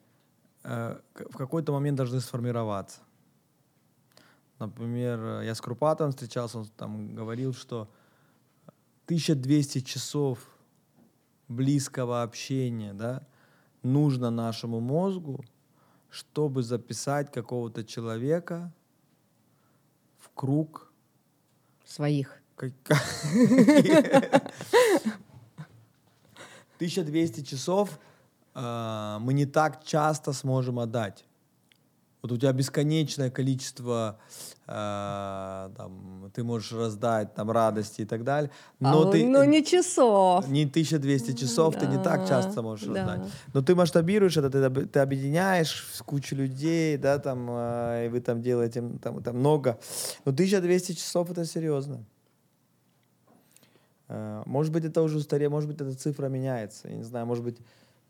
э, 0.64 0.98
в 1.14 1.36
какой-то 1.36 1.72
момент 1.72 1.96
должны 1.96 2.20
сформироваться. 2.20 3.00
Например, 4.58 5.42
я 5.42 5.54
с 5.54 5.60
Крупатом 5.60 6.10
встречался, 6.10 6.58
он 6.58 6.66
там 6.76 7.14
говорил, 7.14 7.52
что 7.52 7.88
1200 9.06 9.80
часов 9.80 10.38
близкого 11.48 12.22
общения 12.22 12.94
да, 12.94 13.26
нужно 13.82 14.30
нашему 14.30 14.80
мозгу, 14.80 15.44
чтобы 16.10 16.62
записать 16.62 17.32
какого-то 17.32 17.84
человека 17.84 18.72
в 20.18 20.30
круг 20.34 20.92
своих. 21.84 22.38
1200 26.82 27.42
часов 27.44 28.00
э, 28.54 29.18
мы 29.20 29.34
не 29.34 29.46
так 29.46 29.84
часто 29.84 30.32
сможем 30.32 30.80
отдать. 30.80 31.24
Вот 32.22 32.32
у 32.32 32.36
тебя 32.36 32.52
бесконечное 32.52 33.30
количество, 33.30 34.18
э, 34.66 35.70
там, 35.76 36.30
ты 36.34 36.42
можешь 36.42 36.72
раздать 36.72 37.34
там 37.34 37.50
радости 37.50 38.02
и 38.02 38.04
так 38.04 38.24
далее, 38.24 38.50
но 38.80 39.08
а, 39.08 39.12
ты... 39.12 39.24
Ну, 39.24 39.44
не 39.44 39.64
часов. 39.64 40.48
Не 40.48 40.64
1200 40.64 41.34
часов 41.34 41.74
да, 41.74 41.80
ты 41.80 41.86
не 41.86 42.02
так 42.02 42.28
часто 42.28 42.62
можешь 42.62 42.86
да. 42.86 42.94
раздать. 42.94 43.32
Но 43.54 43.62
ты 43.62 43.74
масштабируешь 43.76 44.36
это, 44.36 44.50
ты, 44.50 44.86
ты 44.86 44.98
объединяешь 44.98 45.86
кучу 46.04 46.34
людей, 46.34 46.96
да, 46.96 47.18
там, 47.18 47.46
э, 47.48 48.06
и 48.06 48.08
вы 48.08 48.20
там 48.20 48.42
делаете 48.42 48.82
там, 49.00 49.22
там 49.22 49.36
много. 49.38 49.78
Но 50.24 50.30
1200 50.32 50.94
часов 50.94 51.30
это 51.30 51.44
серьезно. 51.44 52.04
Э, 54.12 54.42
может 54.44 54.72
быть, 54.72 54.84
это 54.84 55.02
уже 55.02 55.16
устарее, 55.16 55.48
может 55.48 55.68
быть, 55.68 55.80
эта 55.80 55.94
цифра 55.94 56.28
меняется. 56.28 56.88
Я 56.88 56.96
не 56.96 57.02
знаю, 57.02 57.26
может 57.26 57.44
быть, 57.44 57.56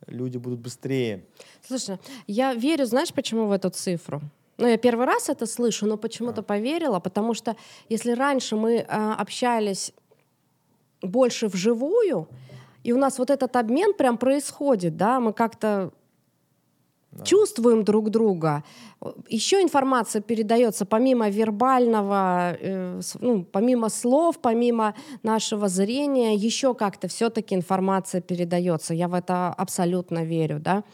люди 0.08 0.38
будут 0.38 0.58
быстрее. 0.58 1.24
Слушай, 1.66 1.98
я 2.26 2.54
верю, 2.54 2.86
знаешь, 2.86 3.12
почему 3.12 3.46
в 3.46 3.52
эту 3.52 3.70
цифру? 3.70 4.20
Ну, 4.58 4.66
я 4.66 4.76
первый 4.76 5.06
раз 5.06 5.28
это 5.28 5.46
слышу, 5.46 5.86
но 5.86 5.96
почему-то 5.96 6.40
а. 6.40 6.44
поверила, 6.44 6.98
потому 6.98 7.34
что 7.34 7.56
если 7.88 8.12
раньше 8.12 8.56
мы 8.56 8.74
э, 8.74 8.84
общались 8.84 9.92
больше 11.02 11.46
вживую, 11.46 12.28
и 12.82 12.92
у 12.92 12.98
нас 12.98 13.18
вот 13.18 13.30
этот 13.30 13.54
обмен 13.56 13.94
прям 13.94 14.18
происходит, 14.18 14.96
да, 14.96 15.20
мы 15.20 15.32
как-то 15.32 15.92
да. 17.12 17.24
чувствуем 17.24 17.84
друг 17.84 18.10
друга. 18.10 18.64
Еще 19.28 19.62
информация 19.62 20.22
передается 20.22 20.86
помимо 20.86 21.28
вербального, 21.28 22.56
э, 22.60 23.00
ну, 23.20 23.44
помимо 23.44 23.88
слов, 23.90 24.38
помимо 24.40 24.94
нашего 25.22 25.68
зрения, 25.68 26.34
еще 26.34 26.74
как-то 26.74 27.08
все-таки 27.08 27.54
информация 27.54 28.20
передается. 28.20 28.94
Я 28.94 29.08
в 29.08 29.14
это 29.14 29.48
абсолютно 29.48 30.24
верю, 30.24 30.58
да. 30.60 30.84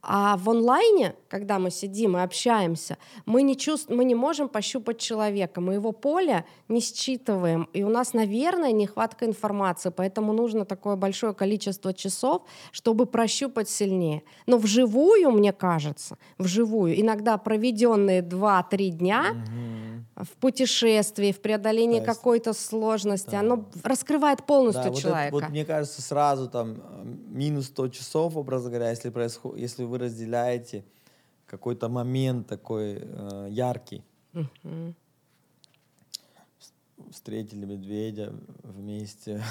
А 0.00 0.36
в 0.36 0.48
онлайне, 0.48 1.16
когда 1.28 1.58
мы 1.58 1.70
сидим 1.70 2.16
и 2.16 2.20
общаемся, 2.20 2.98
мы 3.26 3.42
не, 3.42 3.56
чувств... 3.56 3.88
мы 3.88 4.04
не 4.04 4.14
можем 4.14 4.48
пощупать 4.48 4.98
человека, 4.98 5.60
мы 5.60 5.74
его 5.74 5.90
поле 5.90 6.44
не 6.68 6.80
считываем, 6.80 7.68
и 7.72 7.82
у 7.82 7.88
нас, 7.88 8.14
наверное, 8.14 8.70
нехватка 8.70 9.26
информации, 9.26 9.90
поэтому 9.90 10.32
нужно 10.32 10.64
такое 10.64 10.94
большое 10.94 11.34
количество 11.34 11.92
часов, 11.92 12.42
чтобы 12.70 13.06
прощупать 13.06 13.68
сильнее. 13.68 14.22
Но 14.46 14.58
вживую, 14.58 15.32
мне 15.32 15.52
кажется, 15.52 16.16
вживую, 16.38 16.98
иногда 17.00 17.36
проведенные 17.36 18.22
2-3 18.22 18.88
дня 18.90 19.24
угу. 19.32 20.24
в 20.24 20.28
путешествии, 20.40 21.32
в 21.32 21.40
преодолении 21.40 21.96
есть, 21.96 22.06
какой-то 22.06 22.52
сложности, 22.52 23.30
да. 23.30 23.40
оно 23.40 23.64
раскрывает 23.82 24.46
полностью 24.46 24.92
да, 24.92 24.94
человека. 24.94 25.32
Вот, 25.32 25.38
это, 25.38 25.46
вот 25.46 25.52
мне 25.52 25.64
кажется, 25.64 26.00
сразу 26.02 26.48
там 26.48 26.76
э, 26.76 27.04
минус 27.30 27.66
100 27.66 27.88
часов, 27.88 28.36
образно 28.36 28.70
говоря, 28.70 28.90
если, 28.90 29.10
происходит, 29.10 29.58
если 29.58 29.87
вы 29.88 29.98
разделяете 29.98 30.84
какой-то 31.46 31.88
момент 31.88 32.46
такой 32.46 32.98
э, 33.00 33.48
яркий. 33.50 34.04
Угу. 34.34 34.94
Встретили 37.10 37.64
медведя 37.64 38.34
вместе. 38.62 39.42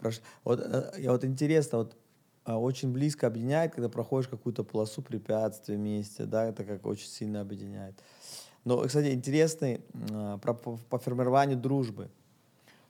вот, 0.44 0.60
э, 0.60 1.08
вот 1.08 1.24
интересно, 1.24 1.78
вот 1.78 1.96
а, 2.44 2.58
очень 2.58 2.92
близко 2.92 3.26
объединяет, 3.26 3.74
когда 3.74 3.88
проходишь 3.88 4.28
какую-то 4.28 4.64
полосу 4.64 5.02
препятствий 5.02 5.76
вместе, 5.76 6.24
да, 6.24 6.46
это 6.46 6.64
как 6.64 6.86
очень 6.86 7.08
сильно 7.08 7.40
объединяет. 7.40 7.94
Но, 8.64 8.78
кстати, 8.82 9.12
интересный 9.12 9.80
э, 9.92 10.38
про, 10.40 10.54
по, 10.54 10.76
по 10.88 10.98
формированию 10.98 11.58
дружбы. 11.58 12.10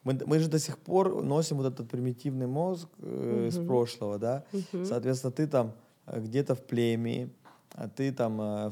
Мы, 0.04 0.18
мы 0.26 0.38
же 0.38 0.48
до 0.48 0.58
сих 0.58 0.78
пор 0.78 1.22
носим 1.22 1.58
вот 1.58 1.66
этот 1.66 1.88
примитивный 1.88 2.46
мозг 2.46 2.88
э, 2.98 3.04
uh-huh. 3.04 3.48
из 3.48 3.66
прошлого, 3.66 4.18
да. 4.18 4.44
Uh-huh. 4.52 4.84
Соответственно, 4.84 5.32
ты 5.32 5.46
там 5.46 5.72
где-то 6.06 6.54
в 6.54 6.62
племени, 6.62 7.30
а 7.74 7.88
ты 7.88 8.12
там 8.12 8.40
э, 8.40 8.70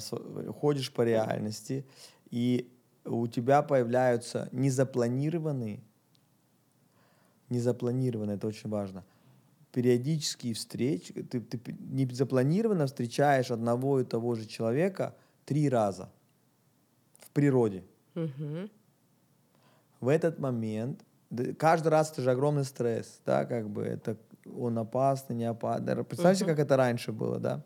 ходишь 0.52 0.92
по 0.92 1.02
реальности, 1.02 1.84
и 2.30 2.70
у 3.04 3.26
тебя 3.26 3.62
появляются 3.62 4.48
незапланированные, 4.52 5.80
незапланированные, 7.48 8.36
это 8.36 8.46
очень 8.46 8.68
важно, 8.70 9.04
периодические 9.72 10.54
встречи, 10.54 11.12
ты, 11.12 11.40
ты 11.40 11.76
незапланированно 11.78 12.86
встречаешь 12.86 13.50
одного 13.50 14.00
и 14.00 14.04
того 14.04 14.34
же 14.34 14.46
человека 14.46 15.14
три 15.44 15.68
раза 15.68 16.10
в 17.18 17.30
природе. 17.30 17.84
Угу. 18.16 18.68
в 20.00 20.08
этот 20.08 20.40
момент, 20.40 21.00
каждый 21.58 21.88
раз 21.88 22.10
это 22.10 22.22
же 22.22 22.32
огромный 22.32 22.64
стресс, 22.64 23.20
да, 23.24 23.44
как 23.44 23.70
бы 23.70 23.84
это 23.84 24.16
он 24.56 24.78
опасный, 24.78 25.36
не 25.36 25.44
опасный. 25.44 26.04
Представьте, 26.04 26.44
uh-huh. 26.44 26.48
как 26.48 26.58
это 26.58 26.76
раньше 26.76 27.12
было, 27.12 27.38
да? 27.38 27.64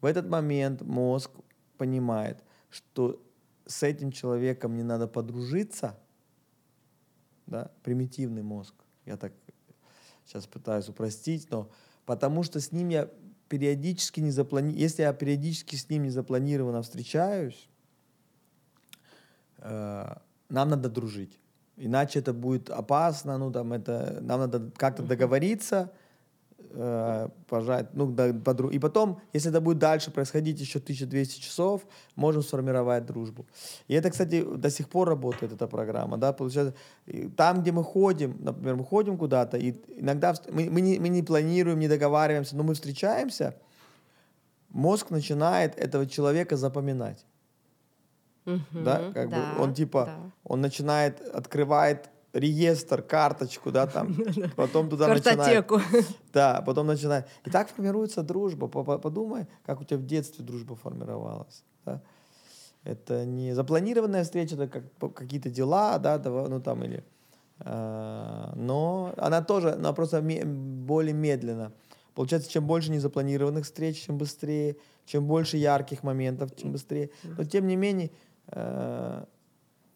В 0.00 0.06
этот 0.06 0.28
момент 0.28 0.82
мозг 0.82 1.30
понимает, 1.78 2.42
что 2.70 3.22
с 3.66 3.82
этим 3.82 4.12
человеком 4.12 4.72
мне 4.72 4.84
надо 4.84 5.08
подружиться, 5.08 5.98
да, 7.46 7.70
примитивный 7.82 8.42
мозг. 8.42 8.74
Я 9.06 9.16
так 9.16 9.32
сейчас 10.24 10.46
пытаюсь 10.46 10.88
упростить, 10.88 11.50
но 11.50 11.70
потому 12.06 12.42
что 12.42 12.60
с 12.60 12.72
ним 12.72 12.88
я 12.88 13.10
периодически 13.48 14.20
не 14.20 14.30
запланирую, 14.30 14.78
если 14.78 15.02
я 15.02 15.12
периодически 15.12 15.76
с 15.76 15.88
ним 15.88 16.04
не 16.04 16.10
запланированно 16.10 16.82
встречаюсь, 16.82 17.68
э, 19.58 20.14
нам 20.48 20.68
надо 20.68 20.88
дружить. 20.88 21.38
Иначе 21.76 22.20
это 22.20 22.32
будет 22.32 22.70
опасно, 22.70 23.38
ну 23.38 23.50
там 23.50 23.72
это, 23.72 24.18
нам 24.22 24.40
надо 24.40 24.70
как-то 24.76 25.02
договориться, 25.02 25.92
э, 26.74 27.28
пожать, 27.48 27.94
ну, 27.94 28.06
да, 28.06 28.32
подру... 28.32 28.70
и 28.70 28.78
потом, 28.78 29.20
если 29.32 29.50
это 29.50 29.60
будет 29.60 29.78
дальше 29.78 30.10
происходить 30.10 30.60
еще 30.60 30.78
1200 30.78 31.40
часов, 31.40 31.82
можем 32.16 32.42
сформировать 32.42 33.06
дружбу. 33.06 33.46
И 33.88 33.94
это, 33.94 34.10
кстати, 34.10 34.42
до 34.42 34.70
сих 34.70 34.88
пор 34.88 35.08
работает 35.08 35.52
эта 35.52 35.66
программа, 35.66 36.16
да, 36.16 36.32
получается, 36.32 36.74
там, 37.36 37.62
где 37.62 37.72
мы 37.72 37.84
ходим, 37.84 38.36
например, 38.40 38.76
мы 38.76 38.84
ходим 38.84 39.16
куда-то, 39.16 39.56
и 39.56 39.74
иногда 39.96 40.34
мы, 40.50 40.68
мы, 40.70 40.80
не, 40.80 40.98
мы 40.98 41.08
не 41.08 41.22
планируем, 41.22 41.78
не 41.78 41.88
договариваемся, 41.88 42.56
но 42.56 42.62
мы 42.62 42.74
встречаемся, 42.74 43.54
мозг 44.68 45.10
начинает 45.10 45.78
этого 45.78 46.06
человека 46.06 46.56
запоминать. 46.56 47.24
Угу, 48.46 48.60
да, 48.72 49.10
как 49.14 49.30
да, 49.30 49.54
бы 49.54 49.62
он 49.62 49.74
типа, 49.74 50.04
да. 50.04 50.30
он 50.44 50.60
начинает, 50.60 51.20
открывает 51.20 52.10
реестр, 52.34 53.00
карточку, 53.00 53.70
да, 53.70 53.86
там, 53.86 54.14
потом 54.56 54.90
туда 54.90 55.08
начинает... 55.08 55.70
Да, 56.32 56.62
потом 56.66 56.88
начинает... 56.88 57.26
И 57.44 57.50
так 57.50 57.68
формируется 57.68 58.22
дружба. 58.22 58.66
Подумай, 58.66 59.46
как 59.64 59.80
у 59.80 59.84
тебя 59.84 59.98
в 59.98 60.04
детстве 60.04 60.44
дружба 60.44 60.74
формировалась. 60.74 61.62
Да? 61.84 62.02
Это 62.82 63.24
не 63.24 63.54
запланированная 63.54 64.24
встреча, 64.24 64.56
это 64.56 64.66
как 64.68 65.14
какие-то 65.14 65.48
дела, 65.48 65.98
да, 65.98 66.18
ну 66.18 66.60
там 66.60 66.82
или... 66.84 67.04
Э, 67.60 68.52
но 68.56 69.14
она 69.16 69.40
тоже, 69.40 69.72
она 69.72 69.92
просто 69.92 70.20
более 70.20 71.14
медленно. 71.14 71.72
Получается, 72.14 72.50
чем 72.50 72.66
больше 72.66 72.90
незапланированных 72.90 73.64
встреч, 73.64 74.04
чем 74.04 74.18
быстрее, 74.18 74.76
чем 75.06 75.26
больше 75.26 75.56
ярких 75.56 76.02
моментов, 76.02 76.54
чем 76.56 76.72
быстрее. 76.72 77.10
Но 77.22 77.44
тем 77.44 77.68
не 77.68 77.76
менее, 77.76 78.10
э, 78.48 79.24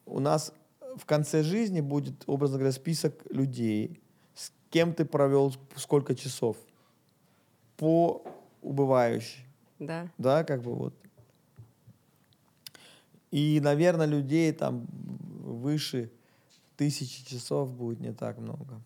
у 0.05 0.19
нас 0.19 0.53
в 0.97 1.05
конце 1.05 1.43
жизни 1.43 1.81
будет, 1.81 2.23
образно 2.27 2.57
говоря, 2.57 2.71
список 2.71 3.13
людей, 3.29 4.01
с 4.33 4.51
кем 4.69 4.93
ты 4.93 5.05
провел 5.05 5.53
сколько 5.75 6.15
часов 6.15 6.57
по 7.77 8.23
убывающей. 8.61 9.45
Да. 9.79 10.09
Да, 10.17 10.43
как 10.43 10.61
бы 10.61 10.73
вот. 10.73 10.93
И, 13.31 13.59
наверное, 13.61 14.07
людей 14.07 14.51
там 14.51 14.87
выше 15.43 16.11
тысячи 16.75 17.25
часов 17.25 17.71
будет 17.73 17.99
не 17.99 18.13
так 18.13 18.37
много. 18.37 18.81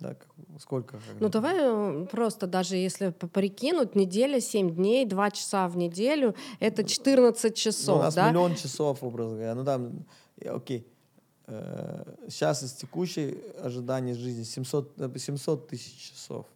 Да, 0.00 0.16
сколько? 0.60 1.00
Ну, 1.18 1.28
давай 1.28 1.56
э, 1.58 2.06
просто 2.06 2.46
даже 2.46 2.76
если 2.76 3.10
прикинуть, 3.10 3.96
неделя, 3.96 4.40
7 4.40 4.70
дней, 4.70 5.04
2 5.04 5.30
часа 5.32 5.68
в 5.68 5.76
неделю, 5.76 6.36
это 6.60 6.84
14 6.84 7.54
часов, 7.56 7.96
ну, 7.96 8.00
у 8.00 8.04
нас 8.04 8.14
да? 8.14 8.28
миллион 8.28 8.54
часов, 8.54 9.02
образно 9.02 9.34
говоря. 9.34 9.54
Ну, 9.56 9.64
там 9.64 10.04
окей, 10.44 10.86
сейчас 11.46 12.62
из 12.62 12.72
текущей 12.72 13.38
ожидания 13.62 14.14
жизни 14.14 14.44
700, 14.44 14.92
700 15.16 15.68
тысяч 15.68 16.12
часов. 16.12 16.46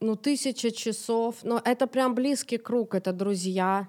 Ну, 0.00 0.16
тысяча 0.16 0.70
часов, 0.70 1.36
но 1.42 1.60
это 1.64 1.86
прям 1.86 2.14
близкий 2.14 2.56
круг, 2.56 2.94
это 2.94 3.12
друзья, 3.12 3.88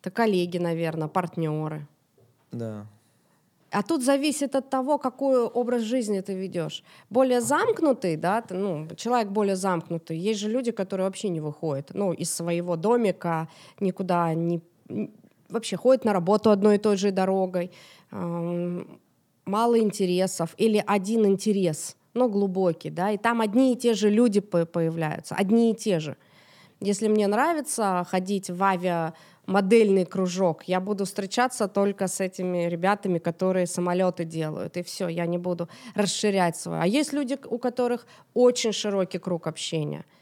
это 0.00 0.10
коллеги, 0.10 0.58
наверное, 0.58 1.08
партнеры. 1.08 1.86
Да. 2.52 2.86
А 3.70 3.82
тут 3.82 4.02
зависит 4.02 4.54
от 4.54 4.70
того, 4.70 4.96
какой 4.98 5.42
образ 5.42 5.82
жизни 5.82 6.20
ты 6.20 6.32
ведешь. 6.32 6.82
Более 7.10 7.40
замкнутый, 7.40 8.16
да, 8.16 8.40
ты, 8.40 8.54
ну, 8.54 8.88
человек 8.96 9.28
более 9.28 9.56
замкнутый. 9.56 10.16
Есть 10.16 10.40
же 10.40 10.48
люди, 10.48 10.70
которые 10.70 11.04
вообще 11.06 11.28
не 11.28 11.40
выходят, 11.40 11.90
ну, 11.92 12.14
из 12.14 12.32
своего 12.32 12.76
домика, 12.76 13.48
никуда 13.80 14.32
не, 14.34 14.62
вообще 15.48 15.76
ходят 15.76 16.04
на 16.04 16.12
работу 16.12 16.50
одной 16.50 16.76
и 16.76 16.78
той 16.78 16.96
же 16.96 17.10
дорогой, 17.10 17.70
мало 18.10 19.78
интересов 19.78 20.54
или 20.56 20.82
один 20.86 21.26
интерес, 21.26 21.96
но 22.14 22.28
глубокий, 22.28 22.90
да, 22.90 23.10
и 23.10 23.18
там 23.18 23.40
одни 23.40 23.72
и 23.72 23.76
те 23.76 23.94
же 23.94 24.10
люди 24.10 24.40
появляются, 24.40 25.34
одни 25.34 25.70
и 25.70 25.74
те 25.74 26.00
же. 26.00 26.16
Если 26.80 27.08
мне 27.08 27.26
нравится 27.26 28.06
ходить 28.10 28.50
в 28.50 28.62
авиамодельный 28.62 30.04
кружок, 30.04 30.64
я 30.64 30.80
буду 30.80 31.04
встречаться 31.04 31.68
только 31.68 32.06
с 32.06 32.20
этими 32.20 32.66
ребятами, 32.66 33.18
которые 33.18 33.66
самолеты 33.66 34.24
делают, 34.24 34.76
и 34.76 34.82
все, 34.82 35.08
я 35.08 35.26
не 35.26 35.38
буду 35.38 35.68
расширять 35.94 36.56
свой. 36.56 36.80
А 36.82 36.86
есть 36.86 37.12
люди, 37.12 37.38
у 37.48 37.58
которых 37.58 38.06
очень 38.34 38.72
широкий 38.72 39.18
круг 39.18 39.46
общения— 39.46 40.04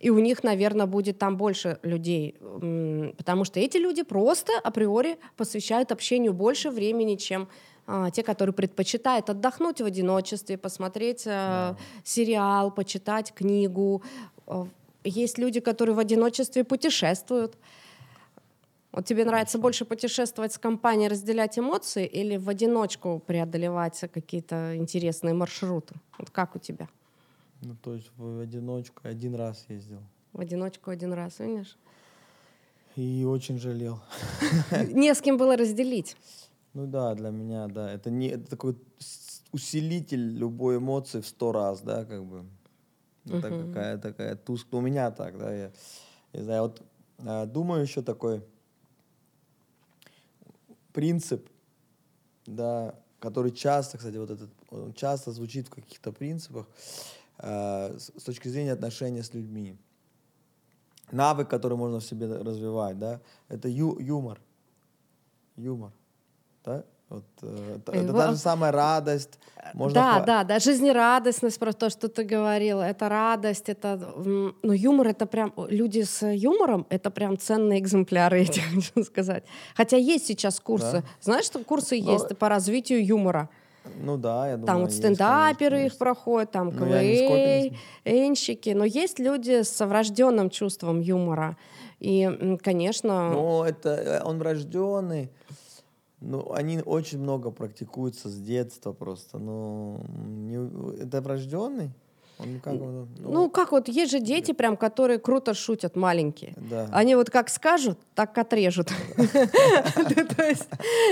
и 0.00 0.10
у 0.10 0.18
них, 0.18 0.44
наверное, 0.44 0.86
будет 0.86 1.18
там 1.18 1.36
больше 1.36 1.78
людей, 1.82 2.36
потому 3.16 3.44
что 3.44 3.58
эти 3.58 3.78
люди 3.78 4.02
просто 4.02 4.52
априори 4.62 5.18
посвящают 5.36 5.92
общению 5.92 6.32
больше 6.32 6.70
времени, 6.70 7.16
чем 7.16 7.48
а, 7.90 8.10
те, 8.10 8.22
которые 8.22 8.52
предпочитают 8.52 9.30
отдохнуть 9.30 9.80
в 9.80 9.84
одиночестве, 9.84 10.58
посмотреть 10.58 11.24
а, 11.26 11.74
сериал, 12.04 12.70
почитать 12.70 13.32
книгу. 13.32 14.02
А, 14.46 14.68
есть 15.04 15.38
люди, 15.38 15.60
которые 15.60 15.94
в 15.94 15.98
одиночестве 15.98 16.64
путешествуют. 16.64 17.56
Вот 18.92 19.06
тебе 19.06 19.24
нравится 19.24 19.58
больше 19.58 19.86
путешествовать 19.86 20.52
с 20.52 20.58
компанией, 20.58 21.08
разделять 21.08 21.58
эмоции 21.58 22.04
или 22.06 22.36
в 22.36 22.50
одиночку 22.50 23.22
преодолевать 23.26 23.98
какие-то 24.12 24.76
интересные 24.76 25.32
маршруты? 25.32 25.94
Вот 26.18 26.28
как 26.28 26.56
у 26.56 26.58
тебя? 26.58 26.88
Ну, 27.62 27.74
то 27.74 27.94
есть 27.94 28.10
в 28.16 28.40
одиночку 28.40 29.00
один 29.08 29.34
раз 29.34 29.64
ездил. 29.68 30.00
В 30.32 30.40
одиночку 30.40 30.90
один 30.90 31.12
раз, 31.12 31.40
видишь? 31.40 31.76
И 32.96 33.24
очень 33.24 33.58
жалел. 33.58 34.00
Не 34.92 35.14
с 35.14 35.20
кем 35.20 35.36
было 35.36 35.56
разделить. 35.56 36.16
Ну 36.74 36.86
да, 36.86 37.14
для 37.14 37.30
меня, 37.30 37.66
да. 37.66 37.90
Это 37.90 38.10
не 38.10 38.28
это 38.28 38.50
такой 38.50 38.76
усилитель 39.52 40.36
любой 40.36 40.76
эмоции 40.76 41.20
в 41.20 41.26
сто 41.26 41.52
раз, 41.52 41.80
да, 41.80 42.04
как 42.04 42.24
бы. 42.24 42.44
Это 43.24 43.48
uh 43.48 43.66
какая 43.66 43.98
такая 43.98 44.36
тусклая. 44.36 44.82
У 44.82 44.84
меня 44.84 45.10
так, 45.10 45.38
да. 45.38 45.52
Я, 45.52 45.72
я 46.32 46.42
знаю, 46.44 46.62
вот 46.62 46.82
а, 47.24 47.46
думаю 47.46 47.82
еще 47.82 48.02
такой 48.02 48.42
принцип, 50.92 51.48
да, 52.46 52.94
который 53.18 53.50
часто, 53.50 53.98
кстати, 53.98 54.16
вот 54.16 54.30
этот, 54.30 54.50
он 54.70 54.92
часто 54.92 55.32
звучит 55.32 55.68
в 55.68 55.70
каких-то 55.70 56.12
принципах. 56.12 56.66
Э, 57.40 57.96
с 57.98 58.22
точки 58.22 58.48
зрения 58.48 58.72
отношения 58.72 59.22
с 59.22 59.32
людьми. 59.34 59.76
Навык, 61.12 61.48
который 61.48 61.76
можно 61.76 62.00
в 62.00 62.04
себе 62.04 62.26
развивать, 62.26 62.98
да, 62.98 63.20
это 63.48 63.68
ю, 63.68 63.98
юмор. 64.00 64.40
Юмор. 65.56 65.92
Да? 66.64 66.84
Вот, 67.08 67.24
э, 67.42 67.78
это, 67.86 68.12
та 68.12 68.32
же 68.32 68.36
самая 68.36 68.72
радость. 68.72 69.38
Можно 69.72 69.94
да, 69.94 70.18
в... 70.18 70.26
да, 70.26 70.44
да, 70.44 70.58
жизнерадостность, 70.58 71.58
про 71.58 71.72
то, 71.72 71.90
что 71.90 72.08
ты 72.08 72.24
говорил, 72.24 72.80
это 72.80 73.08
радость, 73.08 73.68
это, 73.68 73.96
ну, 73.96 74.72
юмор, 74.72 75.06
это 75.06 75.24
прям, 75.24 75.54
люди 75.68 76.02
с 76.02 76.26
юмором, 76.26 76.86
это 76.90 77.10
прям 77.10 77.38
ценные 77.38 77.78
экземпляры, 77.78 78.38
я 78.40 78.46
тебе 78.46 78.64
хочу 78.74 79.04
сказать. 79.04 79.44
Хотя 79.74 79.96
есть 79.96 80.26
сейчас 80.26 80.60
курсы, 80.60 80.92
да. 80.92 81.04
знаешь, 81.20 81.46
что 81.46 81.60
курсы 81.64 81.98
Но... 82.02 82.12
есть 82.12 82.36
по 82.36 82.48
развитию 82.48 83.06
юмора? 83.06 83.48
Ну 84.00 84.16
да, 84.16 84.48
я 84.48 84.56
думаю. 84.56 84.66
Там 84.66 84.80
вот 84.82 84.92
стендаперы 84.92 85.86
их 85.86 85.98
проходят, 85.98 86.50
там 86.50 86.70
ну, 86.70 86.86
КВНщики. 88.04 88.70
Но 88.70 88.84
есть 88.84 89.18
люди 89.18 89.62
с 89.62 89.86
врожденным 89.86 90.50
чувством 90.50 91.00
юмора. 91.00 91.56
И, 92.00 92.58
конечно... 92.62 93.30
Ну, 93.30 93.64
это 93.64 93.88
э, 93.90 94.22
он 94.24 94.38
врожденный. 94.38 95.30
Ну, 96.20 96.52
они 96.52 96.80
очень 96.84 97.18
много 97.18 97.50
практикуются 97.50 98.28
с 98.28 98.38
детства 98.38 98.92
просто. 98.92 99.38
Ну, 99.38 100.00
не, 100.26 101.02
это 101.02 101.20
врожденный? 101.20 101.92
Он 102.38 102.60
как 102.60 102.74
он, 102.74 103.08
Ну, 103.18 103.50
как 103.50 103.72
вот, 103.72 103.88
есть 103.88 104.12
же 104.12 104.20
дети 104.20 104.52
прям, 104.52 104.76
которые 104.76 105.18
круто 105.18 105.54
шутят, 105.54 105.96
маленькие. 105.96 106.54
да. 106.56 106.88
Они 106.92 107.16
вот 107.16 107.30
как 107.30 107.48
скажут, 107.48 107.98
так 108.14 108.36
отрежут. 108.38 108.92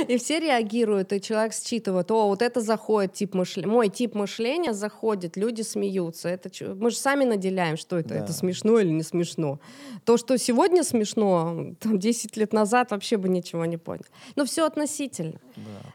И 0.08 0.18
все 0.18 0.40
реагируют, 0.40 1.12
и 1.12 1.20
человек 1.20 1.52
считывает, 1.52 2.10
о, 2.10 2.28
вот 2.28 2.42
это 2.42 2.60
заходит, 2.60 3.14
тип 3.14 3.34
мышления, 3.34 3.68
мой 3.68 3.88
тип 3.88 4.14
мышления 4.14 4.72
заходит, 4.72 5.36
люди 5.36 5.62
смеются. 5.62 6.28
Это 6.28 6.50
Мы 6.74 6.90
же 6.90 6.96
сами 6.96 7.24
наделяем, 7.24 7.76
что 7.76 7.98
это, 7.98 8.14
это 8.14 8.32
смешно 8.32 8.78
или 8.78 8.90
не 8.90 9.02
смешно. 9.02 9.58
То, 10.04 10.16
что 10.16 10.38
сегодня 10.38 10.84
смешно, 10.84 11.74
там 11.80 11.98
10 11.98 12.36
лет 12.36 12.52
назад 12.52 12.90
вообще 12.90 13.16
бы 13.16 13.28
ничего 13.28 13.64
не 13.64 13.76
понял. 13.76 14.04
Но 14.36 14.44
все 14.44 14.66
относительно. 14.66 15.40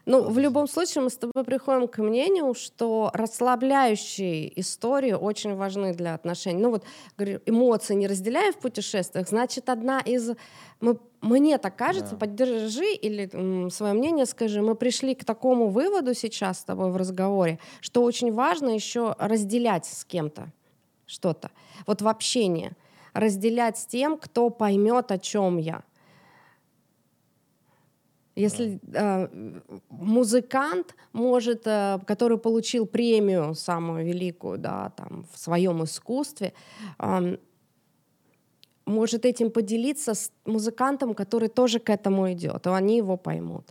Ну, 0.06 0.28
в 0.28 0.38
любом 0.38 0.68
случае 0.68 1.04
мы 1.04 1.10
с 1.10 1.16
тобой 1.16 1.44
приходим 1.44 1.88
к 1.88 1.98
мнению, 1.98 2.54
что 2.54 3.10
расслабляющие 3.14 4.60
истории 4.60 5.12
очень 5.22 5.54
важны 5.54 5.94
для 5.94 6.14
отношений. 6.14 6.60
Ну 6.60 6.70
вот, 6.70 6.84
говорю, 7.16 7.40
эмоции 7.46 7.94
не 7.94 8.06
разделяя 8.06 8.52
в 8.52 8.56
путешествиях, 8.56 9.28
значит, 9.28 9.68
одна 9.68 10.00
из... 10.00 10.32
Мы, 10.80 10.98
мне 11.20 11.58
так 11.58 11.76
кажется, 11.76 12.12
Да. 12.12 12.16
поддержи 12.16 12.92
или 12.94 13.68
свое 13.70 13.92
мнение 13.92 14.26
скажи, 14.26 14.60
мы 14.60 14.74
пришли 14.74 15.14
к 15.14 15.24
такому 15.24 15.68
выводу 15.68 16.14
сейчас 16.14 16.58
с 16.58 16.64
тобой 16.64 16.90
в 16.90 16.96
разговоре, 16.96 17.58
что 17.80 18.02
очень 18.02 18.32
важно 18.32 18.70
еще 18.70 19.14
разделять 19.18 19.86
с 19.86 20.04
кем-то 20.04 20.52
что-то. 21.06 21.50
Вот 21.86 22.02
в 22.02 22.08
общении. 22.08 22.72
Разделять 23.14 23.76
с 23.78 23.86
тем, 23.86 24.16
кто 24.16 24.50
поймет, 24.50 25.12
о 25.12 25.18
чем 25.18 25.58
я. 25.58 25.82
Если 28.34 28.80
э, 28.94 29.28
музыкант 29.90 30.94
может, 31.12 31.66
э, 31.66 31.98
который 32.06 32.38
получил 32.38 32.86
премию 32.86 33.54
самую 33.54 34.06
великую, 34.06 34.58
да, 34.58 34.90
там 34.96 35.26
в 35.32 35.38
своем 35.38 35.84
искусстве, 35.84 36.54
эм, 36.98 37.38
может 38.86 39.26
этим 39.26 39.50
поделиться 39.50 40.14
с 40.14 40.32
музыкантом, 40.46 41.14
который 41.14 41.48
тоже 41.48 41.78
к 41.78 41.90
этому 41.90 42.32
идет, 42.32 42.66
и 42.66 42.70
они 42.70 42.96
его 42.96 43.16
поймут. 43.16 43.66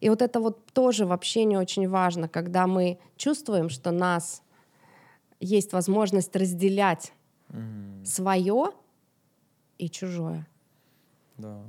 И 0.00 0.08
вот 0.08 0.22
это 0.22 0.40
вот 0.40 0.64
тоже 0.72 1.04
в 1.06 1.12
общении 1.12 1.56
очень 1.56 1.88
важно, 1.88 2.28
когда 2.28 2.66
мы 2.66 2.98
чувствуем, 3.16 3.68
что 3.68 3.90
нас 3.90 4.42
есть 5.40 5.72
возможность 5.72 6.34
разделять 6.36 7.12
Мгм. 7.48 8.04
свое 8.04 8.72
и 9.78 9.88
чужое. 9.88 10.46
Да. 11.36 11.62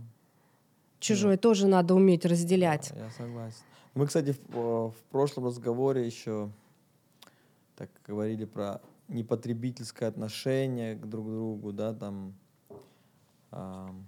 Чужое 1.00 1.38
тоже 1.38 1.68
надо 1.68 1.94
уметь 1.96 2.26
разделять. 2.26 2.92
Да, 2.96 3.06
Я 3.06 3.12
согласен. 3.12 3.62
Мы, 3.94 4.06
кстати, 4.08 4.32
в, 4.34 4.38
э, 4.56 4.90
в 4.92 5.04
прошлом 5.12 5.46
разговоре 5.46 6.06
еще 6.06 6.50
так 7.76 7.90
говорили 8.06 8.46
про 8.46 8.82
непотребительское 9.08 10.10
отношение 10.10 10.96
к 10.96 11.06
друг 11.08 11.28
другу, 11.28 11.72
да, 11.72 11.94
там. 11.94 12.34
ам, 13.52 14.06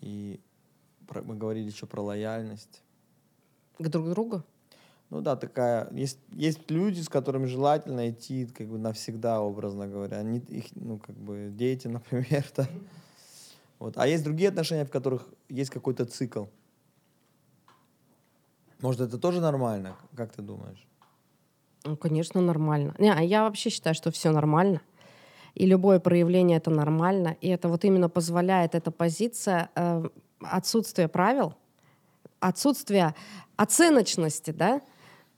и 0.00 0.40
про- 1.06 1.22
мы 1.22 1.36
говорили 1.36 1.68
еще 1.70 1.86
про 1.86 2.02
лояльность. 2.02 2.82
К 3.78 3.88
друг 3.88 4.10
другу. 4.10 4.42
Ну 5.10 5.20
да, 5.22 5.36
такая. 5.36 5.88
Есть, 5.92 6.18
есть 6.32 6.70
люди, 6.70 7.00
с 7.00 7.08
которыми 7.08 7.46
желательно 7.46 8.10
идти 8.10 8.46
как 8.46 8.68
бы 8.68 8.78
навсегда, 8.78 9.40
образно 9.40 9.86
говоря. 9.88 10.18
Они, 10.18 10.38
их, 10.38 10.66
ну, 10.74 10.98
как 10.98 11.16
бы 11.16 11.50
дети, 11.50 11.88
например, 11.88 12.44
да. 12.56 12.68
Вот. 13.78 13.96
А 13.96 14.06
есть 14.06 14.24
другие 14.24 14.48
отношения, 14.48 14.84
в 14.84 14.90
которых 14.90 15.28
есть 15.48 15.70
какой-то 15.70 16.04
цикл. 16.04 16.46
Может, 18.80 19.00
это 19.00 19.18
тоже 19.18 19.40
нормально? 19.40 19.96
Как 20.16 20.32
ты 20.32 20.42
думаешь? 20.42 20.86
Ну, 21.84 21.96
конечно, 21.96 22.40
нормально. 22.40 22.94
Не, 22.98 23.12
а 23.12 23.20
я 23.22 23.42
вообще 23.42 23.70
считаю, 23.70 23.94
что 23.94 24.10
все 24.10 24.30
нормально. 24.30 24.80
И 25.54 25.66
любое 25.66 25.98
проявление 25.98 26.58
это 26.58 26.70
нормально. 26.70 27.36
И 27.40 27.48
это 27.48 27.68
вот 27.68 27.84
именно 27.84 28.08
позволяет 28.08 28.74
эта 28.74 28.90
позиция 28.90 29.70
э, 29.74 30.08
отсутствия 30.40 31.08
правил, 31.08 31.54
отсутствия 32.40 33.14
оценочности, 33.56 34.50
да? 34.50 34.82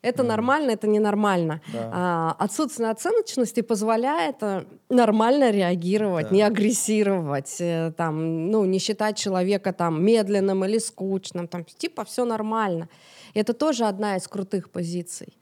Это 0.03 0.23
нормально, 0.23 0.71
это 0.71 0.87
ненормально. 0.87 1.61
Да. 1.73 1.91
А, 1.93 2.37
отсутствие 2.39 2.91
оценочности 2.91 3.61
позволяет 3.61 4.37
э, 4.43 4.65
нормально 4.89 5.51
реагировать, 5.51 6.31
Да. 6.31 6.35
не 6.35 6.43
агрессировать, 6.43 7.57
э, 7.61 7.93
там, 7.97 8.51
ну, 8.51 8.65
не 8.65 8.79
считать 8.79 9.19
человека 9.19 9.73
там 9.73 10.03
медленным 10.03 10.65
или 10.65 10.79
скучным, 10.79 11.49
там, 11.49 11.65
типа 11.65 12.05
все 12.05 12.25
нормально. 12.25 12.89
И 13.35 13.41
это 13.41 13.53
тоже 13.53 13.85
одна 13.85 14.17
из 14.17 14.27
крутых 14.27 14.71
позиций 14.71 15.37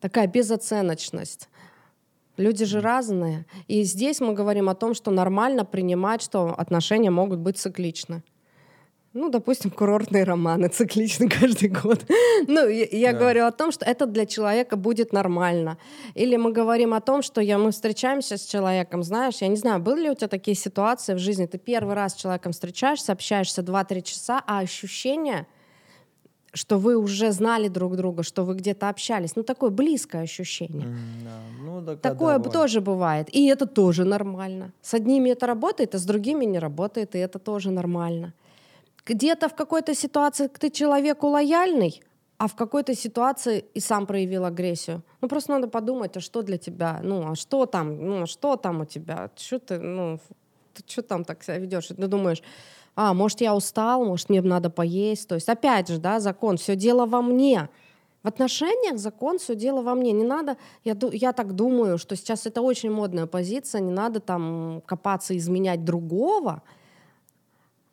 такая 0.00 0.26
безоценочность. 0.26 1.48
Люди 2.36 2.64
же 2.64 2.80
разные. 2.80 3.44
И 3.68 3.82
здесь 3.82 4.20
мы 4.20 4.32
говорим 4.32 4.68
о 4.68 4.74
том, 4.74 4.94
что 4.94 5.10
нормально 5.10 5.64
принимать, 5.64 6.22
что 6.22 6.54
отношения 6.56 7.10
могут 7.10 7.38
быть 7.38 7.58
цикличны. 7.58 8.22
Ну, 9.12 9.28
допустим, 9.28 9.70
курортные 9.72 10.22
романы 10.22 10.68
цикличны 10.68 11.28
каждый 11.28 11.68
год. 11.68 12.04
Ну, 12.46 12.68
я, 12.68 12.86
я 12.92 13.12
Да. 13.12 13.18
говорю 13.18 13.44
о 13.46 13.50
том, 13.50 13.72
что 13.72 13.84
это 13.84 14.06
для 14.06 14.24
человека 14.24 14.76
будет 14.76 15.12
нормально. 15.12 15.78
Или 16.14 16.36
мы 16.36 16.52
говорим 16.52 16.94
о 16.94 17.00
том, 17.00 17.22
что 17.22 17.40
я, 17.40 17.58
мы 17.58 17.72
встречаемся 17.72 18.36
с 18.36 18.44
человеком, 18.46 19.02
знаешь, 19.02 19.38
я 19.40 19.48
не 19.48 19.56
знаю, 19.56 19.80
были 19.80 20.02
ли 20.04 20.10
у 20.10 20.14
тебя 20.14 20.28
такие 20.28 20.54
ситуации 20.56 21.14
в 21.14 21.18
жизни, 21.18 21.46
ты 21.46 21.58
первый 21.58 21.94
раз 21.96 22.12
с 22.12 22.16
человеком 22.16 22.52
встречаешься, 22.52 23.12
общаешься 23.12 23.62
2-3 23.62 24.02
часа, 24.02 24.42
а 24.46 24.60
ощущение, 24.60 25.46
что 26.52 26.78
вы 26.78 26.96
уже 26.96 27.32
знали 27.32 27.66
друг 27.68 27.96
друга, 27.96 28.22
что 28.22 28.44
вы 28.44 28.54
где-то 28.54 28.88
общались. 28.88 29.34
Ну, 29.34 29.42
такое 29.42 29.70
близкое 29.70 30.22
ощущение. 30.22 30.86
М, 30.86 30.96
да. 31.24 31.40
Ну, 31.64 31.80
да, 31.80 31.96
Такое 31.96 32.34
да, 32.34 32.38
бывает. 32.38 32.52
тоже 32.52 32.80
бывает. 32.80 33.28
И 33.34 33.46
это 33.48 33.66
тоже 33.66 34.04
нормально. 34.04 34.72
С 34.82 34.94
одними 34.94 35.30
это 35.30 35.46
работает, 35.46 35.94
а 35.96 35.98
с 35.98 36.04
другими 36.04 36.44
не 36.44 36.60
работает, 36.60 37.16
и 37.16 37.18
это 37.18 37.40
тоже 37.40 37.70
нормально. 37.72 38.32
Где-то 39.06 39.48
в 39.48 39.54
какой-то 39.54 39.94
ситуации 39.94 40.46
ты 40.46 40.70
человеку 40.70 41.28
лояльный, 41.28 42.02
а 42.38 42.46
в 42.46 42.54
какой-то 42.54 42.94
ситуации 42.94 43.64
и 43.74 43.80
сам 43.80 44.06
проявил 44.06 44.44
агрессию. 44.44 45.02
Ну, 45.20 45.28
просто 45.28 45.52
надо 45.52 45.68
подумать, 45.68 46.16
а 46.16 46.20
что 46.20 46.42
для 46.42 46.58
тебя? 46.58 47.00
Ну, 47.02 47.32
а 47.32 47.34
что 47.34 47.66
там? 47.66 48.02
Ну, 48.02 48.22
а 48.22 48.26
что 48.26 48.56
там 48.56 48.80
у 48.80 48.84
тебя? 48.84 49.30
Что 49.36 49.58
ты, 49.58 49.78
ну, 49.78 50.18
ты 50.74 50.82
что 50.86 51.02
там 51.02 51.24
так 51.24 51.42
себя 51.42 51.58
ведешь? 51.58 51.88
Ты 51.88 51.94
думаешь, 52.06 52.42
а, 52.96 53.14
может, 53.14 53.40
я 53.40 53.54
устал, 53.54 54.04
может, 54.04 54.28
мне 54.28 54.42
надо 54.42 54.70
поесть. 54.70 55.28
То 55.28 55.34
есть, 55.34 55.48
опять 55.48 55.88
же, 55.88 55.98
да, 55.98 56.20
закон, 56.20 56.56
все 56.56 56.76
дело 56.76 57.06
во 57.06 57.22
мне. 57.22 57.68
В 58.22 58.28
отношениях 58.28 58.98
закон 58.98 59.38
все 59.38 59.54
дело 59.54 59.80
во 59.82 59.94
мне. 59.94 60.12
Не 60.12 60.24
надо, 60.24 60.56
я, 60.84 60.96
я 61.12 61.32
так 61.32 61.54
думаю, 61.54 61.96
что 61.98 62.16
сейчас 62.16 62.46
это 62.46 62.60
очень 62.60 62.90
модная 62.90 63.26
позиция, 63.26 63.80
не 63.80 63.92
надо 63.92 64.20
там 64.20 64.82
копаться, 64.84 65.36
изменять 65.36 65.84
другого, 65.84 66.62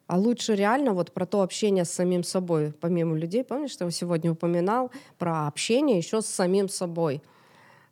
а 0.08 0.18
лучше 0.18 0.56
реально 0.56 0.94
вот 0.94 1.12
про 1.12 1.26
то 1.26 1.42
общение 1.42 1.86
с 1.86 1.92
самим 1.92 2.24
собой, 2.24 2.74
помимо 2.80 3.18
людей. 3.18 3.44
Помнишь, 3.44 3.72
что 3.72 3.86
я 3.86 3.92
сегодня 3.92 4.32
упоминал 4.32 4.92
про 5.18 5.48
общение 5.48 5.98
еще 5.98 6.22
с 6.22 6.26
самим 6.26 6.70
собой? 6.70 7.22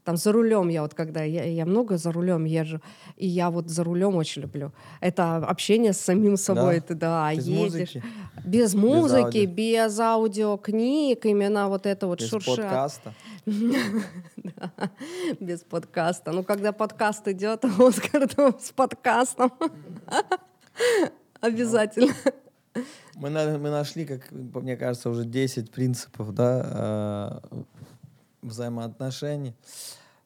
Там 0.06 0.18
за 0.18 0.32
рулем 0.32 0.70
я 0.70 0.84
вот 0.84 0.94
когда 0.94 1.24
я, 1.24 1.44
я 1.46 1.66
много 1.66 1.98
за 1.98 2.12
рулем 2.12 2.46
езжу, 2.46 2.80
и 3.18 3.26
я 3.26 3.50
вот 3.50 3.70
за 3.70 3.84
рулем 3.84 4.16
очень 4.16 4.44
люблю. 4.44 4.72
Это 5.02 5.38
общение 5.38 5.94
с 5.94 5.98
самим 6.00 6.38
собой. 6.38 6.76
Да? 6.76 6.82
Ты 6.82 6.94
да, 6.94 7.36
Без 7.36 7.48
едешь. 7.48 7.64
музыки? 7.64 8.04
Без 8.46 8.74
музыки, 8.76 9.38
аудио? 9.40 9.52
без 9.52 10.00
аудиокниг, 10.00 11.26
именно 11.26 11.70
вот 11.70 11.88
это 11.88 12.06
вот 12.06 12.20
Без 12.20 12.30
шуршат. 12.30 12.56
подкаста? 12.58 13.14
Без 15.40 15.64
подкаста. 15.64 16.32
Ну, 16.32 16.44
когда 16.44 16.72
подкаст 16.72 17.28
идет, 17.28 17.66
Оскар 17.80 18.30
с 18.60 18.72
подкастом. 18.72 19.52
Обязательно. 21.46 22.14
Мы, 23.16 23.30
на- 23.30 23.58
мы 23.58 23.70
нашли, 23.70 24.06
как 24.06 24.30
мне 24.32 24.76
кажется, 24.76 25.10
уже 25.10 25.24
10 25.24 25.72
принципов 25.72 26.34
да, 26.34 27.42
э, 27.52 27.62
взаимоотношений, 28.42 29.56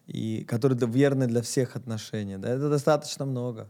и, 0.07 0.43
которые 0.47 0.75
верны 0.87 1.27
для 1.27 1.43
всех 1.43 1.75
отношений. 1.75 2.37
Да? 2.37 2.49
Это 2.49 2.67
достаточно 2.67 3.25
много. 3.25 3.69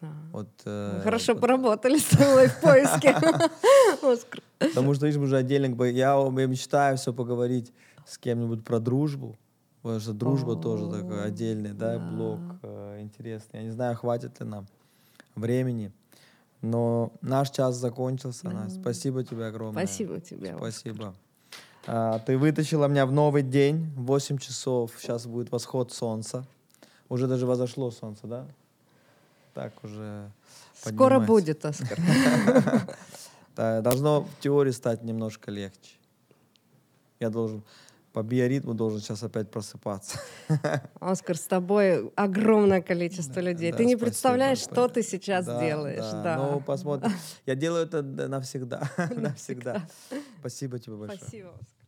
Да. 0.00 0.08
Вот, 0.32 0.48
э, 0.64 1.00
Хорошо 1.04 1.34
вот- 1.34 1.40
поработали 1.40 1.98
с 1.98 2.06
тобой 2.06 2.48
в 2.48 2.60
поиске. 2.60 3.14
Потому 4.58 4.94
что, 4.94 5.06
видишь, 5.06 5.20
мы 5.20 5.26
уже 5.26 5.36
отдельно... 5.36 5.84
Я, 5.84 6.16
мечтаю 6.28 6.96
все 6.96 7.12
поговорить 7.12 7.72
с 8.04 8.18
кем-нибудь 8.18 8.64
про 8.64 8.80
дружбу. 8.80 9.36
Потому 9.82 10.00
что 10.00 10.12
дружба 10.12 10.56
тоже 10.56 10.90
такой 10.90 11.24
отдельный 11.24 11.72
да, 11.72 12.00
блок 12.00 12.40
э, 12.62 12.98
интересный. 13.02 13.60
Я 13.60 13.66
не 13.66 13.70
знаю, 13.70 13.94
хватит 13.94 14.40
ли 14.40 14.46
нам 14.46 14.66
времени. 15.36 15.92
Но 16.66 17.12
наш 17.22 17.50
час 17.50 17.76
закончился, 17.76 18.48
Настя. 18.50 18.80
Спасибо 18.80 19.24
тебе 19.24 19.46
огромное. 19.46 19.86
Спасибо 19.86 20.20
тебе. 20.20 20.54
Спасибо. 20.56 21.14
А, 21.86 22.18
ты 22.18 22.36
вытащила 22.36 22.86
меня 22.86 23.06
в 23.06 23.12
новый 23.12 23.42
день, 23.42 23.92
в 23.96 24.06
8 24.06 24.38
часов. 24.38 24.92
Сейчас 24.98 25.26
будет 25.26 25.52
восход 25.52 25.92
солнца. 25.92 26.44
Уже 27.08 27.28
даже 27.28 27.46
возошло 27.46 27.90
солнце, 27.90 28.26
да? 28.26 28.46
Так 29.54 29.72
уже 29.84 30.30
Скоро 30.74 31.20
будет, 31.20 31.64
Оскар. 31.64 31.98
Да, 33.56 33.80
должно 33.80 34.20
в 34.20 34.40
теории 34.42 34.70
стать 34.70 35.02
немножко 35.02 35.50
легче. 35.50 35.94
Я 37.20 37.30
должен 37.30 37.62
по 38.16 38.22
биоритму 38.22 38.72
должен 38.72 39.00
сейчас 39.00 39.22
опять 39.22 39.50
просыпаться. 39.50 40.18
Оскар, 41.00 41.36
с 41.36 41.42
тобой 41.42 42.10
огромное 42.16 42.80
количество 42.80 43.40
людей. 43.40 43.70
Да, 43.72 43.76
Ты 43.76 43.84
не 43.84 43.90
спасибо, 43.90 44.06
представляешь, 44.06 44.58
спасибо. 44.60 44.74
что 44.86 44.94
ты 44.94 45.02
сейчас 45.02 45.44
Да, 45.44 45.60
делаешь. 45.60 45.98
да. 46.12 46.22
Да. 46.22 46.36
Ну, 46.38 46.60
посмотрим. 46.60 47.12
Я 47.46 47.54
делаю 47.54 47.84
это 47.84 48.00
д- 48.00 48.26
навсегда. 48.28 48.88
навсегда. 49.14 49.86
Спасибо 50.40 50.78
тебе 50.78 50.96
большое. 50.96 51.18
Спасибо, 51.18 51.48
Оскар. 51.50 51.85